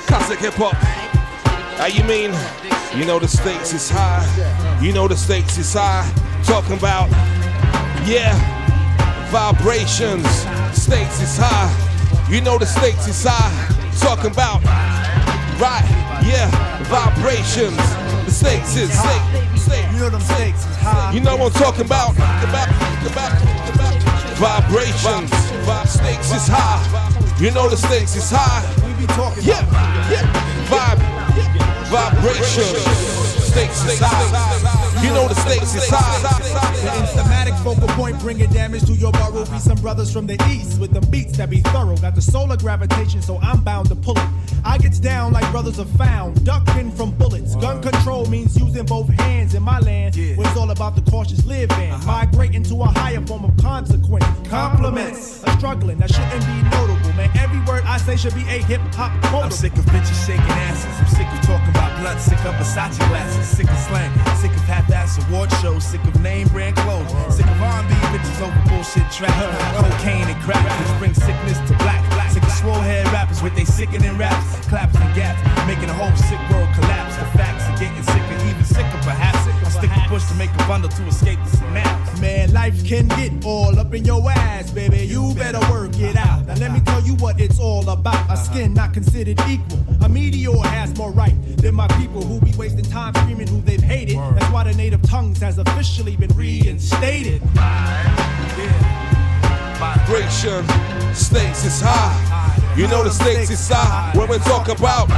Classic 0.07 0.39
hip 0.39 0.55
hop. 0.55 0.75
How 1.77 1.87
you 1.87 2.05
mean? 2.05 2.31
You 2.97 3.05
know 3.05 3.19
the 3.19 3.27
stakes 3.27 3.73
is 3.73 3.91
high. 3.91 4.25
You 4.81 4.93
know 4.93 5.09
the 5.09 5.17
stakes 5.17 5.59
is 5.59 5.73
high. 5.75 6.09
Talking 6.47 6.79
about, 6.79 7.11
yeah, 8.07 8.33
vibrations. 9.31 10.27
Stakes 10.73 11.21
is 11.21 11.37
high. 11.37 11.71
You 12.31 12.41
know 12.41 12.57
the 12.57 12.67
stakes 12.67 13.09
is 13.09 13.23
high. 13.27 13.51
Talking 13.99 14.31
about, 14.31 14.63
right, 15.61 15.85
yeah, 16.25 16.49
vibrations. 16.87 17.77
The 18.25 18.31
stakes 18.31 18.77
is 18.77 18.91
high. 18.95 19.93
You 19.93 19.99
know 19.99 20.11
them 20.11 20.21
stakes 20.21 20.65
is 20.65 20.77
high. 20.77 21.13
You 21.13 21.21
know 21.21 21.37
what 21.37 21.55
I'm 21.57 21.63
talking 21.63 21.85
about? 21.85 22.15
About, 22.15 22.69
about, 23.05 23.43
about. 23.73 24.07
Vibrations. 24.39 25.31
Stakes 25.91 26.33
is 26.33 26.47
high. 26.47 26.83
You 27.41 27.51
know 27.51 27.69
the 27.69 27.77
stakes 27.77 28.15
is 28.15 28.31
high. 28.31 28.63
We 28.87 28.93
be 29.01 29.07
talking. 29.15 29.43
Yeah, 29.43 29.65
yeah. 30.11 30.23
Vibe. 30.71 31.01
Vibrations. 31.91 32.83
Stakes 33.43 33.85
is 33.85 33.99
high. 34.01 34.76
You 35.03 35.11
know 35.11 35.29
the 35.29 35.35
stakes 35.35 35.75
is 35.75 35.89
high. 35.89 36.23
The 36.83 36.91
instamatic 37.03 37.57
focal 37.63 37.89
point 37.95 38.19
bringing 38.21 38.51
damage 38.51 38.85
to 38.87 38.93
your 38.93 39.13
burrow. 39.13 39.45
Be 39.45 39.59
some 39.59 39.79
brothers 39.79 40.13
from 40.13 40.27
the 40.27 40.43
east 40.51 40.81
with 40.81 40.93
the 40.93 41.01
beats 41.09 41.37
that 41.37 41.51
be 41.51 41.61
thorough. 41.61 41.97
Got 41.97 42.15
the 42.15 42.23
solar 42.23 42.57
gravitation, 42.57 43.23
so 43.23 43.39
I'm 43.39 43.63
bound 43.63 43.89
to 43.89 43.97
pull 43.97 44.17
it. 44.17 44.29
I 44.65 44.79
gets 44.79 44.99
down 44.99 45.33
like 45.33 45.49
brothers 45.53 45.79
are 45.79 45.85
found, 45.97 46.45
ducking 46.45 46.91
from 46.91 47.13
bullets. 47.13 47.55
Gun 47.57 47.81
control 47.83 48.27
means 48.27 48.59
using 48.59 48.85
both 48.85 49.09
hands 49.09 49.55
in 49.55 49.63
my 49.63 49.79
land, 49.81 50.17
where 50.17 50.47
it's 50.47 50.57
all 50.57 50.71
about 50.71 50.97
the 50.97 51.11
cautious 51.11 51.45
living. 51.45 51.91
Uh-huh. 51.93 52.07
Migrating 52.07 52.63
to 52.65 52.83
a 52.83 52.87
higher 52.87 53.21
form 53.27 53.45
of 53.45 53.57
consequence. 53.59 54.27
Compliments, 54.49 55.45
a 55.45 55.51
struggling 55.53 55.99
that 55.99 56.13
shouldn't 56.13 56.45
be 56.47 56.63
notable, 56.71 57.13
man. 57.15 57.31
Every 57.39 57.61
word 57.61 57.85
I 57.85 57.99
say 57.99 58.17
should 58.17 58.35
be 58.35 58.43
a 58.43 58.59
hip 58.65 58.81
hop 58.95 59.13
quote. 59.27 59.45
I'm 59.45 59.51
sick 59.51 59.73
of 59.75 59.85
bitches 59.87 60.27
shaking 60.27 60.43
asses. 60.67 60.95
I'm 60.99 61.07
sick 61.09 61.27
of 61.27 61.41
talking 61.47 61.71
about 61.71 62.01
blood. 62.01 62.21
Sick 62.21 62.39
of 62.45 62.55
Versace 62.55 62.99
glasses. 63.09 63.47
Sick 63.47 63.71
of 63.71 63.79
slang. 63.79 64.11
Sick 64.37 64.51
of 64.51 64.67
half-ass 64.87 65.19
award 65.29 65.51
shows. 65.63 65.85
Sick 65.85 66.03
of 66.05 66.21
name 66.21 66.49
brand 66.49 66.77
clothes. 66.77 67.11
Sick 67.35 67.47
of 67.47 67.61
R&B 67.61 67.95
bitches 68.13 68.41
over 68.41 68.69
bullshit 68.69 69.11
trap. 69.13 69.35
Cocaine 69.77 70.27
and 70.29 70.43
crack, 70.43 70.63
which 70.81 70.99
brings 70.99 71.17
sickness 71.17 71.59
to 71.69 71.77
black. 71.79 72.03
Sick 72.31 72.43
of 72.43 72.53
swole 72.53 72.75
head 72.75 73.07
rappers 73.13 73.43
with 73.43 73.55
they 73.55 73.65
sickening 73.65 74.17
raps, 74.19 74.67
claps 74.69 74.95
and 74.97 75.15
gaps, 75.15 75.41
making 75.67 75.87
the 75.87 75.95
whole 75.95 76.15
sick 76.17 76.41
world 76.51 76.69
collapse. 76.75 77.17
The 77.17 77.25
facts 77.39 77.65
are 77.65 77.79
getting 77.79 78.03
sicker, 78.03 78.49
even 78.49 78.65
sicker 78.65 78.99
perhaps. 79.03 79.26
I 80.07 80.09
stick 80.09 80.21
a 80.21 80.21
push 80.21 80.29
to 80.29 80.35
make 80.35 80.51
a 80.55 80.69
bundle 80.69 80.89
to 80.89 81.03
escape 81.07 81.39
the 81.45 81.57
synapse. 81.57 82.21
Man, 82.21 82.53
life 82.53 82.87
can 82.87 83.09
get 83.09 83.45
all 83.45 83.79
up 83.79 83.93
in 83.95 84.05
your 84.05 84.31
ass, 84.31 84.71
baby. 84.71 85.05
You 85.07 85.35
better 85.35 85.61
work 85.71 85.99
it 85.99 86.17
out. 86.17 86.47
Now 86.47 86.55
let 86.55 86.73
me 86.73 86.81
tell 86.81 87.03
you 87.03 87.15
what 87.17 87.41
it's 87.41 87.59
all 87.59 87.89
about. 87.89 88.31
A 88.31 88.37
skin 88.37 88.75
not 88.75 88.93
considered 88.93 89.41
equal. 89.49 89.79
A 90.03 90.09
meteor 90.09 90.57
has 90.59 90.97
more 90.97 91.11
right 91.13 91.35
than 91.59 91.75
my 91.75 91.89
people 91.99 92.23
who 92.23 92.41
be 92.41 92.53
wasting 92.57 92.85
time 92.85 93.15
screaming 93.15 93.49
who 93.49 93.61
they've 93.63 93.83
hated. 93.83 94.17
That's 94.17 94.53
why 94.53 94.65
the 94.65 94.75
native 94.75 95.03
tongues 95.03 95.41
has 95.41 95.59
officially 95.59 96.17
been 96.17 96.35
reinstated. 96.37 97.43
Vibration. 99.79 100.65
Stakes 101.15 101.65
is 101.65 101.81
high. 101.81 102.75
You 102.77 102.87
know 102.89 103.03
the 103.03 103.11
stakes 103.11 103.51
is 103.51 103.69
high. 103.69 104.17
When 104.17 104.29
we 104.29 104.39
talk 104.39 104.69
about, 104.69 105.09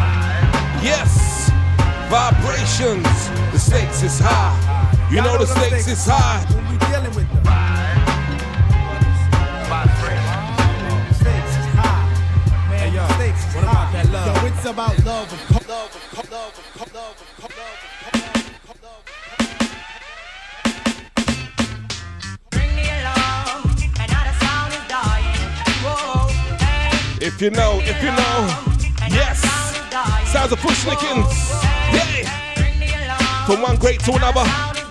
yes, 0.83 1.51
vibrations. 2.09 3.29
The 3.53 3.59
stakes 3.59 4.03
is 4.03 4.19
high. 4.19 4.78
You 5.11 5.23
know 5.23 5.39
the 5.39 5.47
stakes 5.47 5.89
is 5.89 6.05
high. 6.07 6.45
We 6.71 6.77
dealing 6.87 7.15
with 7.17 7.29
them. 7.33 7.45
Stakes 11.15 11.55
is 11.57 11.67
high. 11.81 12.69
Man, 12.69 12.93
yo, 12.93 13.07
stakes 13.17 13.41
is 13.49 13.55
what 13.55 13.65
about 13.65 13.93
that 13.95 14.11
love? 14.13 14.43
Yo, 14.43 14.49
it's 14.49 14.65
about 14.67 15.05
love 15.07 15.33
of 15.33 15.39
co- 15.49 15.73
love 15.73 15.95
of 15.97 16.03
co- 16.13 16.35
love 16.37 16.55
of 16.59 16.65
co- 16.77 16.99
love 16.99 17.17
of 17.17 17.29
co- 17.41 17.57
love 17.57 17.85
of 17.89 17.93
co- 18.05 19.09
If 27.21 27.43
you 27.43 27.51
know, 27.51 27.81
if 27.83 28.03
you 28.03 28.11
know, 28.11 28.39
yes. 29.09 29.41
Sounds 30.31 30.53
of 30.53 30.61
Fu-Schnickens. 30.61 31.33
Yeah. 31.93 33.47
From 33.47 33.63
one 33.63 33.77
great 33.77 34.01
to 34.01 34.13
another, 34.13 34.45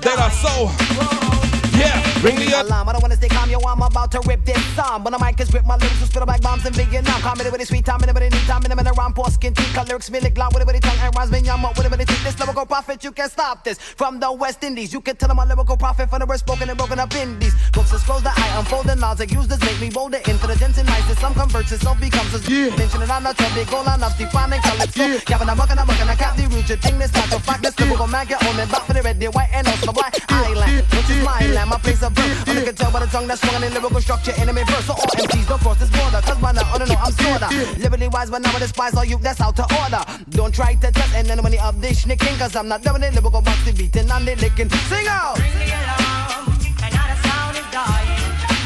they 0.07 0.13
are 0.13 0.31
so. 0.31 1.36
Yeah, 1.77 2.01
ring 2.25 2.35
the 2.41 2.49
alarm. 2.57 2.89
I 2.89 2.93
don't 2.93 3.01
wanna 3.01 3.15
stay 3.15 3.29
calm, 3.29 3.49
yo. 3.49 3.59
I'm 3.59 3.81
about 3.81 4.11
to 4.13 4.19
rip 4.25 4.43
this 4.43 4.57
song. 4.73 5.03
When 5.03 5.13
the 5.13 5.19
mic 5.19 5.39
is 5.39 5.49
grip, 5.49 5.65
my 5.65 5.77
lyrics 5.77 5.99
will 5.99 6.07
spit 6.07 6.25
like 6.25 6.41
bombs 6.41 6.65
in 6.65 6.73
Vietnam. 6.73 7.21
Comedy 7.21 7.51
with 7.51 7.61
a 7.61 7.65
sweet 7.65 7.85
time, 7.85 8.01
and 8.01 8.09
a 8.09 8.19
need 8.19 8.33
time, 8.49 8.63
and 8.63 8.73
a 8.73 8.75
minute 8.75 8.97
around 8.97 9.13
poor 9.13 9.29
skin 9.29 9.53
teeth. 9.53 9.77
Lyrics, 9.77 10.09
me 10.09 10.19
lick 10.19 10.35
loud 10.37 10.53
with 10.53 10.63
a 10.63 10.65
bitty 10.65 10.79
tongue, 10.79 10.97
and 10.99 11.15
rhymes 11.15 11.31
me 11.31 11.39
yum 11.39 11.63
up 11.65 11.77
with 11.77 11.85
a 11.85 11.89
bitty 11.89 12.05
teeth. 12.05 12.23
This 12.23 12.39
lyrical 12.39 12.65
prophet, 12.65 13.03
you 13.03 13.11
can't 13.11 13.31
stop 13.31 13.63
this. 13.63 13.77
From 13.77 14.19
the 14.19 14.31
West 14.31 14.63
Indies, 14.63 14.91
you 14.91 15.01
can 15.01 15.15
tell 15.17 15.29
them 15.29 15.39
I'm 15.39 15.45
a 15.45 15.53
lyrical 15.53 15.77
prophet 15.77 16.09
from 16.09 16.19
the 16.19 16.25
words 16.25 16.41
spoken 16.41 16.67
and 16.67 16.77
broken 16.77 16.97
up 16.97 17.13
in 17.13 17.37
these 17.37 17.53
books. 17.73 17.91
Disclose 17.91 18.23
that 18.23 18.37
I 18.37 18.59
unfold 18.59 18.87
the 18.87 18.95
laws 18.95 19.19
that 19.19 19.31
use 19.31 19.47
this 19.47 19.61
make 19.61 19.79
me 19.79 19.89
bolder, 19.91 20.17
intelligence 20.17 20.79
and 20.79 20.87
niceness. 20.87 21.19
Some 21.19 21.35
converts 21.35 21.71
it, 21.71 21.81
some 21.81 21.99
becomes 21.99 22.33
a 22.33 22.39
yeah. 22.51 22.75
Mention 22.75 23.03
it 23.03 23.11
on 23.11 23.21
the 23.21 23.33
top, 23.33 23.53
big 23.53 23.69
goal 23.69 23.87
on 23.87 24.01
up, 24.01 24.17
defining 24.17 24.61
calypso. 24.61 25.05
Yeah. 25.05 25.19
Gavin, 25.25 25.49
I'm 25.49 25.57
mucking, 25.57 25.77
I'm 25.77 25.85
mucking, 25.85 26.09
I 26.09 26.15
cap 26.15 26.35
the 26.35 26.47
root, 26.47 26.67
you 26.69 26.75
think 26.77 26.97
this 26.97 27.13
not 27.13 27.29
to 27.29 27.39
fact. 27.39 27.61
This 27.61 27.77
lyrical 27.79 28.07
man 28.07 28.25
get 28.25 28.41
on 28.41 28.57
me, 28.57 28.65
back 28.65 28.83
for 28.83 28.93
the 28.93 29.03
red, 29.03 29.19
the 29.19 29.27
white, 29.27 29.49
and 29.53 29.67
also 29.67 29.91
black 29.93 30.17
island, 30.29 30.83
which 30.89 31.09
is 31.09 31.23
my 31.23 31.45
land, 31.53 31.66
my 31.67 31.77
place 31.77 32.01
of 32.03 32.13
birth. 32.13 32.49
I 32.49 32.63
can 32.63 32.75
tell 32.75 32.91
by 32.91 32.99
the 32.99 33.07
tongue 33.07 33.27
that's 33.27 33.41
swung 33.41 33.63
in 33.63 33.73
lyrical 33.73 34.01
structure, 34.01 34.33
enemy 34.37 34.63
verse. 34.63 34.85
So 34.85 34.93
all 34.93 35.11
MCs 35.19 35.47
don't 35.47 35.61
cross 35.61 35.79
this 35.79 35.89
border, 35.89 36.21
cause 36.21 36.39
by 36.39 36.51
now, 36.51 36.63
oh 36.73 36.77
no, 36.77 36.95
I'm 36.95 37.11
sorta. 37.11 37.47
Liberty 37.79 38.07
wise, 38.07 38.29
but 38.29 38.41
now 38.41 38.55
I 38.55 38.59
despise 38.59 38.93
all 38.95 39.05
you 39.05 39.17
that's 39.17 39.41
out 39.41 39.55
to 39.57 39.65
order. 39.81 40.03
Don't 40.29 40.53
try 40.53 40.75
to 40.75 40.91
test 40.91 41.13
and 41.15 41.27
then 41.27 41.39
you 41.51 41.59
of 41.59 41.81
this 41.81 42.05
nicking, 42.05 42.35
cause 42.37 42.55
I'm 42.55 42.67
not 42.67 42.83
doing 42.83 43.03
it, 43.03 43.13
lyrical 43.13 43.41
box 43.41 43.63
the 43.65 43.73
beating 43.73 44.09
and 44.09 44.27
the 44.27 44.35
licking. 44.35 44.69
Sing 44.69 45.07
out! 45.07 45.35
Bring 45.35 45.51
the 45.51 45.65
alarm, 45.65 46.57
and 46.83 46.93
now 46.93 47.07
the 47.07 47.17
sound 47.27 47.57
is 47.57 47.67
dying. 47.71 48.17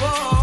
Whoa, 0.02 0.41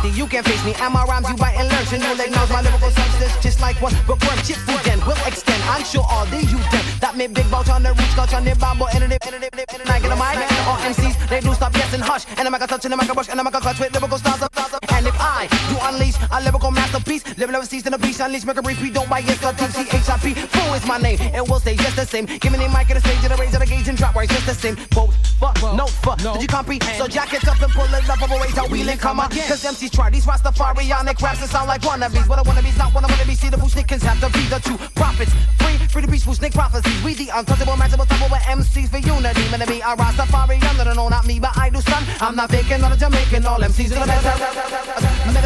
hey. 0.00 0.10
You 0.10 0.18
you 0.18 0.26
can't 0.26 0.46
face 0.46 0.64
me. 0.64 0.74
And 0.80 0.92
my 0.92 1.04
rhymes 1.04 1.28
you 1.28 1.36
bite 1.36 1.56
and 1.56 1.68
learn. 1.68 1.84
New 1.88 2.14
like 2.20 2.30
now 2.30 2.44
my 2.52 2.60
lyrical 2.60 2.90
substance 2.90 3.32
just 3.42 3.60
like 3.60 3.80
one 3.80 3.94
bookworm. 4.06 4.38
Chip 4.44 4.56
food 4.68 4.80
then 4.84 5.00
will 5.06 5.16
extend. 5.24 5.62
I'm 5.64 5.84
sure 5.84 6.04
all 6.04 6.26
the 6.26 6.38
you 6.44 6.58
them 6.68 6.84
that 7.00 7.16
made 7.16 7.32
big 7.34 7.50
bout 7.50 7.68
on 7.70 7.82
the 7.82 7.90
roots, 7.90 8.12
scotch 8.12 8.34
on 8.34 8.44
the 8.44 8.54
bamboo, 8.56 8.86
and 8.92 9.12
it, 9.12 9.18
and 9.24 9.42
it, 9.42 9.90
I 9.90 10.00
get 10.00 10.12
a 10.12 10.16
mic. 10.16 10.36
All 10.68 10.78
MCs 10.84 11.16
they 11.28 11.40
do 11.40 11.54
stop 11.54 11.74
yes 11.74 11.92
and 11.94 12.02
hush. 12.02 12.26
And 12.36 12.46
I'm 12.46 12.52
like 12.52 12.62
a 12.62 12.66
touch 12.66 12.84
and 12.84 12.92
I'm 12.92 13.00
like 13.00 13.10
a 13.10 13.14
brush 13.14 13.28
and 13.28 13.38
I'm 13.40 13.44
like 13.44 13.54
a 13.54 13.60
clutch 13.60 13.80
with 13.80 13.92
lyrical 13.92 14.18
stars 14.18 14.42
up. 14.42 14.52
And 14.92 15.06
if 15.06 15.16
I 15.18 15.48
do 15.70 15.76
unleash 15.80 16.16
a 16.30 16.40
lyrical 16.42 16.70
masterpiece. 16.70 17.24
Living 17.38 17.54
ever 17.54 17.64
cease 17.64 17.86
in 17.86 17.92
the 17.92 17.98
beach, 17.98 18.20
unleash, 18.20 18.44
make 18.44 18.56
a 18.56 18.62
repeat. 18.62 18.94
Don't 18.94 19.08
buy 19.08 19.20
it, 19.20 19.38
so 19.38 19.52
TCHIP. 19.52 20.36
Fool 20.36 20.74
is 20.74 20.86
my 20.86 20.98
name, 20.98 21.18
and 21.20 21.48
we'll 21.48 21.60
stay 21.60 21.76
just 21.76 21.96
the 21.96 22.04
same. 22.04 22.26
Give 22.26 22.52
me 22.52 22.58
the 22.58 22.68
mic 22.68 22.90
and 22.90 22.96
the 22.96 23.00
stage, 23.00 23.22
and 23.22 23.32
the 23.32 23.36
range 23.36 23.54
of 23.54 23.60
the 23.60 23.66
gauge 23.66 23.88
and 23.88 23.96
drop 23.96 24.14
right 24.14 24.28
just 24.28 24.46
the 24.46 24.54
same. 24.54 24.76
Quote, 24.92 25.14
fuck, 25.38 25.56
no, 25.74 25.86
fuck. 25.86 26.18
Did 26.18 26.42
you 26.42 26.48
copy? 26.48 26.78
So 26.96 27.06
jack 27.06 27.32
it 27.32 27.46
up 27.46 27.60
and 27.62 27.72
pull 27.72 27.84
it 27.84 28.08
up, 28.08 28.22
over 28.22 28.40
wait, 28.40 28.70
wheel 28.70 28.90
and 28.90 29.00
come 29.00 29.20
out. 29.20 29.30
Cause 29.30 29.62
MCs 29.64 29.92
try 29.92 30.10
these 30.10 30.26
Rastafarianic 30.26 31.20
raps 31.22 31.40
that 31.40 31.48
sound 31.48 31.68
like 31.68 31.82
wannabes. 31.82 32.28
What 32.28 32.38
I 32.38 32.42
wanna 32.42 32.62
be's 32.62 32.76
not 32.76 32.92
what 32.94 33.04
I 33.04 33.06
wanna 33.08 33.24
be. 33.24 33.34
See 33.34 33.48
the 33.48 33.58
fool 33.58 33.68
snickers 33.68 34.02
have 34.02 34.20
to 34.20 34.28
be 34.36 34.44
the 34.48 34.58
two 34.58 34.76
prophets. 34.94 35.32
Free, 35.58 35.76
free 35.88 36.02
to 36.02 36.08
be 36.08 36.18
fool 36.18 36.34
snick 36.34 36.52
prophecies. 36.52 37.02
We 37.04 37.14
the 37.14 37.30
untouchable, 37.34 37.74
matchable, 37.74 38.08
double 38.08 38.28
with 38.30 38.42
MCs 38.42 38.88
for 38.88 38.98
unity. 38.98 39.48
Man, 39.50 39.66
be 39.66 39.80
a 39.80 39.94
Rastafarian, 39.96 40.76
no, 40.84 40.92
no, 40.92 41.08
not 41.08 41.26
me, 41.26 41.38
but 41.38 41.56
I 41.56 41.70
do 41.70 41.80
son. 41.80 42.04
I'm 42.20 42.36
not 42.36 42.50
faking, 42.50 42.80
not 42.80 42.92
a 42.92 42.96
Jamaican, 42.98 43.46
all 43.46 43.60
MCs 43.60 43.92
in 43.92 44.00
the 44.00 44.06
better. 44.06 45.38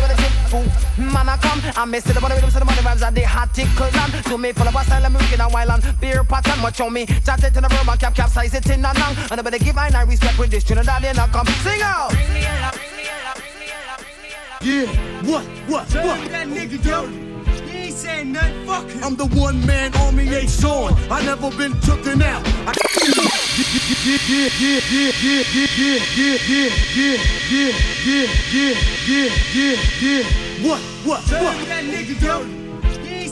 Man, 0.53 1.29
I 1.29 1.37
come, 1.39 1.61
I 1.77 1.85
miss 1.87 2.07
it, 2.07 2.13
the 2.13 2.21
money, 2.21 2.35
the 2.37 2.65
money, 2.65 2.83
rhymes, 2.85 3.03
and 3.03 3.17
the 3.17 3.23
hot 3.23 3.55
tickle 3.55 3.89
on. 4.01 4.23
To 4.25 4.37
me, 4.37 4.53
full 4.53 4.69
of 4.69 4.75
a 4.75 4.85
style, 4.85 5.05
I'm 5.05 5.15
looking 5.15 5.41
a 5.41 5.49
while 5.49 5.71
on 5.73 5.81
beer 5.99 6.23
pattern, 6.25 6.61
much 6.61 6.81
on 6.81 6.93
me. 6.93 7.07
Chat 7.07 7.43
it 7.43 7.57
in 7.57 7.63
the 7.63 7.69
room, 7.69 7.89
I 7.89 7.97
cap, 7.97 8.15
capsize 8.15 8.53
it 8.55 8.69
in 8.69 8.85
a 8.85 8.93
nang. 8.93 9.17
And 9.31 9.41
I 9.41 9.43
better 9.43 9.59
give 9.59 9.77
line, 9.83 9.95
I 9.97 10.03
respect 10.03 10.39
with 10.39 10.51
this 10.51 10.65
Trinidadian. 10.65 11.17
Now 11.17 11.27
come 11.27 11.47
sing 11.65 11.83
out. 11.83 12.13
Yeah, 14.63 14.87
what, 15.29 15.45
what, 15.67 15.89
Tell 15.89 16.07
what? 16.07 16.31
That 16.31 16.47
nigga 16.47 16.79
down. 16.85 17.11
He 17.67 17.79
ain't 17.87 17.95
saying 17.95 18.33
nothing. 18.33 18.67
Fuck 18.67 18.89
him. 18.89 19.05
I'm 19.05 19.17
the 19.17 19.27
one 19.27 19.67
man 19.67 19.93
army 19.97 20.29
ain't 20.29 20.51
sawing. 20.51 20.95
I 21.11 21.25
never 21.25 21.51
been 21.51 21.73
tooken 21.87 22.23
out. 22.23 22.43
I- 22.69 22.73
what, 30.63 30.81
what, 31.05 31.21
what? 31.21 31.27
Turn 31.27 31.69
that 31.69 31.85
nigga 31.85 32.21
down. 32.21 32.62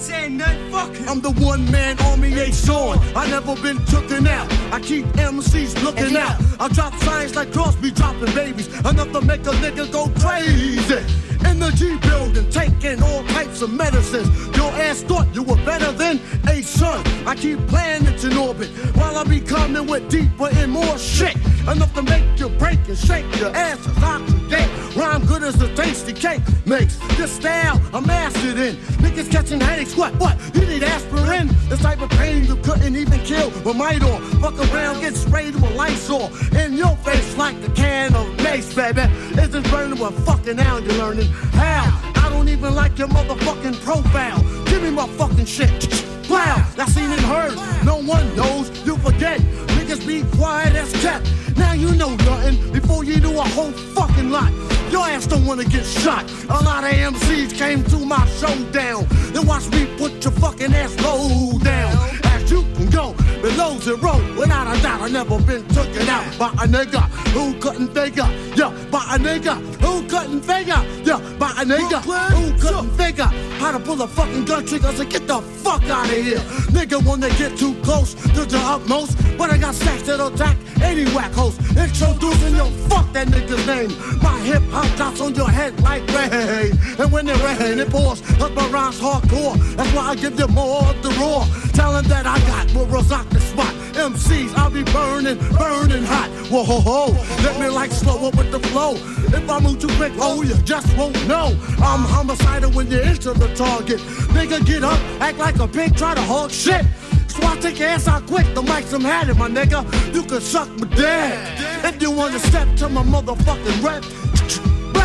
Saying 0.00 0.38
nothing, 0.38 0.72
fuck. 0.72 1.08
I'm 1.08 1.20
the 1.20 1.30
one 1.44 1.70
man 1.70 2.00
army 2.00 2.32
ain't 2.32 2.70
on. 2.70 2.98
I 3.14 3.28
never 3.28 3.54
been 3.56 3.76
tooken 3.84 4.26
out. 4.26 4.50
I 4.72 4.80
keep 4.80 5.04
MCs 5.08 5.82
looking 5.84 6.16
out. 6.16 6.40
I 6.58 6.68
drop 6.68 6.94
signs 7.00 7.36
like 7.36 7.52
Cosby 7.52 7.90
dropping 7.90 8.34
babies. 8.34 8.68
Enough 8.78 9.12
to 9.12 9.20
make 9.20 9.42
a 9.42 9.52
nigga 9.60 9.92
go 9.92 10.08
crazy. 10.18 11.04
In 11.48 11.58
the 11.58 11.70
G 11.72 11.98
building, 12.08 12.48
taking 12.50 13.02
all 13.02 13.22
types 13.28 13.60
of 13.60 13.74
medicines. 13.74 14.28
Your 14.56 14.72
ass 14.72 15.02
thought 15.02 15.26
you 15.34 15.42
were 15.42 15.62
better 15.66 15.92
than 15.92 16.18
a 16.48 16.62
son. 16.62 17.06
I 17.26 17.34
keep 17.34 17.58
planets 17.68 18.24
in 18.24 18.38
orbit 18.38 18.70
while 18.96 19.18
I 19.18 19.24
be 19.24 19.40
coming 19.40 19.86
with 19.86 20.08
deeper 20.10 20.48
and 20.50 20.72
more 20.72 20.96
shit. 20.96 21.36
Enough 21.70 21.94
to 21.94 22.02
make 22.02 22.40
you 22.40 22.48
break 22.48 22.80
and 22.88 22.98
shake 22.98 23.24
your 23.36 23.54
ass 23.54 23.78
as 23.86 24.02
oxygen. 24.02 24.68
Rhyme 24.96 25.24
good 25.24 25.44
as 25.44 25.60
a 25.62 25.72
tasty 25.76 26.12
cake 26.12 26.42
makes. 26.66 26.96
This 27.16 27.30
style 27.30 27.80
I'm 27.94 28.04
mastered 28.06 28.58
in. 28.58 28.74
Niggas 29.04 29.30
catching 29.30 29.60
headaches, 29.60 29.96
what, 29.96 30.12
what? 30.18 30.36
You 30.54 30.66
need 30.66 30.82
aspirin? 30.82 31.48
This 31.68 31.80
type 31.80 32.02
of 32.02 32.10
pain 32.10 32.44
you 32.44 32.56
couldn't 32.56 32.96
even 32.96 33.20
kill 33.20 33.50
with 33.64 33.76
might 33.76 34.02
or 34.02 34.20
fuck 34.40 34.58
around, 34.72 35.00
get 35.00 35.14
sprayed 35.14 35.54
with 35.54 35.72
Lysol 35.76 36.30
in 36.56 36.74
your 36.74 36.96
face 36.96 37.36
like 37.36 37.56
a 37.62 37.70
can 37.70 38.16
of 38.16 38.26
mace, 38.42 38.74
baby. 38.74 39.02
Is 39.40 39.50
burning 39.70 40.00
with 40.00 40.26
fucking 40.26 40.56
now 40.56 40.78
you're 40.78 40.94
learning 40.94 41.28
how? 41.52 42.00
I 42.16 42.30
don't 42.30 42.48
even 42.48 42.74
like 42.74 42.98
your 42.98 43.08
motherfucking 43.08 43.80
profile. 43.84 44.42
Give 44.64 44.82
me 44.82 44.90
my 44.90 45.06
fucking 45.06 45.44
shit. 45.44 45.70
Wow, 46.28 46.66
I 46.78 46.86
seen 46.86 47.10
and 47.10 47.20
heard. 47.20 47.54
No 47.84 47.96
one 47.96 48.34
knows. 48.34 48.70
You 48.84 48.96
forget. 48.98 49.40
Niggas 49.90 50.06
be 50.06 50.22
quiet 50.36 50.72
as 50.76 50.92
cat. 51.02 51.20
Now 51.56 51.72
you 51.72 51.92
know 51.96 52.14
nothing 52.14 52.72
before 52.72 53.02
you 53.02 53.18
do 53.18 53.36
a 53.36 53.42
whole 53.42 53.72
fucking 53.72 54.30
lot. 54.30 54.52
Your 54.92 55.04
ass 55.04 55.26
don't 55.26 55.44
wanna 55.44 55.64
get 55.64 55.84
shot. 55.84 56.30
A 56.48 56.62
lot 56.62 56.84
of 56.84 56.92
MCs 56.92 57.52
came 57.58 57.82
to 57.86 57.96
my 57.96 58.24
showdown. 58.38 59.06
Then 59.32 59.48
watch 59.48 59.68
me 59.70 59.86
put 59.98 60.22
your 60.22 60.32
fucking 60.34 60.72
ass 60.72 60.96
low 61.02 61.58
down. 61.58 62.29
Below 63.40 63.78
zero. 63.78 64.14
Without 64.38 64.76
a 64.76 64.82
doubt, 64.82 65.02
I 65.02 65.08
never 65.08 65.40
been 65.40 65.66
taken 65.68 66.08
out 66.08 66.26
by 66.38 66.48
a 66.62 66.66
nigga 66.66 67.02
who 67.32 67.58
couldn't 67.60 67.94
figure. 67.94 68.28
Yeah, 68.54 68.70
by 68.90 69.02
a 69.14 69.18
nigga 69.18 69.54
who 69.80 70.06
couldn't 70.08 70.42
figure. 70.42 70.82
Yeah, 71.04 71.18
by 71.38 71.50
a 71.50 71.64
nigga 71.64 72.00
who 72.02 72.58
couldn't 72.58 72.90
figure 72.96 73.30
how 73.60 73.72
to 73.72 73.78
pull 73.78 74.00
a 74.02 74.08
fucking 74.08 74.44
gun 74.44 74.66
trigger. 74.66 74.92
So 74.92 75.04
get 75.04 75.26
the 75.26 75.40
fuck 75.40 75.82
out 75.84 76.06
of 76.06 76.10
here. 76.10 76.38
Nigga 76.76 77.04
When 77.04 77.20
they 77.20 77.30
get 77.36 77.56
too 77.58 77.74
close 77.82 78.14
to 78.14 78.44
the 78.44 78.58
utmost. 78.58 79.16
But 79.36 79.50
I 79.50 79.58
got 79.58 79.74
stacks 79.74 80.02
that'll 80.02 80.28
attack 80.28 80.56
any 80.82 81.04
whack 81.14 81.32
host. 81.32 81.60
Introducing 81.76 82.56
your 82.56 82.70
fuck 82.88 83.10
that 83.12 83.28
nigga's 83.28 83.66
name. 83.66 83.90
My 84.22 84.38
hip 84.40 84.62
hop 84.70 84.94
drops 84.96 85.20
on 85.20 85.34
your 85.34 85.50
head 85.50 85.80
like 85.80 86.06
rain. 86.08 86.72
And 86.98 87.10
when 87.12 87.28
it 87.28 87.42
rain, 87.42 87.78
it 87.78 87.90
pours. 87.90 88.22
Up 88.40 88.52
my 88.52 88.66
rhymes 88.68 89.00
hardcore. 89.00 89.56
That's 89.76 89.92
why 89.94 90.10
I 90.10 90.14
give 90.14 90.38
you 90.38 90.48
more 90.48 90.82
of 90.84 91.02
the 91.02 91.10
raw. 91.20 91.44
Tell 91.72 91.96
'em 91.96 92.04
that 92.08 92.26
I 92.26 92.38
got 92.46 92.72
will 92.74 92.86
rock 92.86 93.29
the 93.30 93.40
spot. 93.40 93.72
MCs, 93.94 94.54
I'll 94.56 94.70
be 94.70 94.82
burning, 94.84 95.38
burning 95.56 96.04
hot. 96.04 96.28
Whoa, 96.50 96.64
ho, 96.64 96.80
ho. 96.80 97.12
Let 97.42 97.60
me 97.60 97.68
like 97.68 97.90
slow 97.90 98.28
up 98.28 98.36
with 98.36 98.50
the 98.50 98.60
flow. 98.68 98.94
If 98.94 99.48
I 99.48 99.60
move 99.60 99.78
too 99.78 99.94
quick, 99.96 100.12
oh, 100.18 100.42
you 100.42 100.54
just 100.62 100.96
won't 100.96 101.16
know. 101.26 101.56
I'm 101.78 102.00
homicidal 102.00 102.70
when 102.72 102.90
you 102.90 103.00
enter 103.00 103.32
the 103.34 103.54
target. 103.54 104.00
Nigga, 104.34 104.64
get 104.64 104.84
up, 104.84 104.98
act 105.20 105.38
like 105.38 105.58
a 105.58 105.68
pig, 105.68 105.96
try 105.96 106.14
to 106.14 106.22
hog 106.22 106.50
shit. 106.50 106.84
So 107.28 107.46
I 107.46 107.56
take 107.60 107.78
your 107.78 107.88
ass 107.88 108.08
out 108.08 108.26
quick, 108.26 108.52
the 108.54 108.62
mic's 108.62 108.92
I'm 108.92 109.02
had 109.02 109.28
it, 109.28 109.36
my 109.36 109.48
nigga. 109.48 109.84
You 110.14 110.22
can 110.22 110.40
suck 110.40 110.68
my 110.78 110.86
dick. 110.88 111.38
If 111.84 112.02
you 112.02 112.10
wanna 112.10 112.38
step 112.38 112.68
to 112.78 112.88
my 112.88 113.02
motherfucking 113.02 113.82
rep, 113.82 114.04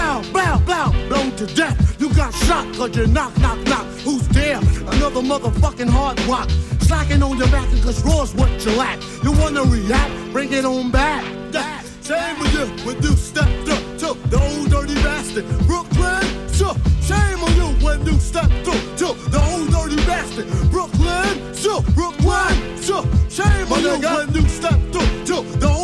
Blow, 0.06 0.22
blow, 0.32 0.60
blow, 0.60 1.08
blown 1.10 1.36
to 1.36 1.48
death. 1.56 2.00
You 2.00 2.14
got 2.14 2.32
shot 2.32 2.72
cause 2.76 2.96
you 2.96 3.08
knock, 3.08 3.36
knock, 3.40 3.58
knock. 3.66 3.86
Who's 4.06 4.28
there? 4.28 4.60
Another 4.94 5.22
motherfucking 5.22 5.90
hard 5.90 6.20
rock. 6.28 6.48
Slacking 6.82 7.24
on 7.24 7.38
your 7.40 7.48
back 7.48 7.68
and 7.74 7.82
cause 7.82 8.06
raw's 8.06 8.32
what 8.36 8.52
you 8.64 8.72
lack. 8.74 9.00
You 9.24 9.32
wanna 9.32 9.64
react? 9.64 10.14
Bring 10.32 10.54
it 10.54 10.64
on 10.64 10.92
back. 10.92 11.26
That 11.52 11.84
same 12.02 12.38
with 12.40 12.54
you 12.54 12.68
when 12.86 13.02
you 13.02 13.16
stepped 13.16 13.68
up 13.68 13.84
to 14.02 14.14
the 14.30 14.40
old 14.40 14.70
dirty 14.70 14.94
bastard. 15.02 15.46
Brooklyn, 15.66 16.24
so 16.50 16.76
shame 17.02 17.42
on 17.44 17.56
you 17.56 17.70
when 17.84 18.06
you 18.06 18.14
stepped 18.20 18.68
up 18.68 18.82
to 19.02 19.08
the 19.34 19.42
old 19.52 19.72
dirty 19.72 19.96
bastard. 20.06 20.48
Brooklyn, 20.70 21.56
so 21.56 21.82
Brooklyn, 21.98 22.78
so 22.78 23.02
shame 23.28 23.74
on 23.74 23.82
you 23.82 23.98
when 24.08 24.34
you 24.36 24.48
stepped 24.48 24.96
up 24.96 25.10
to 25.26 25.42
the 25.58 25.75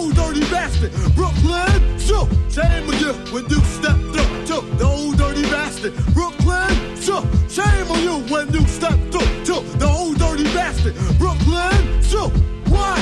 bastard. 0.51 0.91
Brooklyn, 1.15 1.99
so 1.99 2.27
shame 2.49 2.87
on 2.89 2.99
you 2.99 3.13
when 3.33 3.47
you 3.49 3.59
stepped 3.77 4.17
up 4.21 4.45
to 4.49 4.61
the 4.77 4.85
old 4.85 5.17
dirty 5.17 5.43
bastard. 5.43 5.93
Brooklyn, 6.13 6.97
so 6.97 7.25
shame 7.49 7.89
on 7.89 8.03
you 8.03 8.19
when 8.31 8.53
you 8.53 8.61
stepped 8.67 9.15
up 9.15 9.29
to 9.47 9.61
the 9.79 9.87
old 9.87 10.19
dirty 10.19 10.43
bastard. 10.53 10.93
Brooklyn, 11.17 12.03
so 12.03 12.29
what? 12.69 12.99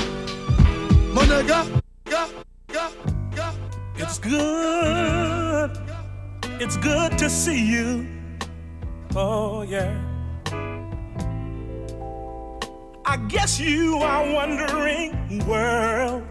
My 1.14 1.26
nigga. 1.26 1.82
It's 3.98 4.20
good. 4.20 5.72
It's 6.62 6.78
good 6.78 7.18
to 7.18 7.30
see 7.30 7.66
you. 7.66 8.08
Oh, 9.16 9.64
yeah. 9.64 9.94
I 13.06 13.18
guess 13.28 13.60
you 13.60 13.98
are 13.98 14.34
wondering, 14.34 15.46
world. 15.48 16.24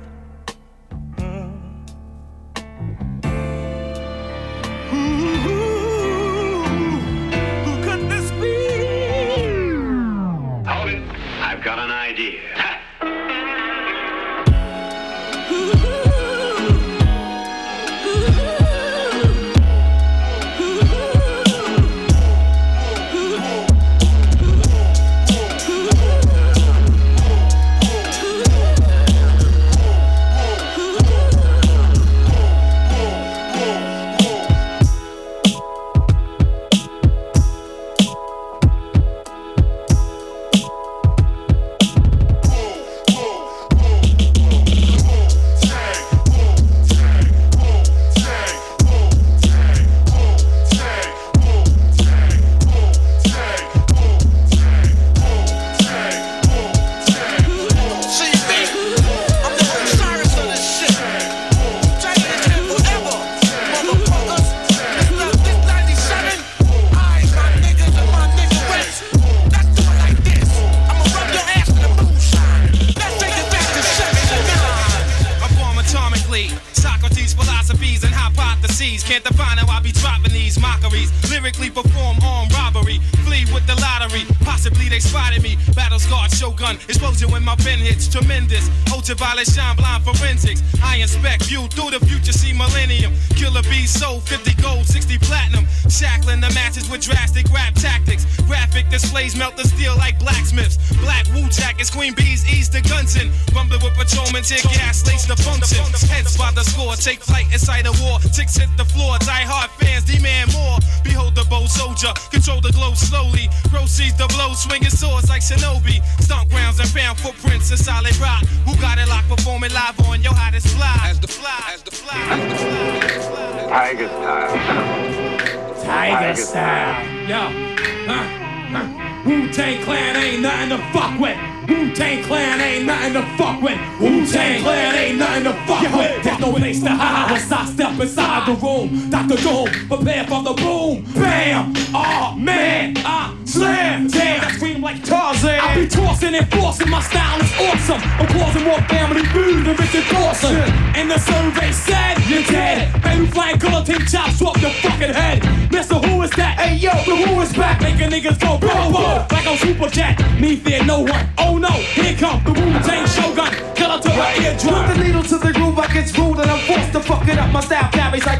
The 138.49 138.67
room. 138.67 139.11
Dr. 139.11 139.37
Doom, 139.37 139.69
prepare 139.89 140.25
for 140.25 140.43
the 140.43 140.55
boom. 140.55 141.05
Bam! 141.15 141.73
Oh 141.95 142.35
man, 142.37 142.95
I 142.99 143.37
slam. 143.45 144.09
Damn, 144.09 144.45
I 144.45 144.53
scream 144.53 144.81
like 144.81 145.05
Tarzan. 145.05 145.61
I 145.61 145.75
be 145.75 145.89
tossing 145.89 146.35
and 146.35 146.49
forcing. 146.51 146.89
My 146.89 147.01
style 147.01 147.41
is 147.41 147.53
awesome. 147.61 148.01
I'm 148.03 148.27
causing 148.29 148.65
more 148.65 148.81
family 148.89 149.25
food 149.27 149.67
than 149.67 149.77
Richard 149.77 150.05
Dawson. 150.09 150.57
And 150.97 151.11
the 151.11 151.19
survey 151.19 151.73
said 151.73 152.19
you're 152.29 152.43
dead. 152.45 153.03
Baby 153.03 153.27
flying 153.27 153.59
guillotine 153.59 154.07
chops 154.07 154.41
off 154.41 154.61
your 154.63 154.71
fucking 154.71 155.13
head. 155.13 155.45
Mister, 155.71 155.97
who 155.97 156.23
is 156.23 156.31
that? 156.33 156.59
Hey 156.59 156.77
yo, 156.77 156.93
the 157.05 157.17
who 157.17 157.41
is 157.41 157.53
back? 157.53 157.81
Making 157.83 158.11
niggas 158.11 158.41
go 158.41 158.59
whoa 158.67 158.91
whoa 158.91 159.27
like 159.31 159.47
I'm 159.47 159.59
super 159.59 159.89
jet. 159.89 160.19
Me 160.41 160.57
fear 160.57 160.85
no 160.85 161.01
one. 161.01 161.29
Oh 161.39 161.59
no, 161.59 161.71
here 161.71 162.17
come 162.17 162.43
the 162.45 162.53
Wu 162.53 162.73
Tang 162.81 163.07
Shogun. 163.07 163.53
Killer 163.75 164.01
to 164.01 164.09
my 164.09 164.35
eardrum. 164.41 164.87
Put 164.87 164.97
the 164.97 165.05
needle 165.05 165.23
to 165.23 165.38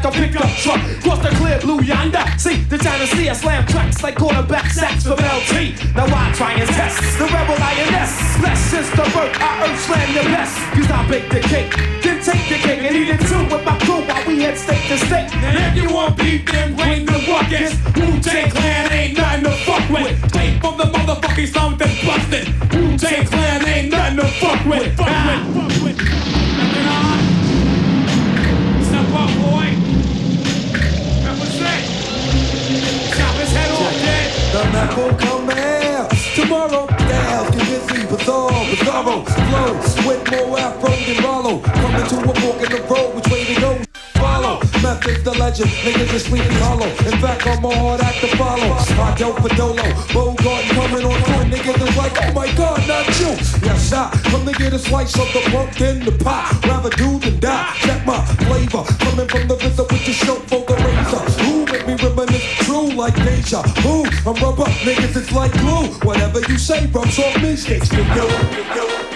like 0.03 0.15
a 0.15 0.17
pickup 0.17 0.49
truck. 0.57 0.79
Cross 1.01 1.19
the 1.23 1.29
clear 1.35 1.59
blue 1.59 1.81
yonder. 1.81 2.23
See, 2.37 2.63
the 2.63 2.77
Sea, 2.79 3.29
I 3.29 3.33
slam 3.33 3.65
tracks 3.67 4.01
like 4.03 4.15
quarterback 4.15 4.71
sacks 4.71 5.03
from 5.03 5.19
LT. 5.19 5.75
Now 5.95 6.05
I 6.05 6.31
try 6.33 6.53
and 6.53 6.69
test 6.69 7.01
the 7.17 7.25
rebel 7.25 7.57
lioness. 7.59 8.11
Less 8.41 8.59
since 8.71 8.89
the 8.91 9.03
birth, 9.11 9.35
I 9.39 9.67
earth 9.67 9.79
slam 9.85 10.15
your 10.15 10.23
best. 10.23 10.55
Cause 10.73 10.91
I 10.91 11.07
bake 11.09 11.29
the 11.29 11.41
cake, 11.41 11.75
then 12.03 12.23
take 12.23 12.47
the 12.47 12.57
cake 12.65 12.83
and 12.83 12.95
eat 12.95 13.09
it 13.09 13.21
too 13.27 13.43
with 13.51 13.65
my 13.65 13.77
crew 13.79 14.01
while 14.07 14.25
we 14.27 14.41
head 14.41 14.57
state 14.57 14.87
to 14.87 14.97
state. 14.97 15.29
If 15.33 15.75
you 15.75 15.93
want 15.93 16.17
beef, 16.17 16.45
then 16.45 16.75
bring 16.75 17.05
the 17.05 17.19
ruckus. 17.27 17.75
Wu 17.95 18.19
Tang 18.21 18.51
Clan 18.51 18.91
ain't 18.91 19.17
nothing 19.17 19.43
to 19.43 19.51
fuck 19.65 19.89
with. 19.89 20.15
Straight 20.29 20.61
from 20.61 20.77
the 20.77 20.85
motherfucking 20.85 21.77
that's 21.77 22.05
busted. 22.05 22.47
Wu 22.73 22.97
Tang 22.97 23.25
Clan 23.25 23.67
ain't 23.67 23.91
nothing 23.91 24.17
to 24.17 24.27
fuck 24.39 24.65
with. 24.65 24.95
Fuck 24.95 25.55
with. 25.55 25.68
Map 34.73 34.95
will 34.97 35.15
come 35.17 35.49
out 35.49 36.09
tomorrow. 36.35 36.85
Styles 36.85 37.49
get 37.55 37.65
busy, 37.69 38.05
bizarre, 38.07 38.51
bizarro, 38.71 39.25
flow 39.25 39.71
with 40.07 40.23
more 40.31 40.59
afro 40.59 40.89
than 40.89 41.23
Rollo. 41.23 41.59
Coming 41.61 42.07
to 42.07 42.15
a 42.29 42.33
fork 42.41 42.61
in 42.63 42.69
the 42.75 42.81
road, 42.89 43.15
which 43.15 43.27
way 43.27 43.45
to 43.45 43.61
go? 43.61 43.71
Follow. 44.15 44.59
Method's 44.83 45.23
the 45.23 45.31
legend, 45.39 45.69
niggas 45.83 46.13
is 46.13 46.23
sleepy 46.25 46.53
hollow. 46.55 46.89
In 47.09 47.15
fact, 47.19 47.47
I'm 47.47 47.63
a 47.63 47.75
hard 47.75 48.01
act 48.01 48.19
to 48.21 48.27
follow. 48.37 48.71
I 49.05 49.15
dope 49.17 49.39
for 49.41 49.49
Dolo, 49.55 49.83
Bogart 50.13 50.63
coming 50.75 51.05
on 51.05 51.17
tour. 51.27 51.43
Niggas 51.53 51.87
is 51.87 51.97
like, 51.97 52.15
oh 52.23 52.33
my 52.33 52.47
god, 52.55 52.87
not 52.87 53.07
you. 53.19 53.31
Yes, 53.63 53.93
I 53.93 54.09
come 54.29 54.45
to 54.45 54.53
get 54.53 54.73
a 54.73 54.79
slice 54.79 55.17
of 55.17 55.27
the 55.33 55.41
in 55.89 56.05
the 56.05 56.11
pie. 56.23 56.51
Rather 56.67 56.89
do 56.91 57.19
than 57.19 57.39
die. 57.39 57.73
Check 57.79 58.05
my 58.05 58.23
flavor, 58.45 58.83
coming 58.99 59.27
from 59.27 59.47
the 59.47 59.55
RZA 59.55 59.91
with 59.91 60.05
the 60.05 60.13
show 60.13 60.35
for 60.49 60.65
the 60.65 60.75
razor. 60.75 61.23
Who 61.43 61.65
make 61.65 61.87
me 61.87 61.95
reminisce 61.95 62.68
true 62.89 62.97
like 62.97 63.15
deja 63.15 63.61
vu? 63.81 64.03
I'm 64.25 64.35
rubber, 64.35 64.63
niggas, 64.83 65.15
it's 65.15 65.31
like 65.31 65.51
glue. 65.53 65.87
Whatever 66.07 66.39
you 66.49 66.57
say, 66.57 66.85
rubs 66.87 67.19
off 67.19 67.41
me, 67.41 67.55
sticks 67.55 67.89
to. 67.89 69.08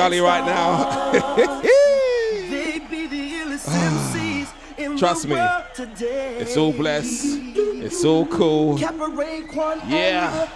Gully 0.00 0.20
right 0.20 0.44
now. 0.46 1.10
stars. 1.12 1.62
they 1.62 2.78
be 2.90 3.06
the 3.06 3.32
illest 3.40 3.66
ah. 3.68 4.14
MCs 4.14 4.48
in 4.78 4.96
Trust 4.96 5.22
the 5.24 5.28
me, 5.28 5.34
world 5.34 5.64
today. 5.74 6.36
It's 6.38 6.56
all 6.56 6.72
blessed. 6.72 7.38
It's 7.84 8.02
all 8.02 8.24
cool. 8.24 8.78
Yeah. 8.78 10.48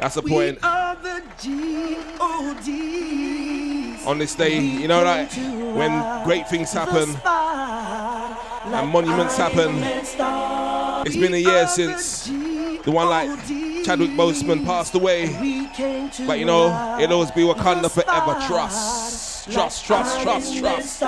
That's 0.00 0.16
the 0.16 0.22
We 0.22 0.30
point. 0.30 0.58
are 0.64 0.96
the 0.96 1.22
G.O.D.s. 1.40 2.74
On 4.06 4.18
this 4.18 4.34
day, 4.34 4.58
you 4.58 4.88
know, 4.88 5.04
like 5.04 5.30
when 5.32 6.24
great 6.24 6.48
things 6.48 6.72
happen 6.72 7.08
and 8.74 8.88
monuments 8.90 9.36
happen. 9.36 9.70
It's 11.06 11.16
been 11.16 11.34
a 11.34 11.38
year 11.38 11.68
since 11.68 12.26
the 12.26 12.90
one 12.90 13.08
like 13.08 13.30
Chadwick 13.84 14.10
Boseman 14.10 14.64
passed 14.64 14.94
away. 14.94 15.26
But 16.26 16.38
you 16.38 16.46
know, 16.46 16.98
it'll 17.00 17.16
always 17.16 17.30
be 17.30 17.42
Wakanda 17.42 17.90
forever. 17.90 18.34
Trust. 18.46 19.50
Trust, 19.50 19.84
trust, 19.84 20.22
trust, 20.22 20.56
trust. 20.56 21.02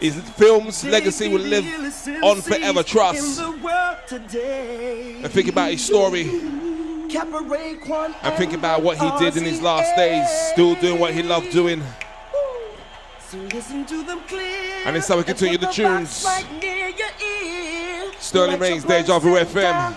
His 0.00 0.14
film's 0.36 0.84
legacy 0.84 1.28
will 1.28 1.40
live 1.40 1.64
on 2.22 2.40
forever. 2.40 2.84
Trust. 2.84 3.40
And 3.40 5.32
think 5.32 5.48
about 5.48 5.72
his 5.72 5.84
story. 5.84 6.28
And 6.28 7.10
think 8.36 8.52
about 8.52 8.82
what 8.82 8.98
he 8.98 9.10
did 9.18 9.36
in 9.36 9.44
his 9.44 9.60
last 9.60 9.96
days. 9.96 10.28
Still 10.52 10.76
doing 10.76 11.00
what 11.00 11.12
he 11.12 11.22
loved 11.22 11.50
doing. 11.50 11.82
And 13.34 14.96
it's 14.96 15.08
how 15.08 15.16
we 15.16 15.24
continue 15.24 15.58
the 15.58 15.66
tunes. 15.66 16.24
Sterling 18.18 18.60
Reigns, 18.60 18.84
Deja 18.84 19.18
Vu 19.18 19.34
FM. 19.34 19.96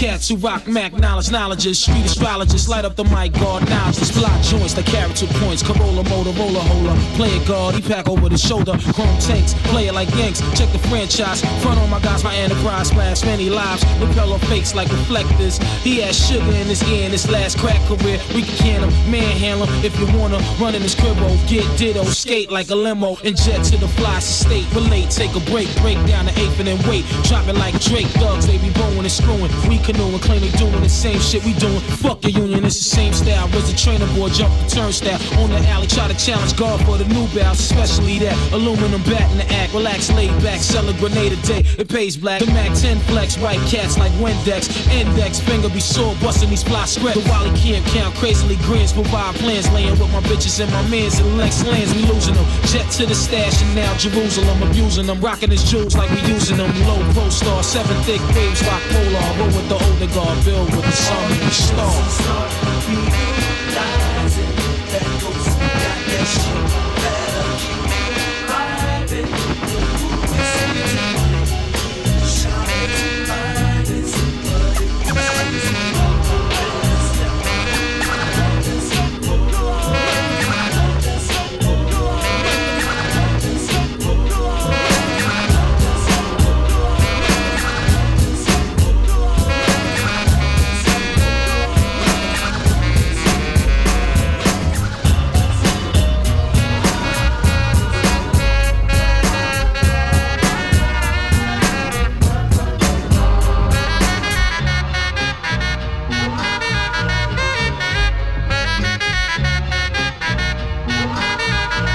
cats 0.00 0.28
who 0.28 0.36
rock 0.36 0.66
Mac 0.66 0.94
knowledge, 0.94 1.30
knowledges, 1.30 1.78
street 1.78 2.06
astrologists, 2.06 2.70
light 2.70 2.86
up 2.86 2.96
the 2.96 3.04
mic, 3.04 3.34
guard 3.34 3.68
knowledge, 3.68 4.14
block 4.14 4.40
joints, 4.42 4.72
the 4.72 4.82
character 4.82 5.26
points, 5.44 5.62
Corolla, 5.62 6.02
Motorola, 6.04 6.62
hola, 6.72 6.96
play 7.16 7.28
it 7.28 7.46
guard, 7.46 7.74
he 7.74 7.82
pack 7.82 8.08
over 8.08 8.30
the 8.30 8.38
shoulder, 8.38 8.72
chrome 8.96 9.18
tanks, 9.18 9.52
play 9.68 9.88
it 9.88 9.92
like 9.92 10.08
Yanks, 10.16 10.40
check 10.56 10.72
the 10.72 10.78
franchise, 10.88 11.44
front 11.60 11.78
on 11.78 11.90
my 11.90 12.00
guys, 12.00 12.24
my 12.24 12.34
enterprise, 12.34 12.88
splash 12.88 13.22
many 13.24 13.50
lives, 13.50 13.84
repel 14.00 14.32
on 14.32 14.40
fakes 14.48 14.74
like 14.74 14.88
reflectors, 14.88 15.58
he 15.84 16.00
has 16.00 16.16
sugar 16.16 16.50
in 16.56 16.66
his 16.66 16.82
ear 16.88 17.04
in 17.04 17.12
his 17.12 17.28
last 17.30 17.58
crack 17.58 17.80
career, 17.86 18.18
we 18.34 18.40
can 18.40 18.56
can 18.56 18.88
him, 18.88 19.10
manhandle 19.10 19.66
him, 19.66 19.84
if 19.84 19.92
you 20.00 20.06
wanna, 20.18 20.38
run 20.58 20.74
in 20.74 20.80
his 20.80 20.94
cribbo, 20.94 21.28
oh, 21.28 21.46
get 21.46 21.66
ditto, 21.76 22.04
skate 22.04 22.50
like 22.50 22.70
a 22.70 22.74
limo, 22.74 23.18
and 23.22 23.36
jet 23.36 23.62
to 23.64 23.76
the 23.76 23.88
fly 24.00 24.18
state, 24.18 24.64
relate, 24.74 25.10
take 25.10 25.34
a 25.36 25.40
break, 25.52 25.68
break 25.82 25.98
down 26.06 26.24
the 26.24 26.32
eighth 26.40 26.58
and 26.58 26.68
then 26.68 26.80
wait, 26.88 27.04
drop 27.24 27.46
it 27.48 27.56
like 27.56 27.78
Drake, 27.82 28.08
thugs, 28.16 28.46
they 28.46 28.56
be 28.56 28.72
bowing 28.72 29.00
and 29.00 29.12
screwing, 29.12 29.52
we 29.68 29.78
canoeing, 29.92 30.18
claim 30.20 30.40
they 30.40 30.50
doing 30.58 30.80
the 30.82 30.88
same 30.88 31.18
shit 31.18 31.44
we 31.44 31.52
doing, 31.54 31.80
fuck 32.02 32.22
your 32.22 32.46
union, 32.46 32.64
it's 32.64 32.78
the 32.78 32.90
same 32.96 33.12
style, 33.12 33.48
Raise 33.48 33.72
a 33.72 33.76
trainer 33.76 34.06
boy, 34.14 34.28
jump 34.30 34.52
the 34.62 34.68
turnstile, 34.70 35.18
on 35.42 35.50
the 35.50 35.58
alley, 35.68 35.86
try 35.86 36.06
to 36.08 36.16
challenge 36.16 36.56
God 36.56 36.78
for 36.84 36.96
the 36.96 37.06
new 37.06 37.26
bounce, 37.34 37.60
especially 37.60 38.18
that 38.20 38.36
aluminum 38.52 39.02
bat 39.04 39.30
in 39.32 39.38
the 39.38 39.48
act, 39.54 39.74
relax, 39.74 40.10
laid 40.12 40.30
back, 40.42 40.60
sell 40.60 40.88
a 40.88 40.94
grenade 40.94 41.32
a 41.32 41.40
day, 41.42 41.62
it 41.78 41.88
pays 41.88 42.16
black, 42.16 42.40
the 42.40 42.46
Mac 42.46 42.72
10 42.78 42.98
flex, 43.10 43.36
white 43.38 43.60
cats 43.66 43.98
like 43.98 44.12
Windex, 44.22 44.70
index, 44.92 45.40
finger 45.40 45.68
be 45.68 45.80
sore, 45.80 46.14
busting 46.22 46.50
these 46.50 46.62
fly 46.62 46.84
spread, 46.84 47.16
the 47.16 47.28
Wally 47.28 47.50
can't 47.58 47.84
count, 47.86 48.14
crazily 48.16 48.56
grins, 48.68 48.92
provide 48.92 49.34
plans, 49.36 49.70
laying 49.72 49.98
with 49.98 50.12
my 50.12 50.20
bitches 50.30 50.60
and 50.60 50.70
my 50.72 50.82
mans, 50.88 51.18
and 51.18 51.38
Lex 51.38 51.64
lands, 51.66 51.92
we 51.94 52.02
losing 52.06 52.34
them, 52.34 52.46
jet 52.66 52.88
to 52.92 53.06
the 53.06 53.14
stash, 53.14 53.62
and 53.62 53.74
now 53.74 53.92
Jerusalem, 53.96 54.62
abusing 54.62 55.06
them, 55.06 55.20
rocking 55.20 55.50
his 55.50 55.64
jewels 55.64 55.96
like 55.96 56.10
we 56.10 56.20
using 56.28 56.56
them, 56.56 56.70
low 56.86 57.00
pro 57.12 57.28
star, 57.28 57.62
seven 57.62 57.96
thick 58.02 58.20
waves, 58.36 58.62
rock 58.66 58.82
polar, 58.90 59.38
roll 59.38 59.50
with 59.50 59.68
the 59.68 59.79
older 59.84 60.12
guard, 60.14 60.44
build 60.44 60.70
with 60.74 60.84
the 60.84 60.92
sun 60.92 61.32
and 61.32 61.40
the 61.42 61.50
stars. 61.50 62.20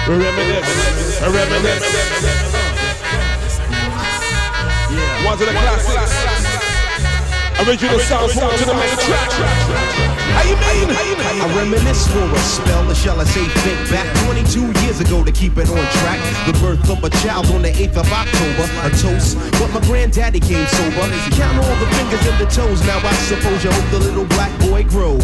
Reminisce. 0.08 1.20
Reminisce. 1.20 1.84
One 5.26 5.38
to 5.40 5.46
the 5.46 5.52
classics. 5.52 6.14
Original 7.68 8.00
sounds, 8.00 8.36
one 8.36 8.56
to 8.56 8.66
the 8.66 8.74
main 8.76 8.98
track. 8.98 10.05
How 10.36 10.44
you 10.44 10.56
mean? 10.60 10.90
How 10.92 11.04
you 11.08 11.16
mean? 11.16 11.42
I 11.42 11.48
reminisce 11.56 12.08
for 12.12 12.28
a 12.28 12.40
spell, 12.40 12.90
or 12.92 12.96
shall 12.96 13.20
I 13.20 13.24
say 13.24 13.46
think 13.64 13.80
back 13.90 14.08
22 14.28 14.68
years 14.84 15.00
ago 15.00 15.24
to 15.24 15.32
keep 15.32 15.58
it 15.58 15.70
on 15.70 15.86
track. 16.04 16.20
The 16.46 16.54
birth 16.60 16.90
of 16.90 17.04
a 17.04 17.10
child 17.24 17.48
on 17.56 17.62
the 17.62 17.72
8th 17.72 17.98
of 18.04 18.12
October, 18.12 18.66
a 18.84 18.90
toast. 18.92 19.38
But 19.60 19.72
my 19.72 19.82
granddaddy 19.88 20.40
came 20.40 20.68
sober. 20.68 21.08
Count 21.40 21.58
all 21.64 21.76
the 21.80 21.88
fingers 21.96 22.24
and 22.28 22.38
the 22.40 22.50
toes. 22.52 22.86
Now 22.86 23.00
I 23.00 23.14
suppose 23.32 23.64
you 23.64 23.72
hope 23.72 23.90
the 23.92 24.00
little 24.00 24.26
black 24.36 24.52
boy 24.60 24.84
grows. 24.84 25.24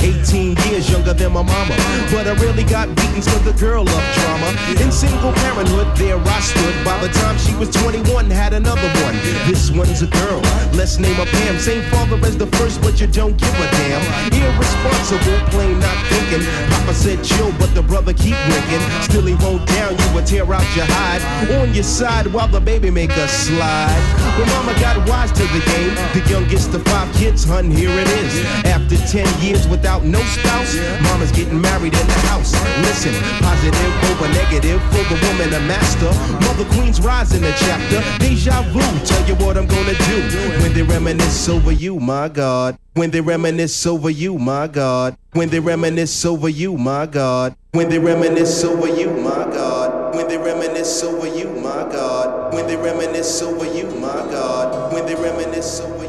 18 0.00 0.56
years 0.68 0.90
younger 0.90 1.14
than 1.14 1.32
my 1.32 1.42
mama, 1.42 1.76
but 2.12 2.26
I 2.26 2.34
really 2.44 2.64
got 2.64 2.88
beatings 2.96 3.28
for 3.28 3.38
the 3.40 3.52
girl 3.58 3.88
of 3.88 4.02
drama. 4.20 4.48
In 4.80 4.92
single 4.92 5.32
parenthood, 5.32 5.96
there 5.96 6.18
I 6.18 6.40
stood. 6.40 6.74
By 6.84 6.98
the 7.00 7.08
time 7.20 7.38
she 7.38 7.54
was 7.56 7.70
21, 7.70 8.28
had 8.28 8.52
another 8.52 8.88
one. 9.04 9.16
This 9.48 9.70
one's 9.70 10.02
a 10.02 10.06
girl. 10.08 10.40
Let's 10.72 10.98
name 10.98 11.14
her 11.14 11.26
Pam. 11.26 11.58
Same 11.58 11.82
father 11.90 12.16
as 12.26 12.36
the 12.36 12.46
first, 12.58 12.82
but 12.82 13.00
you 13.00 13.06
don't 13.06 13.36
give 13.36 13.54
a 13.54 13.68
damn. 13.70 14.13
Irresponsible, 14.32 15.38
plain 15.50 15.78
not 15.80 15.98
thinking. 16.06 16.46
Papa 16.70 16.94
said 16.94 17.22
chill, 17.24 17.52
but 17.58 17.74
the 17.74 17.82
brother 17.82 18.12
keep 18.12 18.36
winking. 18.48 18.82
Still 19.02 19.26
he 19.26 19.34
won't 19.36 19.66
down 19.68 19.96
you 19.96 20.18
or 20.18 20.22
tear 20.22 20.44
out 20.52 20.66
your 20.76 20.86
hide. 20.88 21.22
On 21.60 21.72
your 21.74 21.84
side 21.84 22.26
while 22.28 22.48
the 22.48 22.60
baby 22.60 22.90
make 22.90 23.10
a 23.10 23.28
slide. 23.28 24.02
When 24.38 24.48
mama 24.48 24.74
got 24.80 24.96
wise 25.08 25.32
to 25.32 25.44
the 25.54 25.62
game, 25.64 25.94
the 26.12 26.22
youngest 26.30 26.74
of 26.74 26.84
five 26.84 27.12
kids, 27.14 27.44
hun, 27.44 27.70
here 27.70 27.90
it 27.90 28.08
is. 28.22 28.44
After 28.64 28.96
10 28.96 29.26
years 29.42 29.66
without 29.68 30.04
no 30.04 30.20
spouse, 30.36 30.76
mama's 31.02 31.32
getting 31.32 31.60
married 31.60 31.94
in 31.94 32.06
the 32.06 32.20
house. 32.30 32.52
Listen, 32.82 33.14
positive 33.40 33.92
over 34.10 34.28
negative 34.28 34.80
for 34.90 35.04
the 35.12 35.18
woman, 35.26 35.54
a 35.54 35.60
master. 35.66 36.12
Mother 36.46 36.64
Queen's 36.74 37.00
rise 37.00 37.32
in 37.34 37.42
the 37.42 37.54
chapter. 37.58 38.02
Deja 38.18 38.62
vu, 38.72 38.80
tell 39.06 39.26
you 39.26 39.34
what 39.36 39.56
I'm 39.56 39.66
gonna 39.66 39.94
do 39.94 40.18
when 40.62 40.72
they 40.72 40.82
reminisce 40.82 41.48
over 41.48 41.72
you, 41.72 42.00
my 42.00 42.28
God. 42.28 42.78
When 42.94 43.10
they 43.10 43.20
reminisce 43.20 43.86
over 43.86 44.08
you, 44.08 44.38
my 44.38 44.68
God. 44.68 45.16
When 45.32 45.48
they 45.48 45.58
reminisce 45.58 46.24
over 46.24 46.48
you, 46.48 46.78
my 46.78 47.06
God. 47.06 47.56
When 47.72 47.88
they 47.88 47.98
reminisce 47.98 48.62
over 48.62 48.86
you, 48.86 49.10
my 49.10 49.50
God. 49.50 50.14
When 50.14 50.28
they 50.28 50.38
reminisce 50.38 51.02
over 51.02 51.26
you, 51.26 51.50
my 51.50 51.90
God. 51.90 52.54
When 52.54 52.68
they 52.68 52.76
reminisce 52.76 53.42
over 53.42 53.66
you, 53.66 53.90
my 53.98 54.12
God. 54.30 54.92
When 54.92 55.06
they 55.06 55.16
reminisce 55.16 55.80
over 55.80 56.03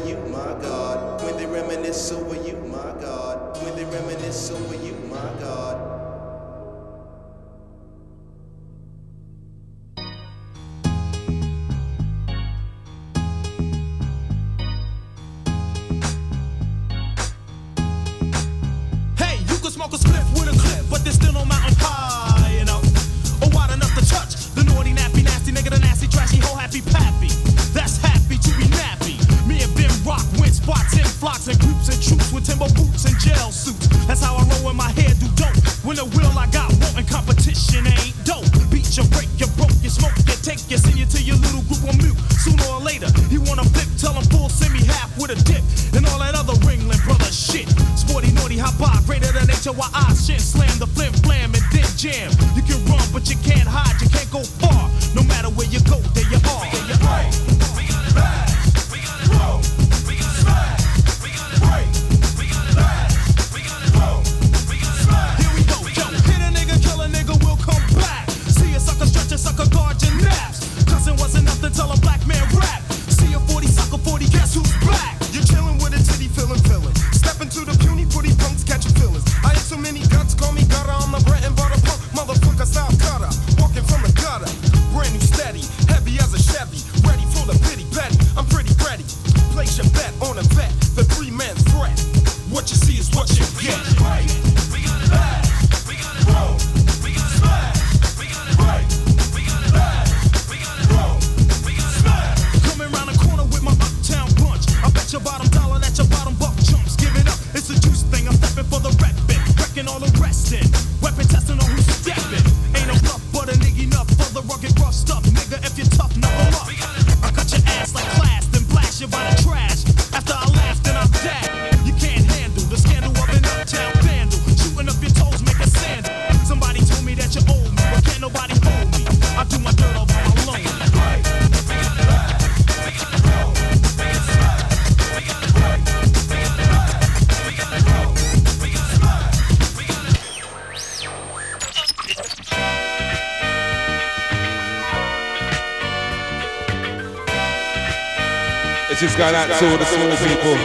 going 149.16 149.34
out 149.34 149.48
to 149.48 149.64
all 149.70 149.78
the 149.78 149.84
small 149.84 150.12
people. 150.28 150.56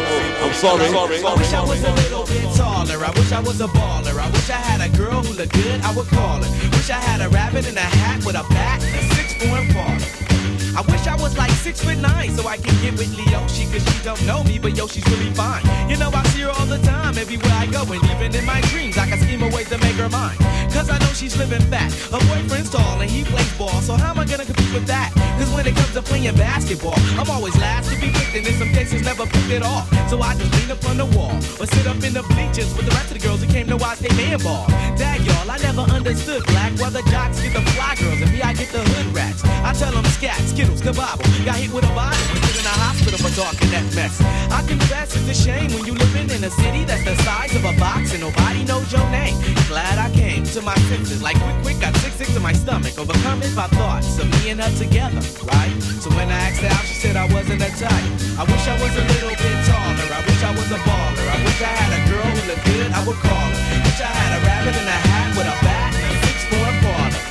I'm 0.43 0.53
sorry. 0.53 0.85
I 0.91 1.35
wish 1.35 1.53
I 1.53 1.63
was 1.63 1.83
a 1.83 1.93
little 2.03 2.25
bit 2.25 2.43
taller. 2.55 2.99
I 3.05 3.11
wish 3.11 3.31
I 3.31 3.39
was 3.39 3.61
a 3.61 3.67
baller. 3.67 4.19
I 4.19 4.29
wish 4.29 4.49
I 4.49 4.59
had 4.59 4.81
a 4.83 4.91
girl 4.97 5.23
who 5.23 5.33
looked 5.33 5.53
good. 5.53 5.79
I 5.81 5.95
would 5.95 6.07
call 6.07 6.43
her. 6.43 6.49
Wish 6.75 6.89
I 6.89 6.99
had 6.99 7.21
a 7.21 7.29
rabbit 7.29 7.67
in 7.67 7.77
a 7.77 7.79
hat 7.79 8.25
with 8.25 8.35
a 8.35 8.43
bat 8.49 8.83
and 8.83 8.95
a 8.95 9.03
six 9.15 9.33
four 9.39 9.57
and 9.57 9.69
baller. 9.71 10.21
I 10.75 10.81
wish 10.91 11.07
I 11.07 11.15
was 11.15 11.37
like 11.37 11.51
six 11.51 11.83
foot 11.83 11.97
nine 11.97 12.31
so 12.31 12.47
I 12.47 12.57
can 12.57 12.75
get 12.81 12.93
with 12.93 13.11
Leoshi 13.15 13.71
cause 13.71 13.83
she 13.83 14.03
don't 14.03 14.23
know 14.25 14.43
me, 14.43 14.57
but 14.57 14.75
yo, 14.75 14.87
she's 14.87 15.05
really 15.07 15.31
fine. 15.31 15.63
You 15.89 15.97
know, 15.97 16.09
I 16.13 16.23
see 16.31 16.41
her 16.41 16.49
all 16.49 16.65
the 16.65 16.79
time, 16.79 17.17
everywhere 17.17 17.51
I 17.51 17.67
go, 17.67 17.83
and 17.83 18.03
even 18.03 18.35
in 18.35 18.45
my 18.45 18.61
dreams, 18.71 18.97
I 18.97 19.07
can 19.07 19.19
scheme 19.19 19.43
a 19.43 19.49
way 19.49 19.65
to 19.65 19.77
make 19.79 19.95
her 19.95 20.09
mine. 20.09 20.37
Cause 20.71 20.89
I 20.89 20.97
know 20.99 21.11
she's 21.13 21.35
living 21.37 21.61
fat. 21.67 21.91
Her 22.11 22.23
boyfriend's 22.27 22.69
tall 22.69 23.01
and 23.01 23.11
he 23.11 23.23
plays 23.23 23.51
ball, 23.57 23.81
so 23.81 23.95
how 23.95 24.11
am 24.11 24.19
I 24.19 24.25
gonna 24.25 24.45
compete 24.45 24.73
with 24.73 24.87
that? 24.87 25.11
Cause 25.41 25.49
when 25.57 25.65
it 25.65 25.75
comes 25.75 25.89
to 25.97 26.03
playing 26.03 26.35
basketball, 26.35 26.93
I'm 27.17 27.27
always 27.31 27.57
last 27.57 27.89
to 27.89 27.97
be 27.97 28.13
picked, 28.13 28.37
and 28.37 28.45
in 28.45 28.53
some 28.61 28.69
cases 28.69 29.01
never 29.01 29.25
picked 29.25 29.49
at 29.49 29.63
all. 29.63 29.89
So 30.05 30.21
I 30.21 30.37
just 30.37 30.53
lean 30.53 30.69
up 30.69 30.85
on 30.85 30.97
the 31.01 31.09
wall, 31.17 31.33
or 31.57 31.65
sit 31.65 31.87
up 31.89 31.97
in 32.05 32.13
the 32.13 32.21
bleachers 32.37 32.69
with 32.77 32.85
the 32.85 32.93
rest 32.93 33.09
of 33.09 33.17
the 33.17 33.25
girls 33.25 33.41
who 33.41 33.49
came 33.49 33.65
to 33.73 33.75
watch 33.75 33.97
they 34.05 34.13
man 34.13 34.37
ball. 34.37 34.67
Dag 35.01 35.25
y'all, 35.25 35.49
I 35.49 35.57
never 35.57 35.81
understood 35.89 36.45
black, 36.45 36.77
why 36.77 36.91
the 36.93 37.01
jocks 37.09 37.41
get 37.41 37.57
the 37.57 37.61
fly 37.73 37.97
girls, 37.97 38.21
and 38.21 38.29
me, 38.29 38.43
I 38.43 38.53
get 38.53 38.69
the 38.69 38.85
hood 38.85 39.15
rats. 39.17 39.41
I 39.65 39.73
tell 39.73 39.91
them 39.91 40.05
scat, 40.13 40.37
skittles, 40.45 40.79
kabobble. 40.79 41.25
Got 41.43 41.55
hit 41.57 41.73
with 41.73 41.89
a 41.89 41.93
bottle, 41.97 42.21
put 42.37 42.53
in 42.53 42.61
a 42.61 42.75
hospital 43.01 43.29
for 43.29 43.33
talking 43.35 43.69
that 43.71 43.85
mess. 43.95 44.21
I 44.51 44.61
confess 44.67 45.15
it's 45.15 45.25
a 45.25 45.33
shame 45.33 45.71
when 45.73 45.85
you 45.85 45.93
living 45.93 46.29
in 46.29 46.43
a 46.43 46.49
city 46.49 46.83
that's 46.85 47.03
the 47.03 47.15
size 47.23 47.55
of 47.55 47.65
a 47.65 47.73
box 47.79 48.13
and 48.13 48.21
nobody 48.21 48.63
knows 48.63 48.91
your 48.91 49.05
name. 49.09 49.37
Glad 49.67 49.97
I 49.97 50.09
came 50.13 50.43
to 50.53 50.61
my 50.61 50.75
senses, 50.89 51.21
like 51.21 51.37
quick, 51.41 51.57
quick, 51.63 51.79
got 51.81 51.95
sick, 51.97 52.13
sick 52.13 52.29
to 52.35 52.39
my 52.39 52.53
stomach, 52.53 52.97
overcome 52.99 53.41
it 53.41 53.55
by 53.55 53.67
thoughts 53.79 54.19
of 54.19 54.29
me 54.29 54.51
and 54.51 54.61
her 54.61 54.71
together, 54.77 55.21
right? 55.49 55.73
So 56.01 56.09
when 56.13 56.29
I 56.29 56.37
asked 56.49 56.61
her 56.61 56.69
out, 56.69 56.85
she 56.85 56.95
said 56.95 57.15
I 57.15 57.25
wasn't 57.33 57.61
a 57.61 57.71
type. 57.73 58.09
I 58.37 58.43
wish 58.45 58.65
I 58.69 58.77
was 58.77 58.93
a 58.93 59.05
little 59.17 59.35
bit 59.35 59.57
taller. 59.65 60.07
I 60.13 60.21
wish 60.21 60.41
I 60.43 60.51
was 60.53 60.69
a 60.69 60.79
baller. 60.85 61.25
I 61.25 61.37
wish 61.41 61.59
I 61.61 61.71
had 61.73 61.91
a 61.97 62.01
girl 62.09 62.25
who 62.25 62.41
looked 62.49 62.65
good, 62.65 62.89
I 62.91 63.01
would 63.05 63.19
call 63.25 63.49
her. 63.49 63.81
Wish 63.81 64.01
I 64.01 64.11
had 64.13 64.31
a 64.37 64.39
rabbit 64.45 64.75
in 64.77 64.85
a 64.85 64.99
hat 65.09 65.29
with 65.37 65.47
a 65.49 65.57
bat 65.65 65.89
and 65.97 66.05
a 66.05 66.17
six 66.25 66.37
four 66.53 66.69
baller. 66.85 67.21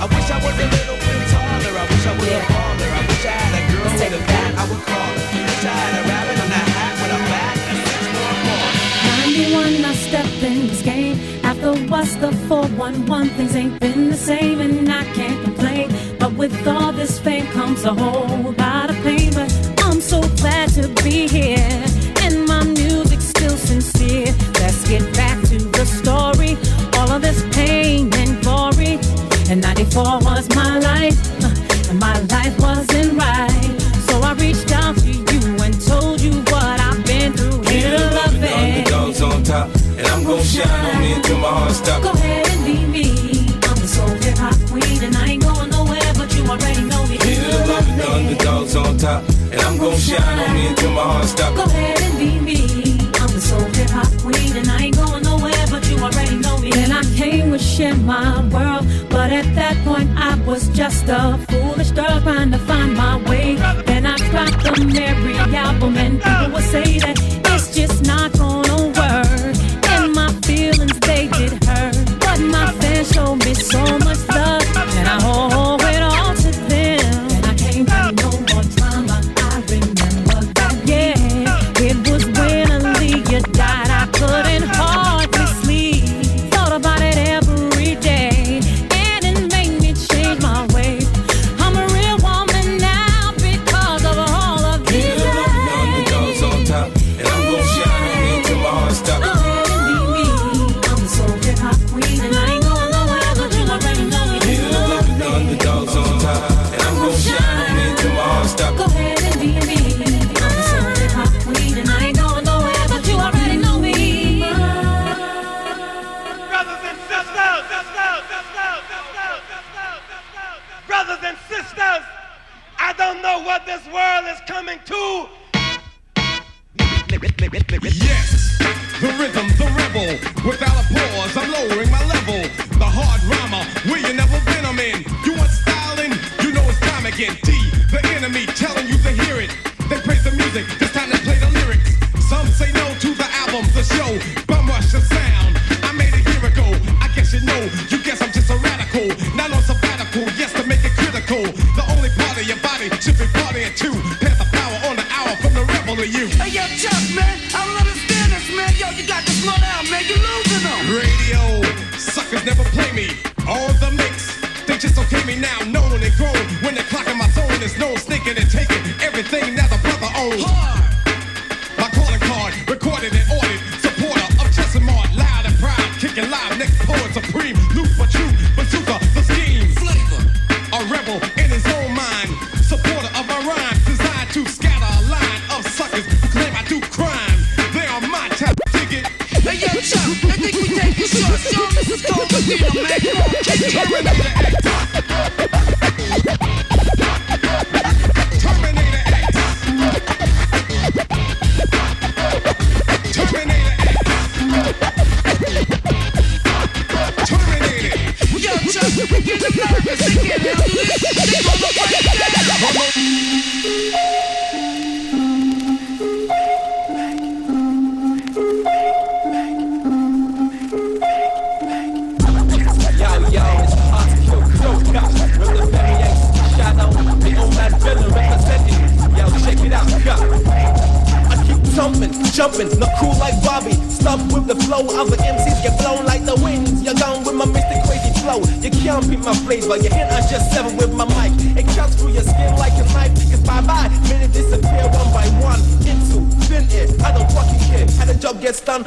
I 0.00 0.06
wish 0.08 0.28
I 0.32 0.38
was 0.40 0.56
a 0.56 0.68
little 0.72 0.98
bit 1.04 1.20
taller. 1.28 1.72
I 1.76 1.84
wish 1.90 2.04
I 2.08 2.14
was 2.16 2.32
a 2.32 2.42
baller. 2.48 2.90
I 2.96 3.02
wish 3.06 3.24
I 3.28 3.36
had 3.36 3.54
a 3.60 3.71
with 4.02 4.20
a 4.20 4.26
bat, 4.26 4.54
I 4.58 4.64
would 4.68 4.82
call 4.90 5.10
a 5.14 5.78
hat 6.74 6.94
with 6.98 7.14
a 7.14 7.20
bat 7.30 7.56
and 7.70 7.78
a 7.78 7.86
six 7.86 8.02
four 8.14 8.32
baller. 8.46 8.72
91, 9.22 9.84
I 9.84 9.94
stepped 9.94 10.42
in 10.42 10.66
this 10.66 10.82
game. 10.82 11.16
After 11.44 11.72
what's 11.86 12.14
the 12.16 12.32
411, 12.48 13.28
things 13.36 13.54
ain't 13.54 13.78
been 13.78 14.10
the 14.10 14.16
same, 14.16 14.60
and 14.60 14.90
I 14.90 15.04
can't 15.14 15.31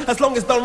as 0.06 0.20
long 0.20 0.36
as 0.36 0.44
don't 0.44 0.62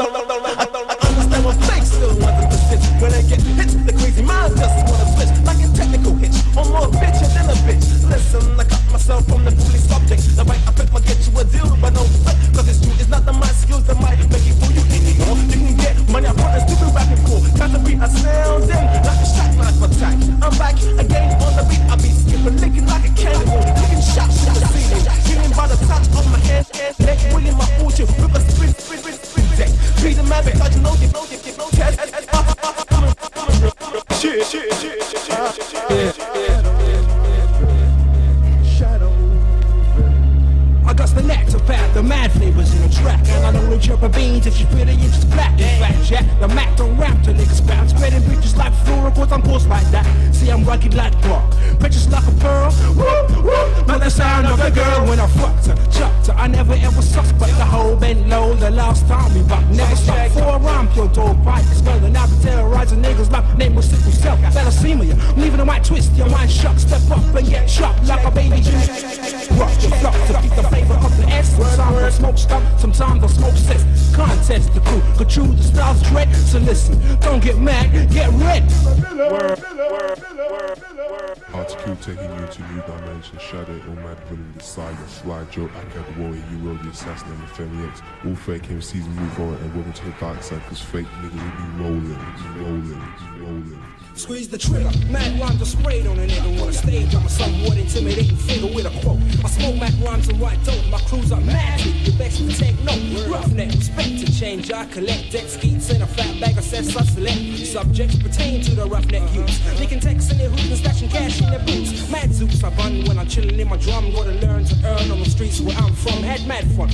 affiliates. 87.61 88.01
All 88.25 88.35
fake 88.35 88.63
MCs 88.63 89.07
move 89.07 89.39
on 89.39 89.53
and 89.55 89.75
welcome 89.75 89.93
to 89.93 90.05
the 90.05 90.13
dark 90.19 90.41
side, 90.43 90.61
cause 90.67 90.81
fake 90.81 91.07
niggas 91.21 91.33
will 91.33 91.57
be 91.57 91.83
rolling, 91.83 92.17
rolling, 92.57 93.13
rolling. 93.39 93.83
Squeeze 94.13 94.49
the 94.49 94.57
trigger, 94.57 94.91
mad 95.09 95.39
rhyme 95.39 95.57
just 95.57 95.79
sprayed 95.79 96.05
on 96.05 96.19
a 96.19 96.27
nigga 96.27 96.61
on 96.61 96.67
a 96.67 96.73
stage. 96.73 97.15
I'm 97.15 97.25
a 97.25 97.29
somewhat 97.29 97.77
intimidating 97.77 98.35
figure 98.35 98.67
with 98.67 98.85
a 98.85 99.01
quote. 99.01 99.19
I 99.43 99.47
smoke 99.47 99.75
mad 99.77 99.93
rhymes 100.03 100.27
and 100.27 100.39
write 100.41 100.61
dope. 100.65 100.85
My 100.89 100.99
crews 101.07 101.31
are 101.31 101.39
mad. 101.41 101.79
The 101.79 102.13
best 102.17 102.37
to 102.37 102.51
take 102.51 102.77
note. 102.83 102.99
Roughneck, 103.29 103.69
respect 103.71 104.19
to 104.19 104.31
change. 104.37 104.71
I 104.71 104.85
collect 104.87 105.31
deck 105.31 105.47
skeets 105.47 105.89
in 105.91 106.01
a 106.01 106.07
fat 106.07 106.39
bag 106.41 106.57
of 106.57 106.63
sets 106.63 106.95
I 106.95 107.03
select. 107.03 107.39
Subjects 107.65 108.17
pertain 108.17 108.61
to 108.63 108.75
the 108.75 108.85
roughneck 108.85 109.33
use. 109.33 109.59
They 109.79 109.87
texts 109.87 110.05
text 110.05 110.31
in 110.33 110.37
their 110.39 110.49
hoods 110.49 110.69
and 110.69 110.79
stashing 110.79 111.09
cash 111.09 111.41
in 111.41 111.49
their 111.49 111.65
boots. 111.65 112.11
Mad 112.11 112.29
zoops 112.29 112.63
I 112.65 112.69
bun 112.75 113.05
when 113.07 113.17
I'm 113.17 113.27
chilling 113.27 113.57
in 113.57 113.69
my 113.69 113.77
drum. 113.77 114.11
Gotta 114.11 114.33
learn 114.43 114.65
to 114.65 114.75
earn 114.85 115.09
on 115.09 115.19
the 115.19 115.29
streets 115.29 115.61
where 115.61 115.77
I'm 115.77 115.93
from. 115.93 116.21
Had 116.21 116.45
mad 116.45 116.65
fun. 116.75 116.89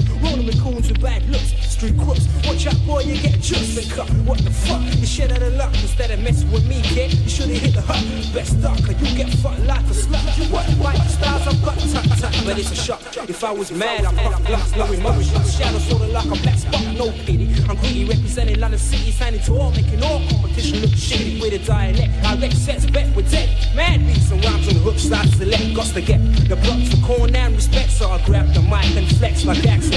I 13.47 13.51
was 13.51 13.71
mad. 13.71 14.03
I 14.03 14.13
pop 14.13 14.43
blocks, 14.43 14.73
Black 14.73 14.91
emotion. 14.91 15.41
Shadow 15.45 15.77
sorta 15.79 16.07
like 16.07 16.25
a 16.25 16.35
black 16.43 16.57
spot, 16.57 16.83
no 16.97 17.11
pity. 17.23 17.47
I'm 17.69 17.77
greedy, 17.77 18.03
representing 18.03 18.59
London 18.59 18.77
City, 18.77 19.09
signing 19.09 19.39
to 19.43 19.53
all, 19.55 19.71
making 19.71 20.03
all 20.03 20.19
competition 20.27 20.81
look 20.81 20.91
shitty. 20.91 21.39
With 21.39 21.53
a 21.53 21.65
dialect, 21.65 22.11
I 22.25 22.35
wreck 22.35 22.51
sets, 22.51 22.85
bet 22.87 23.15
with 23.15 23.31
dead. 23.31 23.47
Mad 23.73 24.05
beats 24.05 24.29
and 24.31 24.43
rhymes 24.43 24.67
on 24.67 24.73
the 24.73 24.81
hooks, 24.81 25.09
I 25.09 25.23
select. 25.27 25.73
Got 25.73 25.85
to 25.95 26.01
get 26.01 26.19
the 26.49 26.57
blocks, 26.57 26.89
the 26.89 27.01
corn 27.01 27.33
and 27.37 27.55
respect, 27.55 27.91
so 27.91 28.11
I 28.11 28.21
grab 28.25 28.53
the 28.53 28.61
mic 28.63 28.97
and 28.97 29.07
flex 29.15 29.45
like 29.45 29.65
accents. 29.65 29.95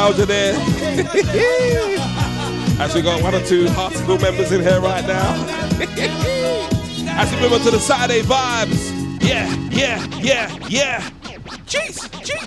nostalgia 0.00 0.26
there. 0.26 0.54
As 2.80 2.94
we 2.94 3.02
got 3.02 3.22
one 3.22 3.34
or 3.34 3.44
two 3.44 3.68
Heart 3.68 3.92
School 3.94 4.18
members 4.18 4.50
in 4.52 4.62
here 4.62 4.80
right 4.80 5.06
now. 5.06 5.34
As 7.20 7.30
we 7.32 7.40
move 7.40 7.52
on 7.52 7.60
to 7.60 7.70
the 7.70 7.78
Saturday 7.78 8.22
vibes. 8.22 9.20
Yeah, 9.22 9.46
yeah, 9.70 10.02
yeah, 10.18 10.56
yeah. 10.68 11.10
Jeez, 11.66 12.08
jeez. 12.24 12.46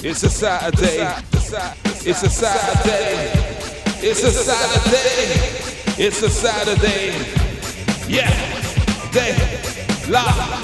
It's 0.00 0.22
a 0.22 0.30
Saturday. 0.30 1.14
It's 2.06 2.22
a 2.22 2.30
Saturday. 2.30 3.32
It's 4.00 4.22
a 4.22 4.30
Saturday. 4.30 6.02
It's 6.02 6.22
a 6.22 6.30
Saturday. 6.30 7.12
Yeah. 8.08 8.30
Day. 9.12 9.36
La. 10.08 10.57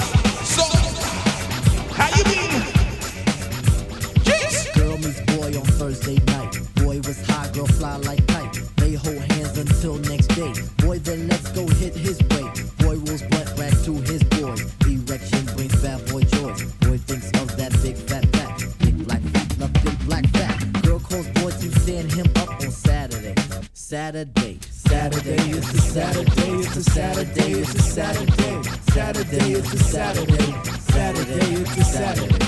Saturday 29.45 29.61
is 29.61 29.75
a 29.75 29.85
Saturday. 29.85 30.53
Saturday 30.89 31.61
it's 31.61 31.77
a 31.77 31.85
Saturday. 31.85 32.39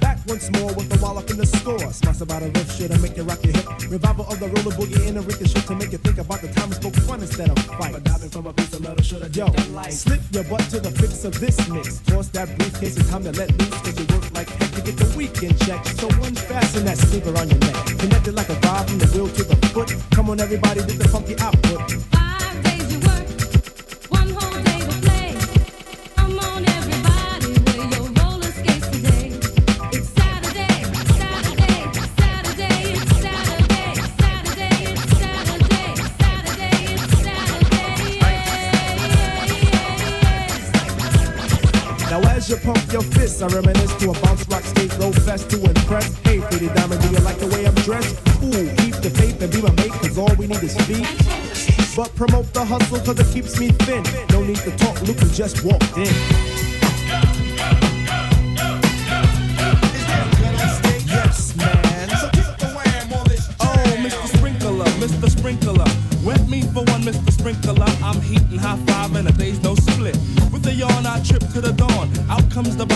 Back 0.00 0.18
once 0.26 0.50
more 0.52 0.72
with 0.72 0.88
the 0.88 0.98
wallop 1.02 1.28
in 1.28 1.36
the 1.36 1.44
score. 1.44 1.92
Smash 1.92 2.22
about 2.22 2.42
a 2.42 2.48
riff 2.48 2.72
shit 2.72 2.90
and 2.90 3.02
make 3.02 3.14
you 3.14 3.24
rock 3.24 3.44
your 3.44 3.52
hip. 3.52 3.66
Revival 3.90 4.24
of 4.24 4.40
the 4.40 4.48
roller 4.48 4.72
boogie 4.72 5.06
in 5.06 5.18
a 5.18 5.20
ricochet 5.20 5.60
to 5.68 5.74
make 5.74 5.92
you 5.92 5.98
think 5.98 6.16
about 6.16 6.40
the 6.40 6.48
time 6.48 6.70
we 6.70 6.76
spoke 6.76 6.96
fun 7.04 7.20
instead 7.20 7.50
of 7.50 7.58
fight. 7.76 7.92
But 7.92 8.04
diving 8.04 8.30
from 8.30 8.46
a 8.46 8.54
piece 8.54 8.72
of 8.72 8.80
metal 8.80 9.04
should 9.04 9.20
have 9.20 9.36
Yo, 9.36 9.52
slip 9.90 10.20
your 10.32 10.44
butt 10.44 10.64
to 10.72 10.80
the 10.80 10.90
fix 10.92 11.24
of 11.24 11.38
this 11.38 11.60
mix. 11.68 11.98
Toss 12.08 12.28
that 12.28 12.48
briefcase, 12.56 12.96
it's 12.96 13.10
time 13.10 13.24
to 13.24 13.32
let 13.32 13.52
loose. 13.60 13.76
Cause 13.84 13.98
you 14.00 14.06
work 14.16 14.24
like 14.32 14.48
heck 14.48 14.70
to 14.72 14.80
get 14.80 14.96
the 14.96 15.12
weekend 15.12 15.60
check. 15.60 15.84
So 16.00 16.08
unfasten 16.08 16.86
that 16.86 16.96
sleeper 16.96 17.36
on 17.36 17.50
your 17.52 17.60
neck. 17.68 17.76
Connected 18.00 18.32
like 18.32 18.48
a 18.48 18.56
vibe 18.64 18.88
from 18.88 18.98
the 18.98 19.08
wheel 19.12 19.28
to 19.28 19.44
the 19.44 19.56
foot. 19.76 19.92
Come 20.12 20.30
on, 20.30 20.40
everybody, 20.40 20.80
with 20.80 20.96
the 20.96 21.08
funky 21.08 21.36
output. 21.36 22.16
As 42.46 42.50
you 42.50 42.56
pump 42.58 42.92
your 42.92 43.02
fists, 43.02 43.42
I 43.42 43.48
reminisce 43.48 43.94
to 43.96 44.10
a 44.10 44.20
bounce 44.20 44.46
rock 44.48 44.62
skate 44.62 44.96
roll 44.98 45.12
fest 45.12 45.50
to 45.50 45.56
impress. 45.56 46.14
Hey, 46.18 46.40
pretty 46.40 46.68
diamond, 46.68 47.00
do 47.02 47.08
you 47.08 47.18
like 47.18 47.38
the 47.38 47.46
way 47.48 47.66
I'm 47.66 47.74
dressed? 47.74 48.16
Ooh, 48.42 48.68
keep 48.76 48.94
the 49.02 49.10
faith 49.10 49.42
and 49.42 49.52
be 49.52 49.62
my 49.62 49.72
mate, 49.72 49.92
cause 49.92 50.18
all 50.18 50.34
we 50.36 50.46
need 50.46 50.62
is 50.62 50.76
feet. 50.86 51.06
But 51.96 52.14
promote 52.14 52.52
the 52.52 52.64
hustle 52.64 52.98
cause 53.00 53.18
it 53.18 53.32
keeps 53.32 53.58
me 53.58 53.70
thin. 53.70 54.04
No 54.30 54.42
need 54.42 54.58
to 54.58 54.76
talk, 54.76 55.00
Luke 55.02 55.18
just 55.32 55.64
walked 55.64 55.96
in. 55.96 56.45
Comes 72.56 72.74
the 72.74 72.95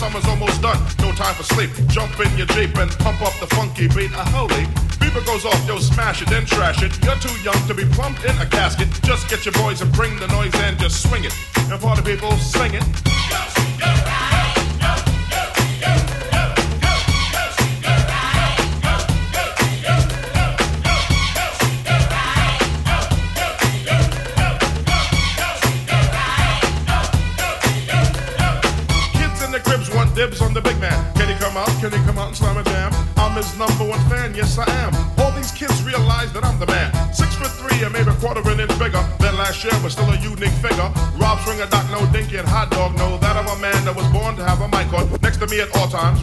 summer's 0.00 0.24
almost 0.24 0.62
done. 0.62 0.80
No 1.00 1.12
time 1.12 1.34
for 1.34 1.42
sleep. 1.42 1.68
Jump 1.88 2.18
in 2.20 2.38
your 2.38 2.46
Jeep 2.46 2.74
and 2.78 2.90
pump 3.04 3.20
up 3.20 3.34
the 3.38 3.46
funky 3.54 3.86
beat. 3.88 4.10
A 4.12 4.24
holy. 4.32 4.64
Beaver 4.98 5.20
goes 5.26 5.44
off, 5.44 5.60
yo, 5.68 5.78
smash 5.78 6.22
it, 6.22 6.28
then 6.30 6.46
trash 6.46 6.82
it. 6.82 6.92
You're 7.04 7.16
too 7.16 7.36
young 7.42 7.60
to 7.68 7.74
be 7.74 7.84
plumped 7.84 8.24
in 8.24 8.34
a 8.38 8.46
casket. 8.46 8.88
Just 9.02 9.28
get 9.28 9.44
your 9.44 9.52
boys 9.52 9.82
and 9.82 9.92
bring 9.92 10.18
the 10.18 10.28
noise 10.28 10.54
and 10.54 10.78
just 10.78 11.02
swing 11.02 11.24
it. 11.24 11.34
And 11.56 11.78
party 11.78 12.00
people, 12.00 12.32
sing 12.38 12.72
it. 12.72 13.09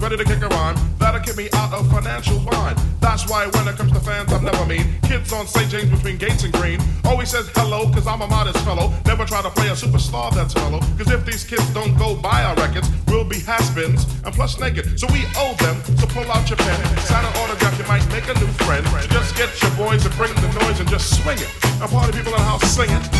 Ready 0.07 0.23
to 0.23 0.35
kick 0.35 0.41
a 0.41 0.47
rhyme. 0.47 0.77
That'll 0.99 1.19
keep 1.19 1.35
me 1.35 1.49
out 1.51 1.73
of 1.73 1.91
financial 1.91 2.39
bind. 2.39 2.79
That's 3.01 3.29
why 3.29 3.45
when 3.47 3.67
it 3.67 3.75
comes 3.75 3.91
to 3.91 3.99
fans, 3.99 4.31
I'm 4.31 4.41
never 4.41 4.65
mean. 4.65 4.87
Kids 5.03 5.33
on 5.33 5.45
St. 5.45 5.69
James 5.69 5.89
between 5.89 6.15
Gates 6.15 6.45
and 6.45 6.53
Greene 6.53 6.79
always 7.03 7.29
says 7.29 7.51
hello, 7.55 7.91
cause 7.91 8.07
I'm 8.07 8.21
a 8.21 8.27
modest 8.27 8.63
fellow. 8.63 8.93
Never 9.05 9.25
try 9.25 9.41
to 9.41 9.49
play 9.49 9.67
a 9.67 9.75
superstar 9.75 10.33
that's 10.33 10.55
mellow. 10.55 10.79
Cause 10.95 11.11
if 11.11 11.25
these 11.25 11.43
kids 11.43 11.67
don't 11.73 11.97
go 11.97 12.15
buy 12.15 12.41
our 12.45 12.55
records, 12.55 12.87
we'll 13.07 13.25
be 13.25 13.41
has-beens 13.41 14.07
and 14.23 14.33
plus 14.33 14.57
naked. 14.61 14.97
So 14.97 15.07
we 15.11 15.25
owe 15.35 15.55
them, 15.59 15.75
so 15.99 16.07
pull 16.07 16.31
out 16.31 16.47
your 16.49 16.55
pen, 16.55 16.97
sign 16.99 17.25
an 17.25 17.33
autograph, 17.43 17.77
you 17.77 17.85
might 17.91 18.07
make 18.07 18.29
a 18.29 18.39
new 18.39 18.47
friend. 18.63 18.87
So 18.87 19.07
Just 19.11 19.35
get 19.35 19.61
your 19.61 19.71
boys 19.75 20.05
and 20.05 20.15
bring 20.15 20.33
the 20.35 20.47
noise 20.63 20.79
and 20.79 20.87
just 20.87 21.21
swing 21.21 21.37
it. 21.37 21.51
And 21.81 21.91
party 21.91 22.15
people 22.15 22.31
in 22.31 22.39
the 22.39 22.47
house 22.47 22.63
sing 22.63 22.89
it. 22.89 23.16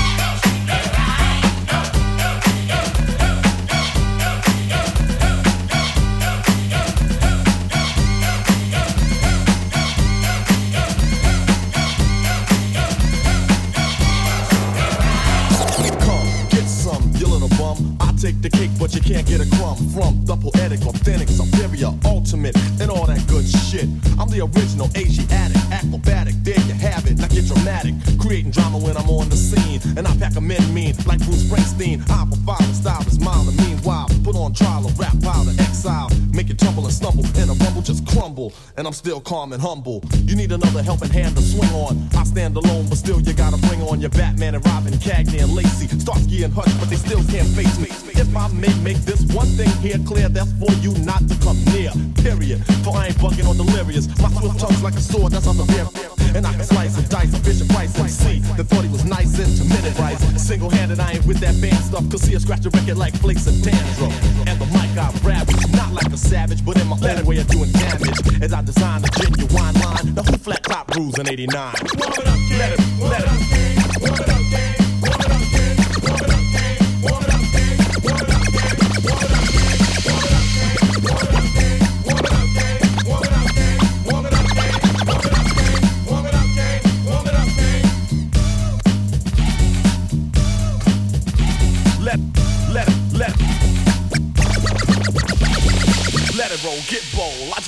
Ultimate, 22.27 22.57
and 22.81 22.91
all 22.91 23.05
that 23.05 23.25
good 23.27 23.47
shit. 23.47 23.87
I'm 24.19 24.27
the 24.27 24.41
original 24.43 24.89
Asiatic, 24.97 25.55
acrobatic. 25.71 26.35
There 26.43 26.59
you 26.67 26.73
have 26.73 27.07
it. 27.07 27.17
Now 27.17 27.27
get 27.27 27.47
dramatic, 27.47 27.95
creating 28.19 28.51
drama 28.51 28.79
when 28.79 28.97
I'm 28.97 29.09
on 29.09 29.29
the 29.29 29.37
scene, 29.37 29.79
and 29.95 30.05
I 30.07 30.15
pack 30.17 30.35
a 30.35 30.41
men 30.41 30.61
mean 30.73 30.93
like 31.05 31.19
Bruce 31.23 31.43
Springsteen. 31.47 32.03
I 32.09 32.27
profile 32.27 32.73
style 32.73 32.96
and 36.68 36.91
stumble, 36.91 37.26
and 37.38 37.49
a 37.49 37.53
rumble 37.64 37.81
just 37.81 38.06
crumble. 38.06 38.52
And 38.76 38.85
I'm 38.85 38.94
still 38.94 39.22
calm 39.22 39.53
and 39.53 39.61
humble. 39.61 40.03
You 40.26 40.35
need 40.35 40.52
another 40.52 40.84
helping 40.84 41.10
hand 41.10 41.35
to 41.38 41.41
swing 41.41 41.72
on. 41.72 42.10
I 42.15 42.23
stand 42.23 42.57
alone, 42.57 42.88
but 42.89 42.98
still 42.98 43.22
you 43.22 43.34
gotta 43.34 43.57
bring 43.68 43.81
on 43.81 44.02
your 44.02 44.10
Batman 44.10 44.56
and 44.56 44.65
Robin, 44.65 44.94
Cagney 44.94 45.41
and 45.41 45.53
Lacey, 45.53 45.88
Starsky 45.88 46.44
and 46.44 46.53
Hutch, 46.53 46.72
but 46.80 46.89
they 46.89 46.98
still 46.98 47.23
can't 47.26 47.48
face 47.49 47.80
me. 47.80 47.88
If 48.19 48.35
I 48.35 48.48
may 48.49 48.73
make 48.81 48.98
this 48.98 49.22
one 49.34 49.48
thing 49.48 49.69
here 49.81 49.99
clear, 50.06 50.30
that's 50.30 50.52
for 50.53 50.72
you 50.84 50.91
not 51.06 51.27
to 51.30 51.35
come 51.39 51.57
near. 51.72 51.91
Period. 52.15 52.64
For 52.84 52.95
I 52.95 53.07
ain't 53.07 53.18
bugging 53.18 53.48
or 53.48 53.56
delirious. 53.56 54.07
My 54.19 54.30
swift 54.30 54.60
tongue's 54.60 54.84
like 54.84 54.95
a 54.95 55.02
sword 55.02 55.31
that's 55.31 55.48
on 55.48 55.57
the 55.57 55.65
bear. 55.65 56.16
And 56.38 56.45
I 56.45 56.53
can 56.53 56.64
slice 56.65 56.95
and 56.99 57.09
dice 57.09 57.34
a 57.35 57.41
Bishop 57.41 57.68
Price 57.69 57.97
MC 57.97 58.41
that 58.57 58.65
thought 58.65 58.84
he 58.84 58.91
was 58.91 59.03
nice 59.05 59.39
into 59.39 59.64
minute 59.73 59.97
rice. 59.97 60.22
Single 60.39 60.69
handed, 60.69 60.99
I 60.99 61.14
ain't 61.14 61.26
with 61.26 61.39
that 61.39 61.59
band 61.59 61.84
stuff. 61.84 62.07
Cause 62.11 62.22
see 62.22 62.35
a 62.35 62.39
scratch 62.39 62.64
a 62.68 62.69
record 62.69 62.95
like 62.95 63.15
flakes 63.15 63.47
of 63.47 63.59
dandruff. 63.64 64.14
And 64.45 64.59
the 64.61 64.68
mic 64.68 64.93
I 65.01 65.09
ravage, 65.26 65.73
not 65.73 65.93
like 65.93 66.14
a 66.14 66.18
savage, 66.18 66.64
but 66.64 66.80
in 66.80 66.85
my 66.85 66.97
own 67.01 67.26
way 67.26 67.38
of 67.38 67.47
doing 67.47 67.72
damage. 67.72 68.43
As 68.43 68.53
I 68.53 68.61
design 68.61 69.03
a 69.03 69.09
genuine 69.18 69.73
line, 69.81 70.14
the 70.14 70.22
whole 70.22 70.38
flat 70.38 70.61
top 70.61 70.95
rules 70.95 71.18
in 71.18 71.27
89. 71.27 71.73
Let 71.97 72.72
it, 72.72 72.80
let 73.01 73.23
it. 73.23 74.27
Let, 74.30 74.36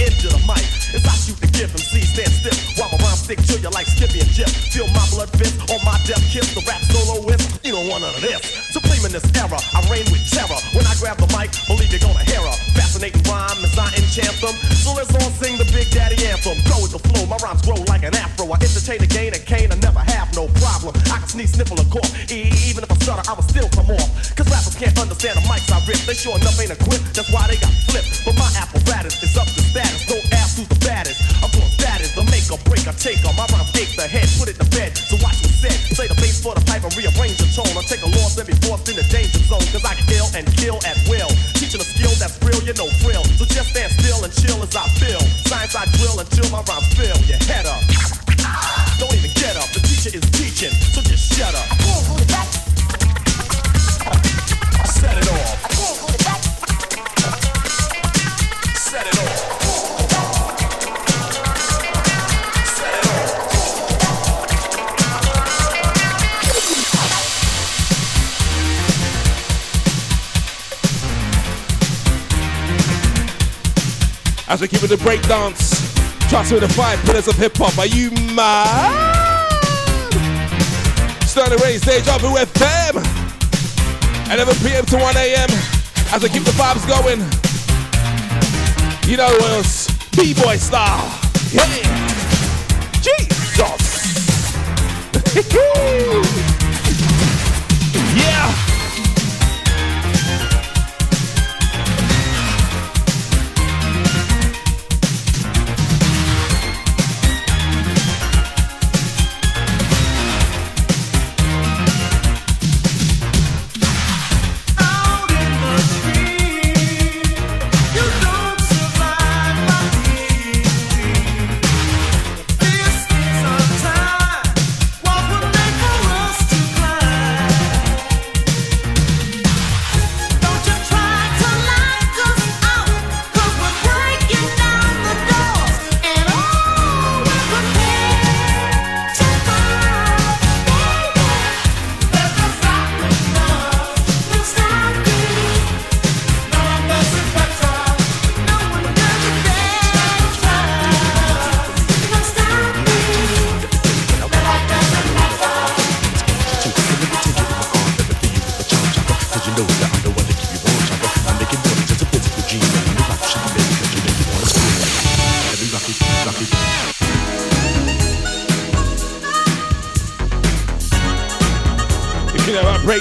into 0.00 0.28
the 0.32 0.40
mic. 0.48 0.64
As 0.90 1.04
I 1.06 1.14
shoot 1.14 1.38
the 1.38 1.50
and 1.68 1.78
see 1.78 2.00
stand 2.00 2.32
stiff 2.32 2.56
while 2.80 2.88
my 2.90 2.98
rhyme 3.04 3.20
stick 3.20 3.36
to 3.36 3.54
you 3.60 3.68
like 3.70 3.86
Skippy 3.86 4.24
and 4.24 4.32
Jip. 4.32 4.48
Feel 4.72 4.88
my 4.96 5.04
blood 5.12 5.28
fist 5.36 5.60
on 5.68 5.78
my 5.84 5.94
death 6.08 6.24
kiss. 6.32 6.50
The 6.56 6.64
rap 6.64 6.80
solo 6.88 7.20
with 7.28 7.38
you 7.60 7.76
don't 7.76 7.86
want 7.86 8.02
none 8.02 8.16
of 8.16 8.24
this. 8.24 8.40
Supreme 8.72 9.04
in 9.04 9.12
this 9.12 9.28
era, 9.36 9.60
I 9.76 9.78
reign 9.92 10.08
with 10.08 10.24
terror. 10.32 10.56
When 10.72 10.88
I 10.88 10.96
grab 10.96 11.20
the 11.20 11.28
mic, 11.36 11.52
believe 11.68 11.92
you're 11.92 12.00
gonna 12.00 12.24
hear 12.24 12.40
a 12.40 12.54
fascinating 12.72 13.20
rhyme 13.28 13.60
as 13.60 13.76
I 13.76 13.92
enchant 13.92 14.34
them. 14.40 14.56
So 14.80 14.96
let's 14.96 15.12
all 15.12 15.30
sing 15.36 15.60
the 15.60 15.68
Big 15.68 15.92
Daddy 15.92 16.16
anthem. 16.26 16.56
Go 16.64 16.80
with 16.80 16.96
the 16.96 17.02
flow, 17.12 17.28
my 17.28 17.36
rhymes 17.44 17.60
grow 17.60 17.76
like 17.92 18.02
an 18.02 18.16
afro. 18.16 18.48
I 18.48 18.56
entertain 18.56 19.04
again 19.04 19.36
and 19.36 19.44
cane, 19.44 19.68
I 19.68 19.78
never 19.84 20.00
have 20.00 20.32
no 20.32 20.48
problem. 20.64 20.96
I 21.12 21.20
can 21.20 21.28
sneeze, 21.28 21.52
sniffle, 21.52 21.76
or 21.76 21.88
cough. 21.92 22.08
Even 22.32 22.82
if 22.82 22.90
I 22.90 22.96
stutter, 23.04 23.24
I 23.28 23.36
will 23.36 23.46
still 23.46 23.68
come 23.76 23.92
off. 23.92 24.08
Cause 24.32 24.48
rappers 24.48 24.80
can't 24.80 24.96
understand 24.96 25.36
the 25.36 25.44
mics 25.44 25.68
I 25.68 25.78
rip. 25.84 26.00
They 26.08 26.16
sure 26.16 26.40
enough 26.40 26.56
ain't 26.56 26.72
equipped, 26.72 27.12
that's 27.12 27.28
why 27.28 27.44
they 27.52 27.60
got 27.60 27.74
flipped. 27.84 28.24
But 28.24 28.34
my 28.40 28.48
apparatus 28.56 29.20
is 29.20 29.36
up 29.36 29.44
to 29.44 29.60
status. 29.60 29.89
Don't 30.08 30.26
ask 30.32 30.56
who's 30.58 30.68
the 30.68 30.80
baddest. 30.86 31.20
Course, 31.50 31.74
that 31.82 31.98
is 31.98 32.14
the 32.14 32.22
make 32.30 32.46
or 32.46 32.62
break 32.70 32.86
or 32.86 32.94
take 32.94 33.18
on. 33.26 33.34
My 33.34 33.42
rhymes 33.50 33.74
take 33.74 33.90
the 33.98 34.06
head, 34.06 34.30
put 34.38 34.46
it 34.46 34.54
to 34.62 34.66
bed. 34.70 34.94
So 34.94 35.18
watch 35.18 35.42
me 35.42 35.50
set. 35.50 35.74
Play 35.98 36.06
the 36.06 36.14
bass 36.14 36.38
for 36.38 36.54
the 36.54 36.62
pipe 36.62 36.86
and 36.86 36.94
rearrange 36.94 37.42
the 37.42 37.50
tone. 37.50 37.74
I 37.74 37.82
take 37.82 38.06
a 38.06 38.10
loss 38.22 38.38
and 38.38 38.46
be 38.46 38.54
forced 38.62 38.86
in 38.86 38.94
the 38.94 39.06
danger 39.10 39.42
zone. 39.50 39.66
Cause 39.74 39.82
I 39.82 39.98
kill 40.06 40.30
and 40.38 40.46
kill 40.54 40.78
at 40.86 40.94
will. 41.10 41.26
Teaching 41.58 41.82
a 41.82 41.86
skill 41.86 42.14
that's 42.22 42.38
real, 42.46 42.62
you 42.62 42.74
know 42.78 42.86
thrill. 43.02 43.26
So 43.34 43.44
just 43.50 43.74
stand 43.74 43.90
still 43.98 44.22
and 44.22 44.30
chill 44.30 44.62
as 44.62 44.70
I 44.78 44.86
feel. 45.02 45.18
Science 45.50 45.74
I 45.74 45.90
drill 45.98 46.22
until 46.22 46.46
my 46.54 46.62
rhymes 46.70 46.86
fill 46.94 47.18
your 47.26 47.40
head 47.50 47.66
up. 47.66 47.82
Don't 49.02 49.10
even 49.10 49.34
get 49.34 49.58
up. 49.58 49.66
The 49.74 49.82
teacher 49.82 50.14
is 50.14 50.22
teaching, 50.30 50.70
so 50.94 51.02
just 51.02 51.34
shut 51.34 51.50
up. 51.50 51.66
Set 54.86 55.18
it 55.18 55.28
off. 55.34 55.50
Set 58.78 59.06
it 59.06 59.18
off. 59.18 59.59
As 74.50 74.60
we 74.60 74.66
keep 74.66 74.82
it 74.82 74.88
the 74.88 74.96
breakdance, 74.96 75.78
trust 76.28 76.50
me, 76.50 76.58
with 76.58 76.68
the 76.68 76.74
five 76.74 76.98
pillars 77.04 77.28
of 77.28 77.36
hip 77.36 77.56
hop. 77.56 77.78
Are 77.78 77.86
you 77.86 78.10
mad? 78.34 79.46
Sterling 81.22 81.60
Reigns, 81.60 81.82
stage 81.82 82.08
up 82.08 82.20
with 82.20 82.52
FM. 82.54 82.96
11 84.34 84.54
p.m. 84.56 84.84
to 84.86 84.96
1 84.98 85.16
a.m. 85.16 85.48
As 86.10 86.24
we 86.24 86.28
keep 86.30 86.42
the 86.42 86.50
vibes 86.58 86.84
going. 86.88 87.20
You 89.08 89.18
know 89.18 89.30
what 89.38 89.52
else? 89.52 89.86
B-boy 90.16 90.56
style. 90.56 91.16
Yeah. 91.52 91.64
Jesus. 93.00 94.00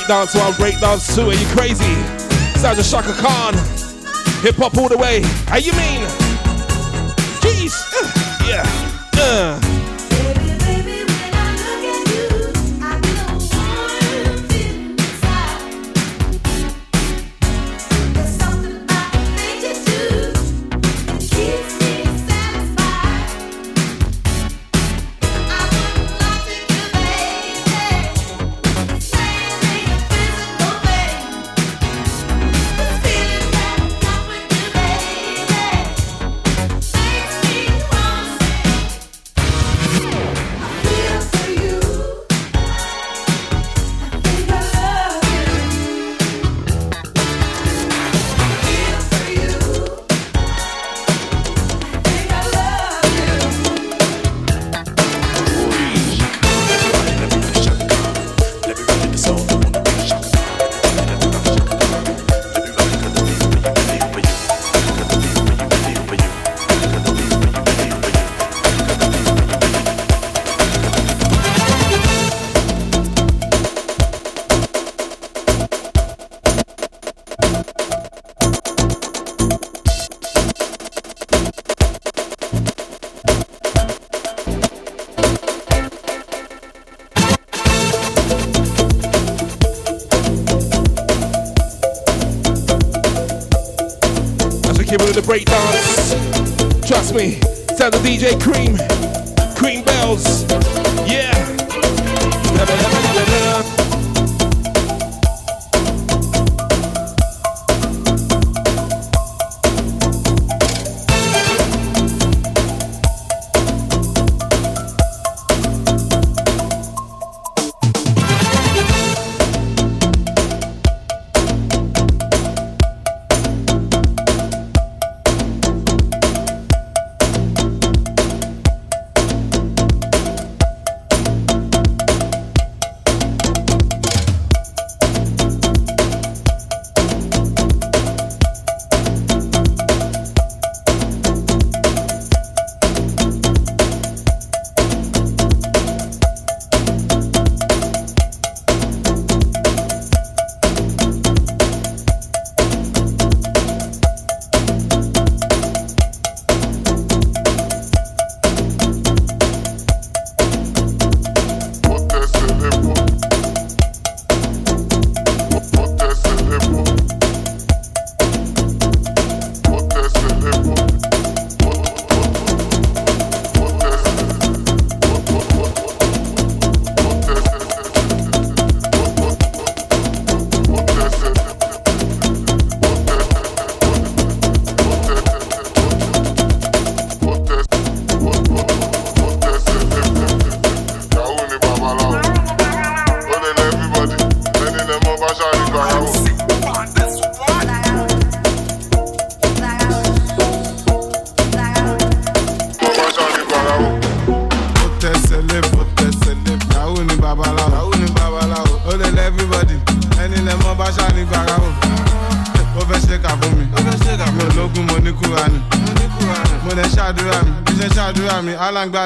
dance 0.10 0.34
one, 0.34 0.52
break 0.56 0.80
dance 0.80 1.16
too. 1.16 1.30
Are 1.30 1.36
you 1.36 1.46
crazy? 1.50 1.94
Sounds 2.58 2.80
like 2.80 3.06
Chaka 3.06 3.14
Khan. 3.22 3.54
Hip 4.42 4.56
hop 4.56 4.76
all 4.76 4.90
the 4.90 4.98
way. 4.98 5.22
How 5.46 5.58
you 5.58 5.72
mean? 5.74 6.02
Jeez. 7.42 7.76
Uh, 7.94 8.48
yeah. 8.48 8.66
Uh. 9.14 9.69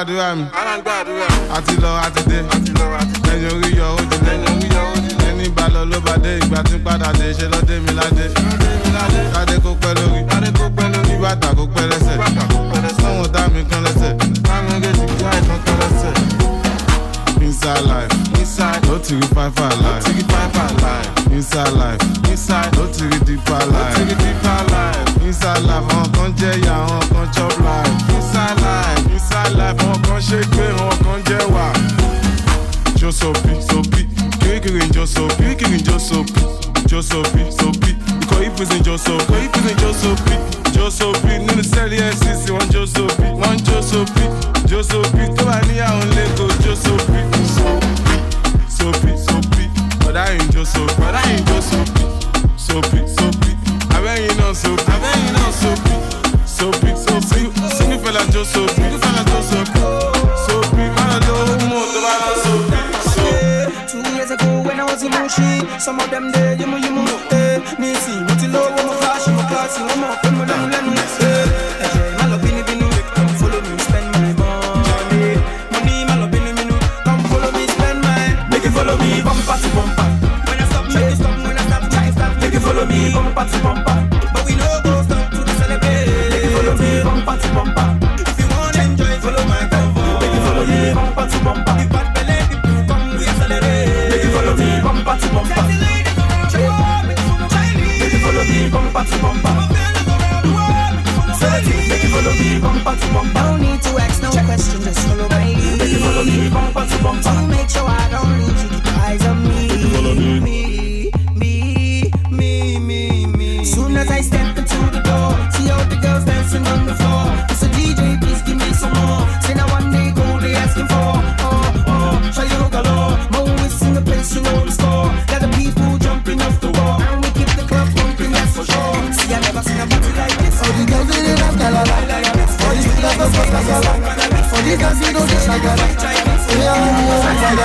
do 0.04 0.20
am. 0.20 0.63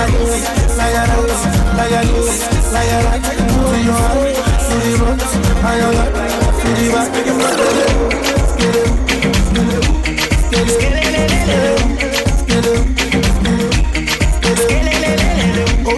Like. 0.00 0.40
To 3.20 3.26
your 3.80 3.94
to 4.62 4.74
the 4.80 4.88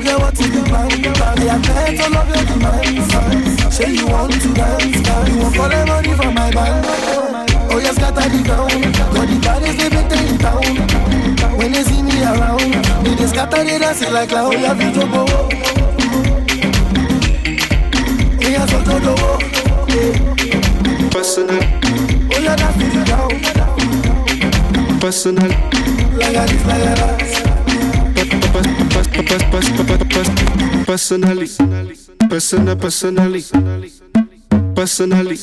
your 0.03 0.31
to 0.31 0.41
the 0.41 0.41
is 0.41 0.41
the 0.41 0.62
plan? 1.12 1.39
I 1.49 1.51
of 2.16 2.29
your 2.29 2.45
demands. 2.45 3.12
Say 3.74 3.91
you 3.93 4.07
want 4.07 4.33
to 4.33 4.53
dance, 4.53 5.01
you 5.29 5.37
money 5.87 6.12
my 6.35 6.51
band. 6.51 6.87
Oh 7.70 7.79
yes, 7.79 7.99
got 7.99 8.15
the 8.15 8.43
ground. 8.43 8.95
Got 9.15 9.29
the 9.29 9.39
baddest 9.43 9.79
living 9.79 10.11
in 10.19 10.39
town. 10.39 10.77
When 11.57 11.73
they 11.73 11.83
see 11.83 12.03
me 12.03 12.23
around, 12.23 12.82
they 13.03 13.15
just 13.16 13.35
scatter 13.35 13.65
the 13.65 13.79
dance 13.79 14.03
like 14.11 14.31
we 14.31 14.37
to 14.93 15.05
go. 15.12 15.23
We 18.39 18.57
are 18.57 18.66
so 18.69 18.79
to 18.85 18.97
go. 19.05 19.15
Personal, 21.11 21.62
Oh 22.35 22.39
yeah, 22.41 22.57
that's 22.57 22.77
the 22.79 22.85
ground. 23.05 23.43
personal, 25.01 25.51
Like 26.16 26.37
a 26.37 26.47
this, 26.47 26.65
like 26.66 26.83
a 26.83 26.95
that. 26.97 27.20
personally, 30.87 31.49
personal, 32.29 32.77
personally, 32.77 33.43
personally, 34.74 35.37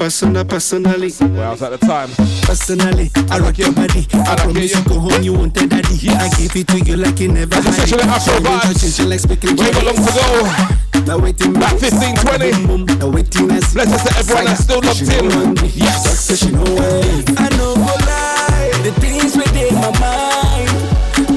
personal, 0.00 0.46
personally. 0.46 1.12
Well, 1.20 1.42
I 1.42 1.50
was 1.50 1.62
at 1.62 1.78
the 1.78 1.86
time. 1.86 2.08
Personally, 2.48 3.10
I 3.28 3.38
rock 3.38 3.58
your 3.58 3.70
body. 3.70 4.08
I 4.14 4.34
promise 4.36 4.74
you 4.74 4.82
go 4.88 4.98
home, 4.98 5.22
you 5.22 5.34
won't 5.34 5.54
tell 5.54 5.68
daddy. 5.68 6.08
I 6.08 6.30
give 6.40 6.56
it 6.56 6.68
to 6.68 6.80
you 6.80 6.96
like 6.96 7.20
you 7.20 7.28
never 7.28 7.50
That's 7.60 7.76
had 7.76 7.84
essentially 7.84 8.04
it. 8.04 8.08
Afro 8.08 8.32
Shine 8.32 8.40
into 8.40 8.50
vibes. 8.50 8.80
chin-chin 8.80 9.08
like 9.10 9.20
speaking 9.20 9.56
We 9.60 9.70
got 9.70 9.84
long 9.84 10.00
to 10.00 10.12
go. 10.16 11.04
Now 11.04 11.18
waiting 11.18 11.52
Back 11.52 11.76
15, 11.78 12.16
20. 12.16 12.50
Boom, 12.66 12.86
boom. 12.86 12.98
Now 12.98 13.08
waiting 13.12 13.50
as 13.52 13.74
Blessings 13.74 14.02
to 14.08 14.12
everyone 14.16 14.44
that's 14.46 14.64
still 14.64 14.80
locked 14.80 15.04
in. 15.04 15.68
Yes, 15.76 16.24
so 16.24 16.34
she 16.34 16.50
know 16.50 16.64
why. 16.64 17.20
I 17.36 17.48
know 17.60 17.76
go 17.76 17.94
lie. 18.08 18.72
The 18.80 18.92
things 19.04 19.36
within 19.36 19.74
my 19.76 19.92
mind. 20.00 20.72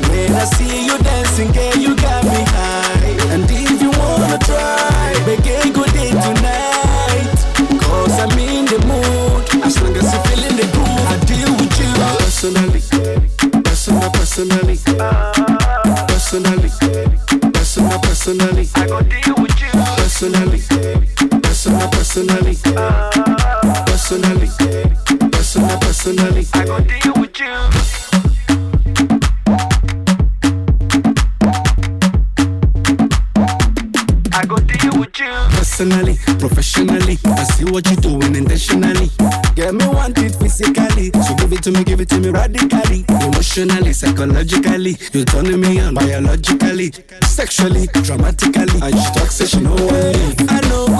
When 0.07 0.31
I 0.39 0.45
see 0.55 0.87
you 0.87 0.92
psychologically. 44.23 44.97
You're 45.11 45.25
turning 45.25 45.59
me 45.59 45.79
on 45.79 45.93
biologically, 45.93 46.91
sexually, 47.23 47.87
dramatically. 47.87 48.79
And 48.81 48.95
she 48.95 49.11
talks, 49.13 49.47
she 49.47 49.59
know. 49.59 49.75
I 50.49 50.61
know 50.69 50.92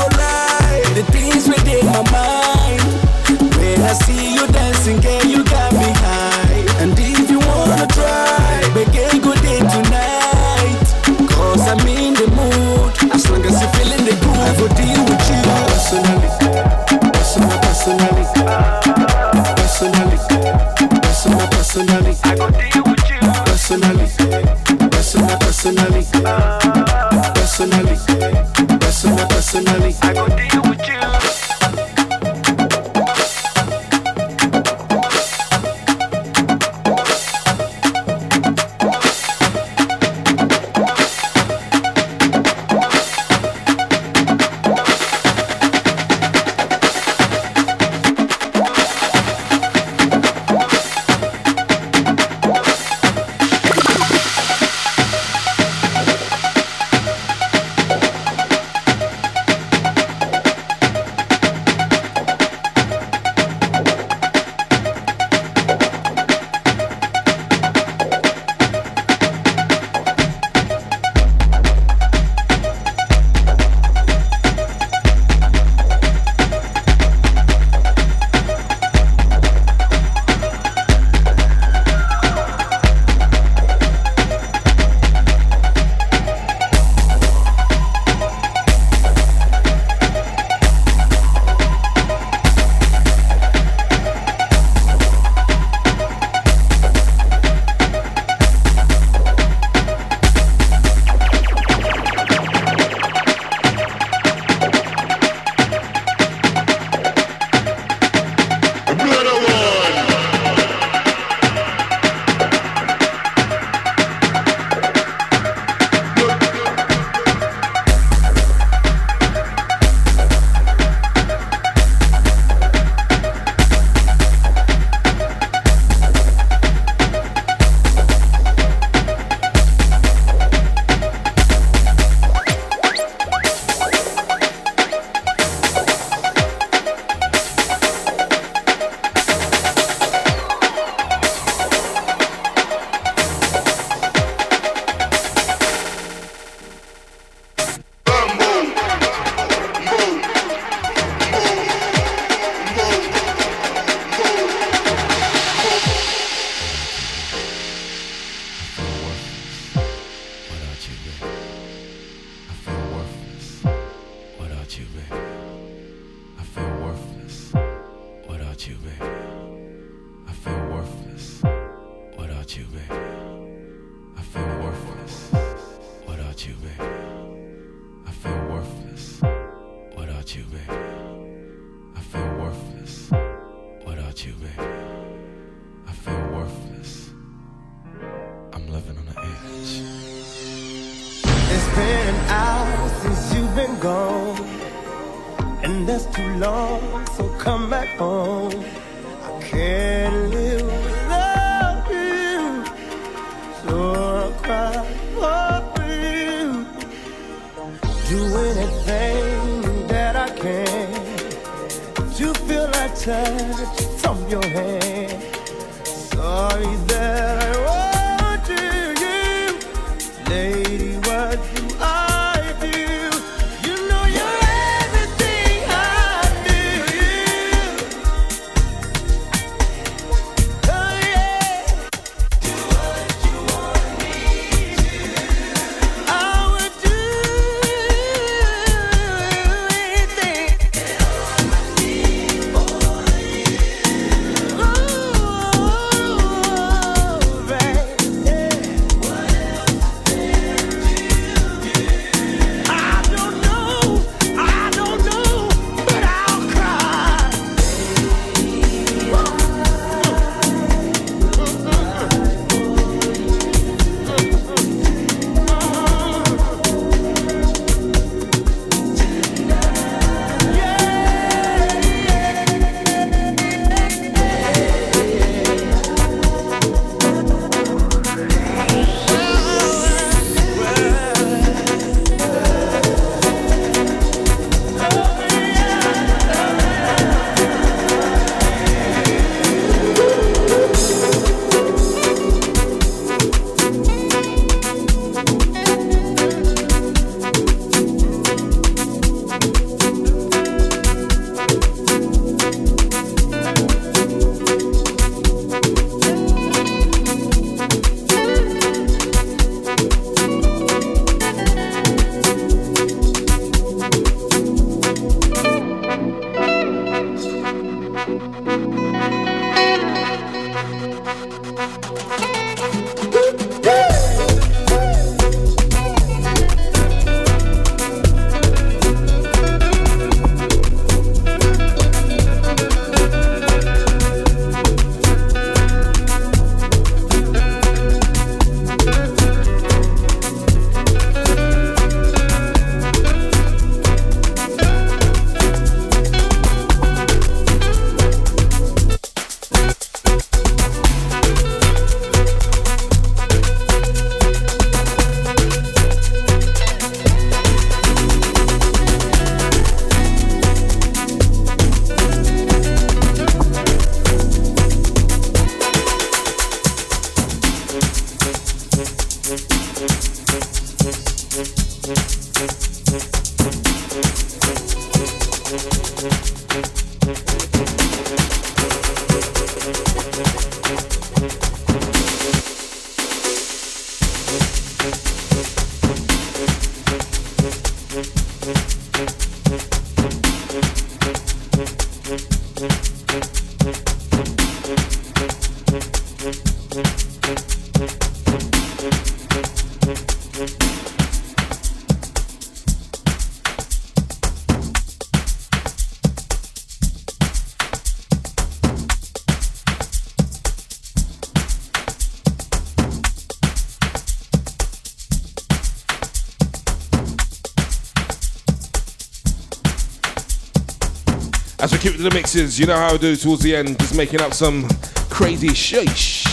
you 422.36 422.66
know 422.66 422.76
how 422.76 422.96
I 422.96 422.98
do 422.98 423.16
towards 423.16 423.44
the 423.44 423.56
end, 423.56 423.78
just 423.78 423.96
making 423.96 424.20
up 424.20 424.34
some 424.34 424.68
crazy 425.10 425.50
sheesh. 425.50 426.24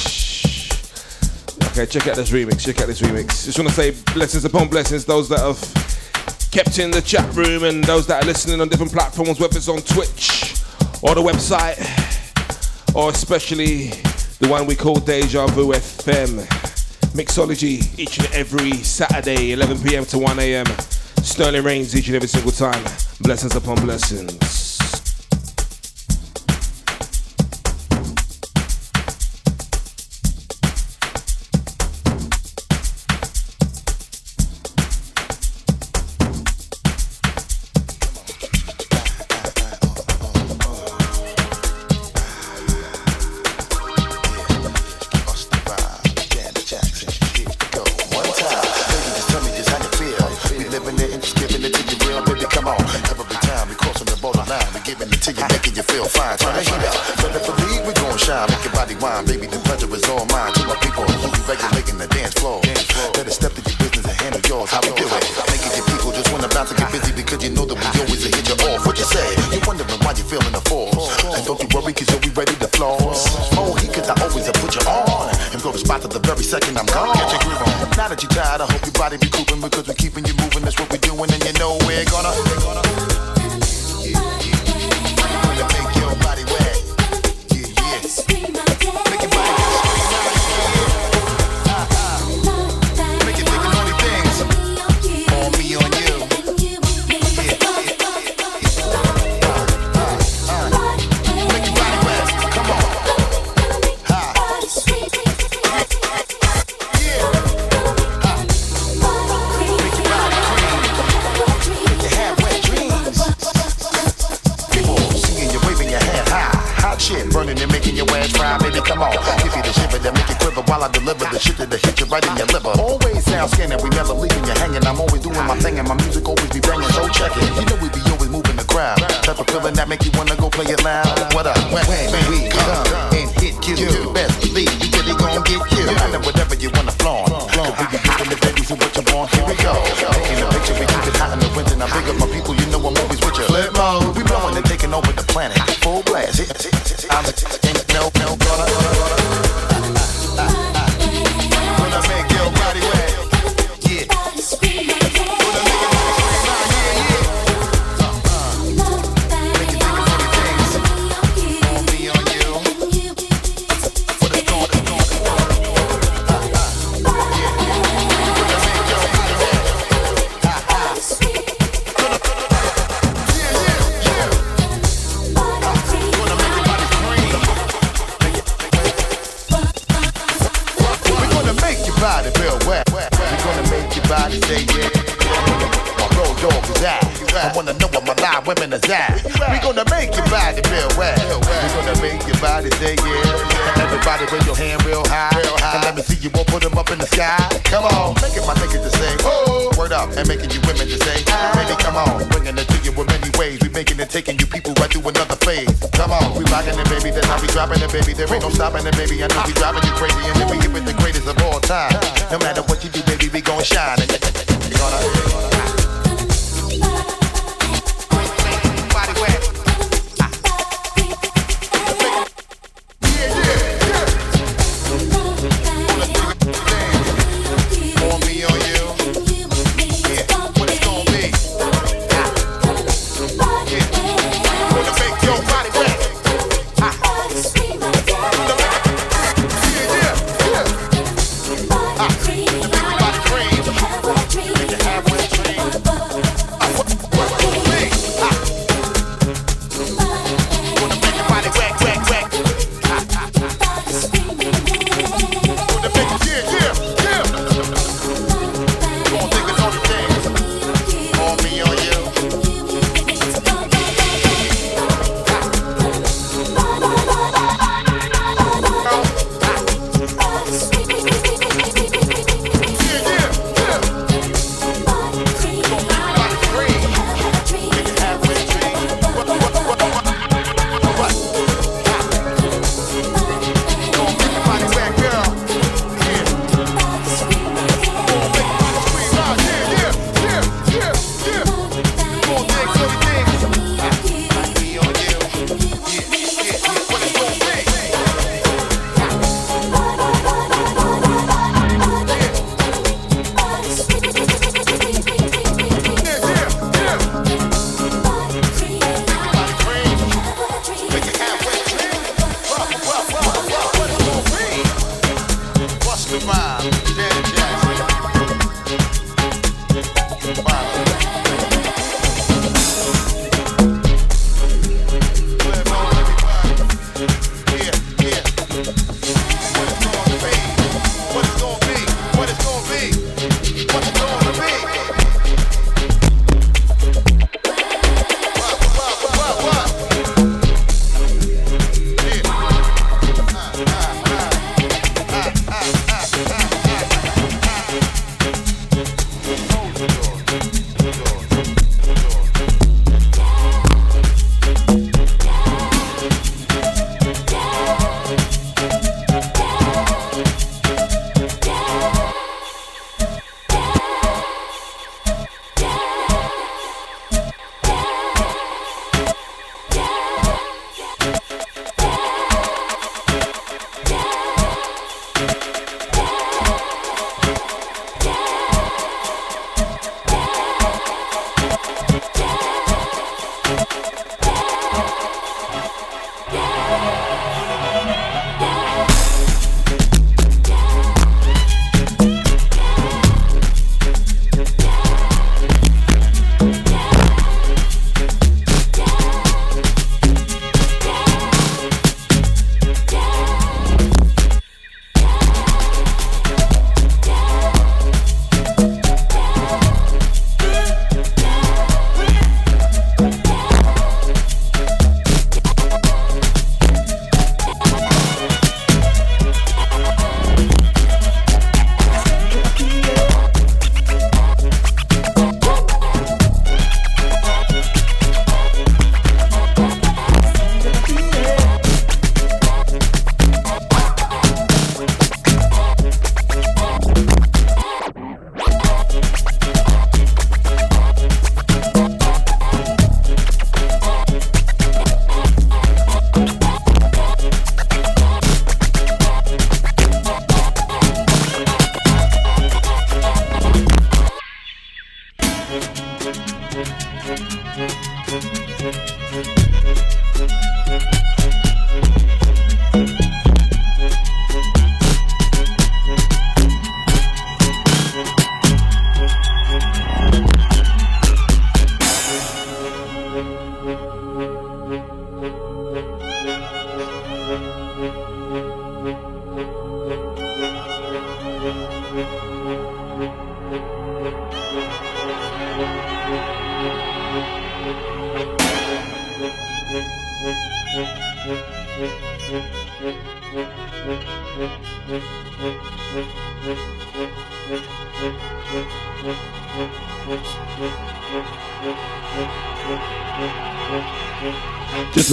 Okay, 1.73 1.85
check 1.85 2.09
out 2.09 2.17
this 2.17 2.31
remix, 2.31 2.65
check 2.65 2.81
out 2.81 2.87
this 2.87 3.03
remix. 3.03 3.45
Just 3.45 3.59
want 3.59 3.69
to 3.69 3.75
say 3.75 3.95
blessings 4.15 4.47
upon 4.47 4.69
blessings, 4.69 5.05
those 5.05 5.29
that 5.29 5.41
have 5.41 5.61
kept 6.51 6.79
in 6.79 6.91
the 6.91 7.03
chat 7.03 7.35
room 7.35 7.65
and 7.65 7.85
those 7.85 8.07
that 8.07 8.25
are 8.25 8.27
listening 8.27 8.63
on 8.63 8.69
different 8.71 8.91
platforms, 8.91 9.39
whether 9.39 9.59
it's 9.59 9.69
on 9.69 9.83
Twitch 9.83 10.55
or 11.03 11.15
the 11.15 11.23
website, 11.23 11.77
or 12.95 13.11
especially 13.11 13.89
the 14.39 14.49
one 14.49 14.65
we 14.67 14.75
call 14.75 14.97
Deja 14.97 15.47
Vu 15.49 15.73
FM. 15.73 16.47
Mixology 17.13 17.99
each 17.99 18.19
and 18.19 18.33
every 18.33 18.73
Saturday, 18.73 19.53
11 19.53 19.83
p.m. 19.83 20.07
to 20.07 20.19
1 20.19 20.39
a.m. 20.39 20.67
Sterling 21.23 21.63
Reigns 21.63 21.95
each 21.95 22.07
and 22.07 22.17
every 22.17 22.29
single 22.29 22.53
time. 22.53 22.83
Blessings 23.21 23.55
upon 23.55 23.77
blessings. 23.85 24.50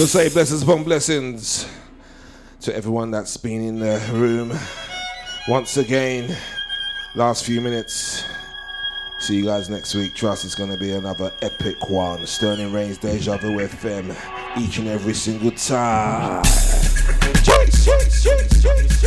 Say 0.08 0.30
blessings 0.30 0.62
upon 0.62 0.84
blessings 0.84 1.68
to 2.62 2.74
everyone 2.74 3.10
that's 3.10 3.36
been 3.36 3.60
in 3.60 3.78
the 3.78 4.00
room. 4.12 4.58
Once 5.48 5.76
again, 5.76 6.34
last 7.14 7.44
few 7.44 7.60
minutes. 7.60 8.24
See 9.18 9.36
you 9.36 9.44
guys 9.44 9.68
next 9.68 9.94
week. 9.94 10.14
Trust 10.14 10.46
it's 10.46 10.54
going 10.54 10.70
to 10.70 10.78
be 10.78 10.92
another 10.92 11.30
epic 11.42 11.90
one. 11.90 12.26
Sterling 12.26 12.72
Reigns 12.72 12.96
Deja 12.96 13.36
Vu 13.36 13.58
FM 13.58 14.16
each 14.58 14.78
and 14.78 14.88
every 14.88 15.12
single 15.12 15.50
time. 15.50 16.42
Cheers, 17.44 17.84
cheers, 17.84 18.22
cheers, 18.22 18.62
cheers, 18.62 18.98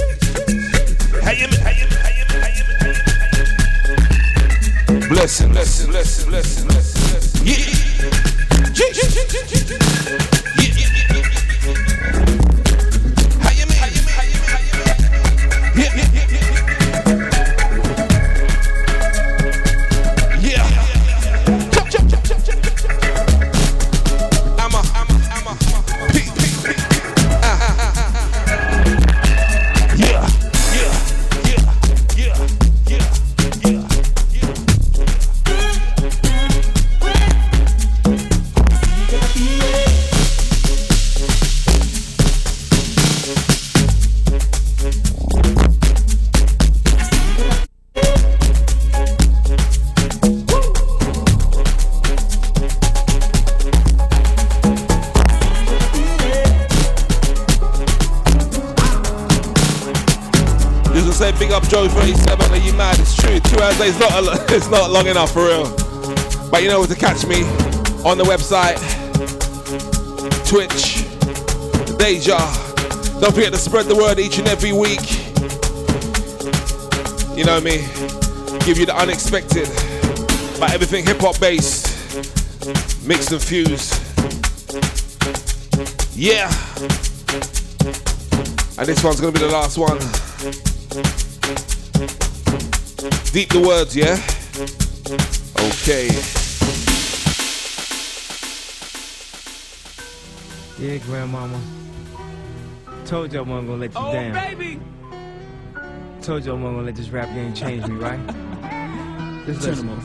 Is 63.91 63.99
not 63.99 64.13
it's 64.51 64.69
not 64.69 64.89
long 64.89 65.07
enough 65.07 65.33
for 65.33 65.47
real. 65.47 65.65
But 66.49 66.63
you 66.63 66.69
know 66.69 66.79
where 66.79 66.87
to 66.87 66.95
catch 66.95 67.25
me 67.25 67.41
on 68.05 68.17
the 68.17 68.23
website, 68.23 68.79
Twitch, 70.47 71.03
Deja. 71.97 72.37
Don't 73.19 73.35
forget 73.35 73.51
to 73.51 73.59
spread 73.59 73.87
the 73.87 73.95
word 73.97 74.17
each 74.17 74.39
and 74.39 74.47
every 74.47 74.71
week. 74.71 75.03
You 77.37 77.43
know 77.43 77.59
me, 77.59 77.79
give 78.65 78.77
you 78.77 78.85
the 78.85 78.95
unexpected, 78.95 79.67
but 80.57 80.71
everything 80.71 81.05
hip 81.05 81.19
hop 81.19 81.37
based, 81.41 81.85
mixed 83.05 83.33
and 83.33 83.41
fused. 83.41 83.91
Yeah. 86.15 86.47
And 88.77 88.87
this 88.87 89.03
one's 89.03 89.19
gonna 89.19 89.33
be 89.33 89.39
the 89.39 89.49
last 89.51 89.77
one. 89.77 89.99
Deep 93.01 93.49
the 93.49 93.59
words, 93.59 93.95
yeah? 93.95 94.13
Okay. 95.71 96.07
Yeah, 100.77 100.97
grandmama. 101.05 101.59
Told 103.05 103.33
y'all 103.33 103.43
I 103.45 103.49
wasn't 103.49 103.67
gonna 103.69 103.79
let 103.79 103.93
you 103.93 103.99
Oh, 103.99 104.13
down. 104.13 104.33
baby. 104.33 104.79
Told 106.21 106.45
y'all 106.45 106.57
I 106.57 106.61
wasn't 106.61 106.75
gonna 106.75 106.81
let 106.83 106.95
this 106.95 107.09
rap 107.09 107.27
game 107.29 107.55
change 107.55 107.87
me, 107.87 107.95
right? 107.95 108.19
Just 109.47 109.63
Turn 109.63 109.71
listen. 109.71 109.87
the 109.87 109.95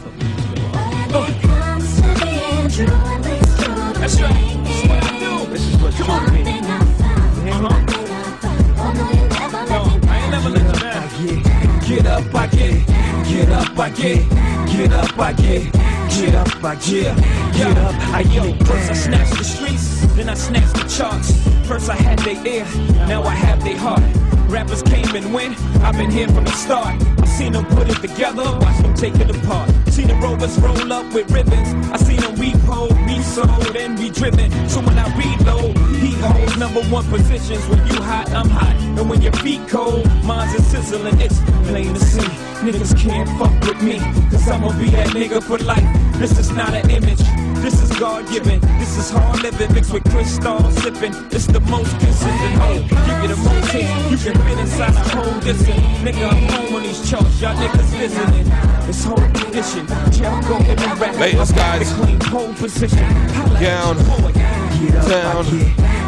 That's 4.01 4.21
right. 4.23 4.65
That's 4.65 4.89
what 4.89 5.03
I 5.03 5.19
do. 5.19 5.51
This 5.53 5.63
is 5.67 5.77
Get 11.87 12.05
up, 12.05 12.35
I 12.35 12.49
get, 12.49 12.89
get 13.29 13.47
up, 13.49 13.79
I 13.79 13.91
get, 13.93 14.29
get 14.69 14.93
up, 14.93 15.19
I 15.19 15.33
get, 15.33 15.73
get 16.11 16.35
up, 16.35 16.65
I 16.65 16.75
get, 16.75 17.17
get 17.55 17.79
up, 17.79 17.95
I 18.13 18.23
get. 18.25 18.67
First 18.67 18.91
I 18.91 18.95
snatched 18.95 19.39
the 19.39 19.45
streets, 19.45 20.05
then 20.17 20.29
I 20.29 20.35
snatched 20.35 20.75
the 20.75 20.89
charts. 20.89 21.33
First 21.69 21.89
I 21.89 21.95
had 21.95 22.19
their 22.19 22.45
ear, 22.45 22.65
now 23.07 23.23
I 23.23 23.35
have 23.35 23.63
their 23.63 23.79
heart. 23.79 24.03
Rappers 24.51 24.83
came 24.83 25.15
and 25.15 25.33
went, 25.33 25.57
I've 25.83 25.97
been 25.97 26.11
here 26.11 26.27
from 26.27 26.45
the 26.45 26.53
start. 26.53 27.01
Seen 27.37 27.53
them 27.53 27.67
put 27.67 27.87
it 27.91 28.01
together, 28.01 28.45
watch 28.45 28.79
them 28.81 28.95
take 28.95 29.15
it 29.17 29.29
apart. 29.29 29.69
Seen 29.89 30.09
the 30.09 30.15
rovers 30.15 30.59
roll 30.59 30.91
up 30.91 31.13
with 31.13 31.31
ribbons. 31.31 31.69
I 31.93 31.99
seen 31.99 32.17
them 32.17 32.35
repo, 32.37 32.89
resold, 33.07 33.77
and 33.77 33.99
re-driven. 33.99 34.51
So 34.71 34.81
when 34.81 34.99
I 34.99 35.07
reload, 35.15 35.77
he 36.01 36.13
holds 36.13 36.57
number 36.57 36.83
one 36.85 37.05
positions. 37.05 37.69
When 37.69 37.87
you 37.89 38.01
hot, 38.01 38.31
I'm 38.31 38.49
hot. 38.49 38.75
And 38.99 39.11
when 39.11 39.21
your 39.21 39.35
feet 39.45 39.69
cold, 39.69 40.07
mine's 40.25 40.55
a 40.55 40.63
sizzling. 40.63 41.21
It's 41.21 41.39
plain 41.69 41.93
to 41.93 42.01
see. 42.01 42.27
Niggas 42.65 42.99
can't 42.99 43.29
fuck 43.39 43.53
with 43.69 43.83
me, 43.83 43.99
cause 44.31 44.49
I'ma 44.49 44.73
be 44.79 44.89
that 44.93 45.09
nigga 45.09 45.43
for 45.43 45.59
life. 45.59 46.06
This 46.19 46.39
is 46.39 46.51
not 46.51 46.73
an 46.73 46.89
image, 46.91 47.21
this 47.63 47.83
is 47.83 47.91
God 47.99 48.27
given. 48.31 48.59
This 48.79 48.97
is 48.97 49.11
hard 49.11 49.43
living 49.43 49.73
mixed 49.75 49.93
with 49.93 50.05
crystal 50.05 50.71
sipping. 50.73 51.13
It's 51.31 51.47
the 51.47 51.61
most 51.61 51.91
consistent 52.01 52.55
hoe. 52.57 52.81
Give 52.81 53.23
you 53.23 53.29
the 53.29 53.37
most 53.37 53.71
hits, 53.71 54.11
you 54.11 54.33
can 54.33 54.43
fit 54.43 54.59
inside 54.59 54.95
a 54.95 55.09
whole 55.11 55.41
distance. 55.41 55.81
Nigga, 56.01 56.33
I'm 56.33 56.49
home 56.49 56.75
on 56.77 56.83
these 56.85 57.09
charts, 57.09 57.39
y'all 57.41 57.55
niggas 57.57 57.99
listening. 57.99 58.47
It's 58.89 59.05
whole 59.05 59.17
condition, 59.17 59.87
Jericho 60.11 60.57
in 60.57 60.77
the 60.77 60.97
rap. 60.99 61.17
Latest, 61.17 61.55
guys. 61.55 61.93
Clean 61.93 62.19
pole 62.19 62.55
position. 62.55 63.07
Down, 63.61 63.97
down, 65.07 65.45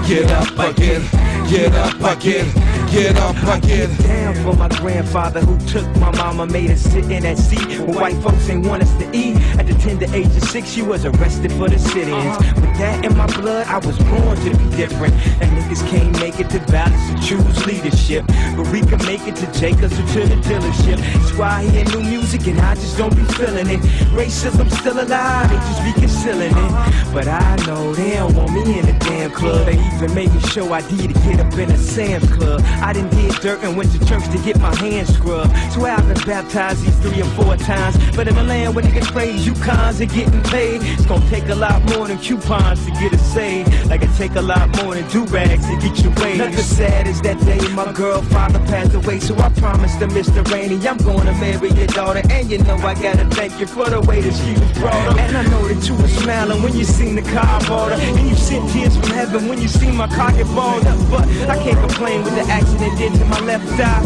get 0.09 0.31
up 0.31 0.59
again, 0.71 1.03
get 1.51 1.75
up 1.75 2.17
again, 2.17 2.47
get 2.90 3.16
up 3.19 3.36
again. 3.56 3.94
Down 4.02 4.35
for 4.43 4.55
my 4.55 4.69
grandfather 4.69 5.40
who 5.40 5.59
took 5.66 5.86
my 5.97 6.10
mama, 6.16 6.47
made 6.47 6.70
her 6.70 6.77
sit 6.77 7.05
in 7.10 7.23
that 7.23 7.39
seat 7.39 7.66
where 7.81 7.98
white 7.98 8.23
folks 8.23 8.48
ain't 8.48 8.66
want 8.66 8.82
us 8.82 8.93
to 8.98 9.16
eat. 9.16 9.36
At 9.59 9.66
the 9.66 9.74
tender 9.74 10.06
age 10.15 10.27
of 10.27 10.44
six, 10.44 10.69
she 10.69 10.82
was 10.82 11.05
arrested 11.05 11.52
for 11.52 11.69
the 11.69 11.78
sit-ins. 11.78 12.12
Uh-huh. 12.12 12.60
With 12.60 12.78
that 12.78 13.05
in 13.05 13.16
my 13.16 13.27
blood, 13.27 13.66
I 13.66 13.78
was 13.78 13.98
born 13.98 14.36
to 14.36 14.51
be 14.56 14.77
different. 14.77 15.15
And 15.40 15.51
niggas 15.56 15.86
can't 15.89 16.12
make 16.20 16.40
it 16.40 16.51
to 16.51 16.60
balance 16.70 17.10
and 17.10 17.23
choose 17.23 17.66
leadership. 17.66 18.24
But 18.56 18.69
we 18.73 18.81
can 18.81 19.05
make 19.05 19.27
it 19.27 19.36
to 19.36 19.47
Jacobs 19.52 19.98
or 19.98 20.06
to 20.15 20.20
the 20.28 20.36
dealership. 20.43 20.98
That's 20.98 21.32
why 21.35 21.60
I 21.60 21.65
hear 21.65 21.85
new 21.86 22.02
music 22.09 22.47
and 22.47 22.60
I 22.60 22.74
just 22.74 22.97
don't 22.97 23.15
be 23.15 23.24
feeling 23.35 23.69
it. 23.69 23.81
Racism 24.12 24.70
still 24.70 25.01
alive, 25.01 25.51
they 25.51 25.56
just 25.56 25.85
be 25.85 25.93
concealing 26.01 26.52
it. 26.52 26.56
Uh-huh. 26.56 27.12
But 27.12 27.28
I 27.28 27.56
know 27.66 27.94
they 27.94 28.12
don't 28.12 28.35
want 28.35 28.52
me 28.52 28.78
in 28.78 28.86
the 28.86 28.97
damn 29.01 29.31
club. 29.31 29.66
They 29.66 29.78
even 29.97 30.15
made 30.15 30.32
me 30.32 30.40
show 30.40 30.73
ID 30.73 31.09
to 31.09 31.12
get 31.12 31.40
up 31.40 31.52
in 31.55 31.70
a 31.70 31.78
Sam's 31.78 32.28
Club. 32.31 32.62
I 32.83 32.93
didn't 32.93 33.11
did 33.11 33.35
dirt 33.41 33.61
and 33.63 33.77
went 33.77 33.93
to 33.93 33.99
church 34.07 34.25
to 34.31 34.39
get 34.39 34.59
my 34.61 34.75
hands 34.77 35.15
scrubbed. 35.15 35.55
So 35.73 35.85
I've 35.85 36.07
been 36.07 36.23
baptized 36.27 36.85
these 36.85 36.99
three 37.01 37.21
or 37.21 37.31
four 37.37 37.57
times. 37.57 37.97
But 38.17 38.29
in 38.29 38.37
a 38.37 38.43
land 38.43 38.75
where 38.75 38.85
niggas 38.85 39.11
praise 39.13 39.47
you 39.47 39.55
cons 39.55 40.01
and 40.01 40.11
getting 40.11 40.43
paid, 40.45 40.81
it's 40.83 41.07
gonna 41.07 41.29
take 41.29 41.49
a 41.49 41.55
lot 41.55 41.83
more 41.91 42.09
than 42.09 42.19
coupons 42.19 42.85
to 42.87 42.91
get 42.93 43.13
us 43.13 43.23
saved. 43.33 43.87
Like 43.87 44.03
it 44.03 44.11
take 44.17 44.35
a 44.37 44.43
lot 44.43 44.69
more 44.83 44.95
than 44.95 45.09
do 45.11 45.25
rags 45.27 45.67
to 45.67 45.77
get 45.79 46.03
your 46.03 46.13
way. 46.15 46.37
Nothing 46.37 46.57
sad 46.59 47.07
is 47.07 47.21
that 47.23 47.39
day 47.45 47.61
my 47.75 47.93
girl 47.93 48.23
father 48.23 48.61
passed 48.61 48.95
away. 48.95 49.21
So 49.21 49.37
I 49.39 49.49
promised 49.51 49.99
to 50.01 50.07
Mr. 50.09 50.47
Rainey 50.51 50.77
I'm 50.87 50.99
gonna 50.99 51.33
marry 51.33 51.71
your 51.71 51.87
daughter. 51.89 52.23
And 52.31 52.51
you 52.51 52.59
know 52.59 52.77
I 52.77 52.95
gotta 52.95 53.25
thank 53.37 53.59
you 53.61 53.67
for 53.67 53.89
the 53.89 54.01
way 54.01 54.21
that 54.21 54.35
she 54.35 54.53
was 54.53 54.73
brought 54.79 55.09
up. 55.09 55.19
And 55.19 55.37
I 55.37 55.43
know 55.45 55.69
that 55.69 55.89
you 55.89 55.95
were 55.97 56.09
smiling 56.09 56.63
when 56.63 56.77
you 56.77 56.85
seen 56.85 57.15
the 57.17 57.23
car 57.23 57.61
her. 57.65 57.93
And 57.93 58.29
you 58.29 58.35
sent 58.35 58.71
tears 58.71 58.97
from 58.97 59.11
heaven 59.11 59.49
when 59.49 59.61
you 59.61 59.69
seen 59.69 59.97
my 59.97 60.07
get 60.09 60.47
balled 60.55 60.87
up. 60.87 60.99
But 61.11 61.25
I 61.49 61.57
can't 61.63 61.79
complain 61.79 62.23
with 62.25 62.35
the 62.35 62.45
accident 62.69 62.99
did 62.99 63.15
to 63.15 63.24
my 63.27 63.40
left 63.40 63.81
eye. 63.81 64.03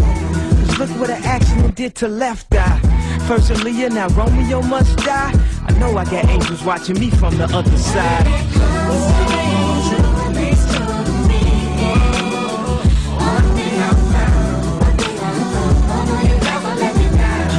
Cause 0.66 0.78
look 0.78 0.90
what 1.01 1.09
the 1.09 1.16
accident 1.16 1.74
did 1.74 1.97
to 1.97 2.06
left 2.09 2.55
eye. 2.55 2.78
First 3.26 3.51
Aaliyah, 3.51 3.90
now 3.90 4.06
Romeo 4.09 4.62
must 4.62 4.97
die. 4.98 5.32
I 5.66 5.72
know 5.78 5.97
I 5.97 6.05
got 6.05 6.26
angels 6.26 6.62
watching 6.62 6.98
me 6.98 7.10
from 7.10 7.36
the 7.39 7.44
other 7.44 7.76
side. 7.76 8.26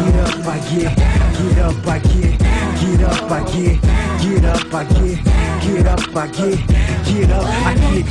Get 0.03 0.15
up, 0.19 0.47
I 0.47 0.59
get, 0.69 0.97
get 1.37 1.59
up, 1.59 1.87
I 1.87 1.99
get, 1.99 2.39
get 2.79 3.03
up, 3.03 3.31
I 3.31 3.43
get, 3.51 3.81
get 4.21 4.45
up, 4.45 4.73
I 4.73 4.85
get, 4.85 5.19
get 5.63 5.85
up, 5.85 6.15
I 6.15 6.27
get, 6.27 6.59
get 7.05 7.31
up, 7.31 7.45
I 7.45 7.73
get 7.75 8.05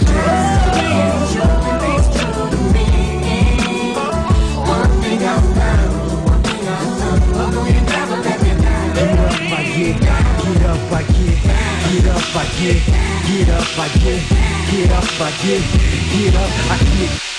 Get 7.33 7.41
up, 7.41 7.97
I 9.57 9.65
get, 11.01 11.41
get 11.91 12.09
up, 12.09 12.37
I 12.37 12.45
get, 12.59 12.85
get 13.27 13.49
up, 13.49 13.79
I 13.79 13.89
get, 13.99 14.29
get 14.71 14.91
up, 14.91 15.21
I 15.21 15.31
get, 15.43 15.63
get 16.13 16.35
up, 16.35 16.51
I 16.71 16.79
get. 16.99 17.32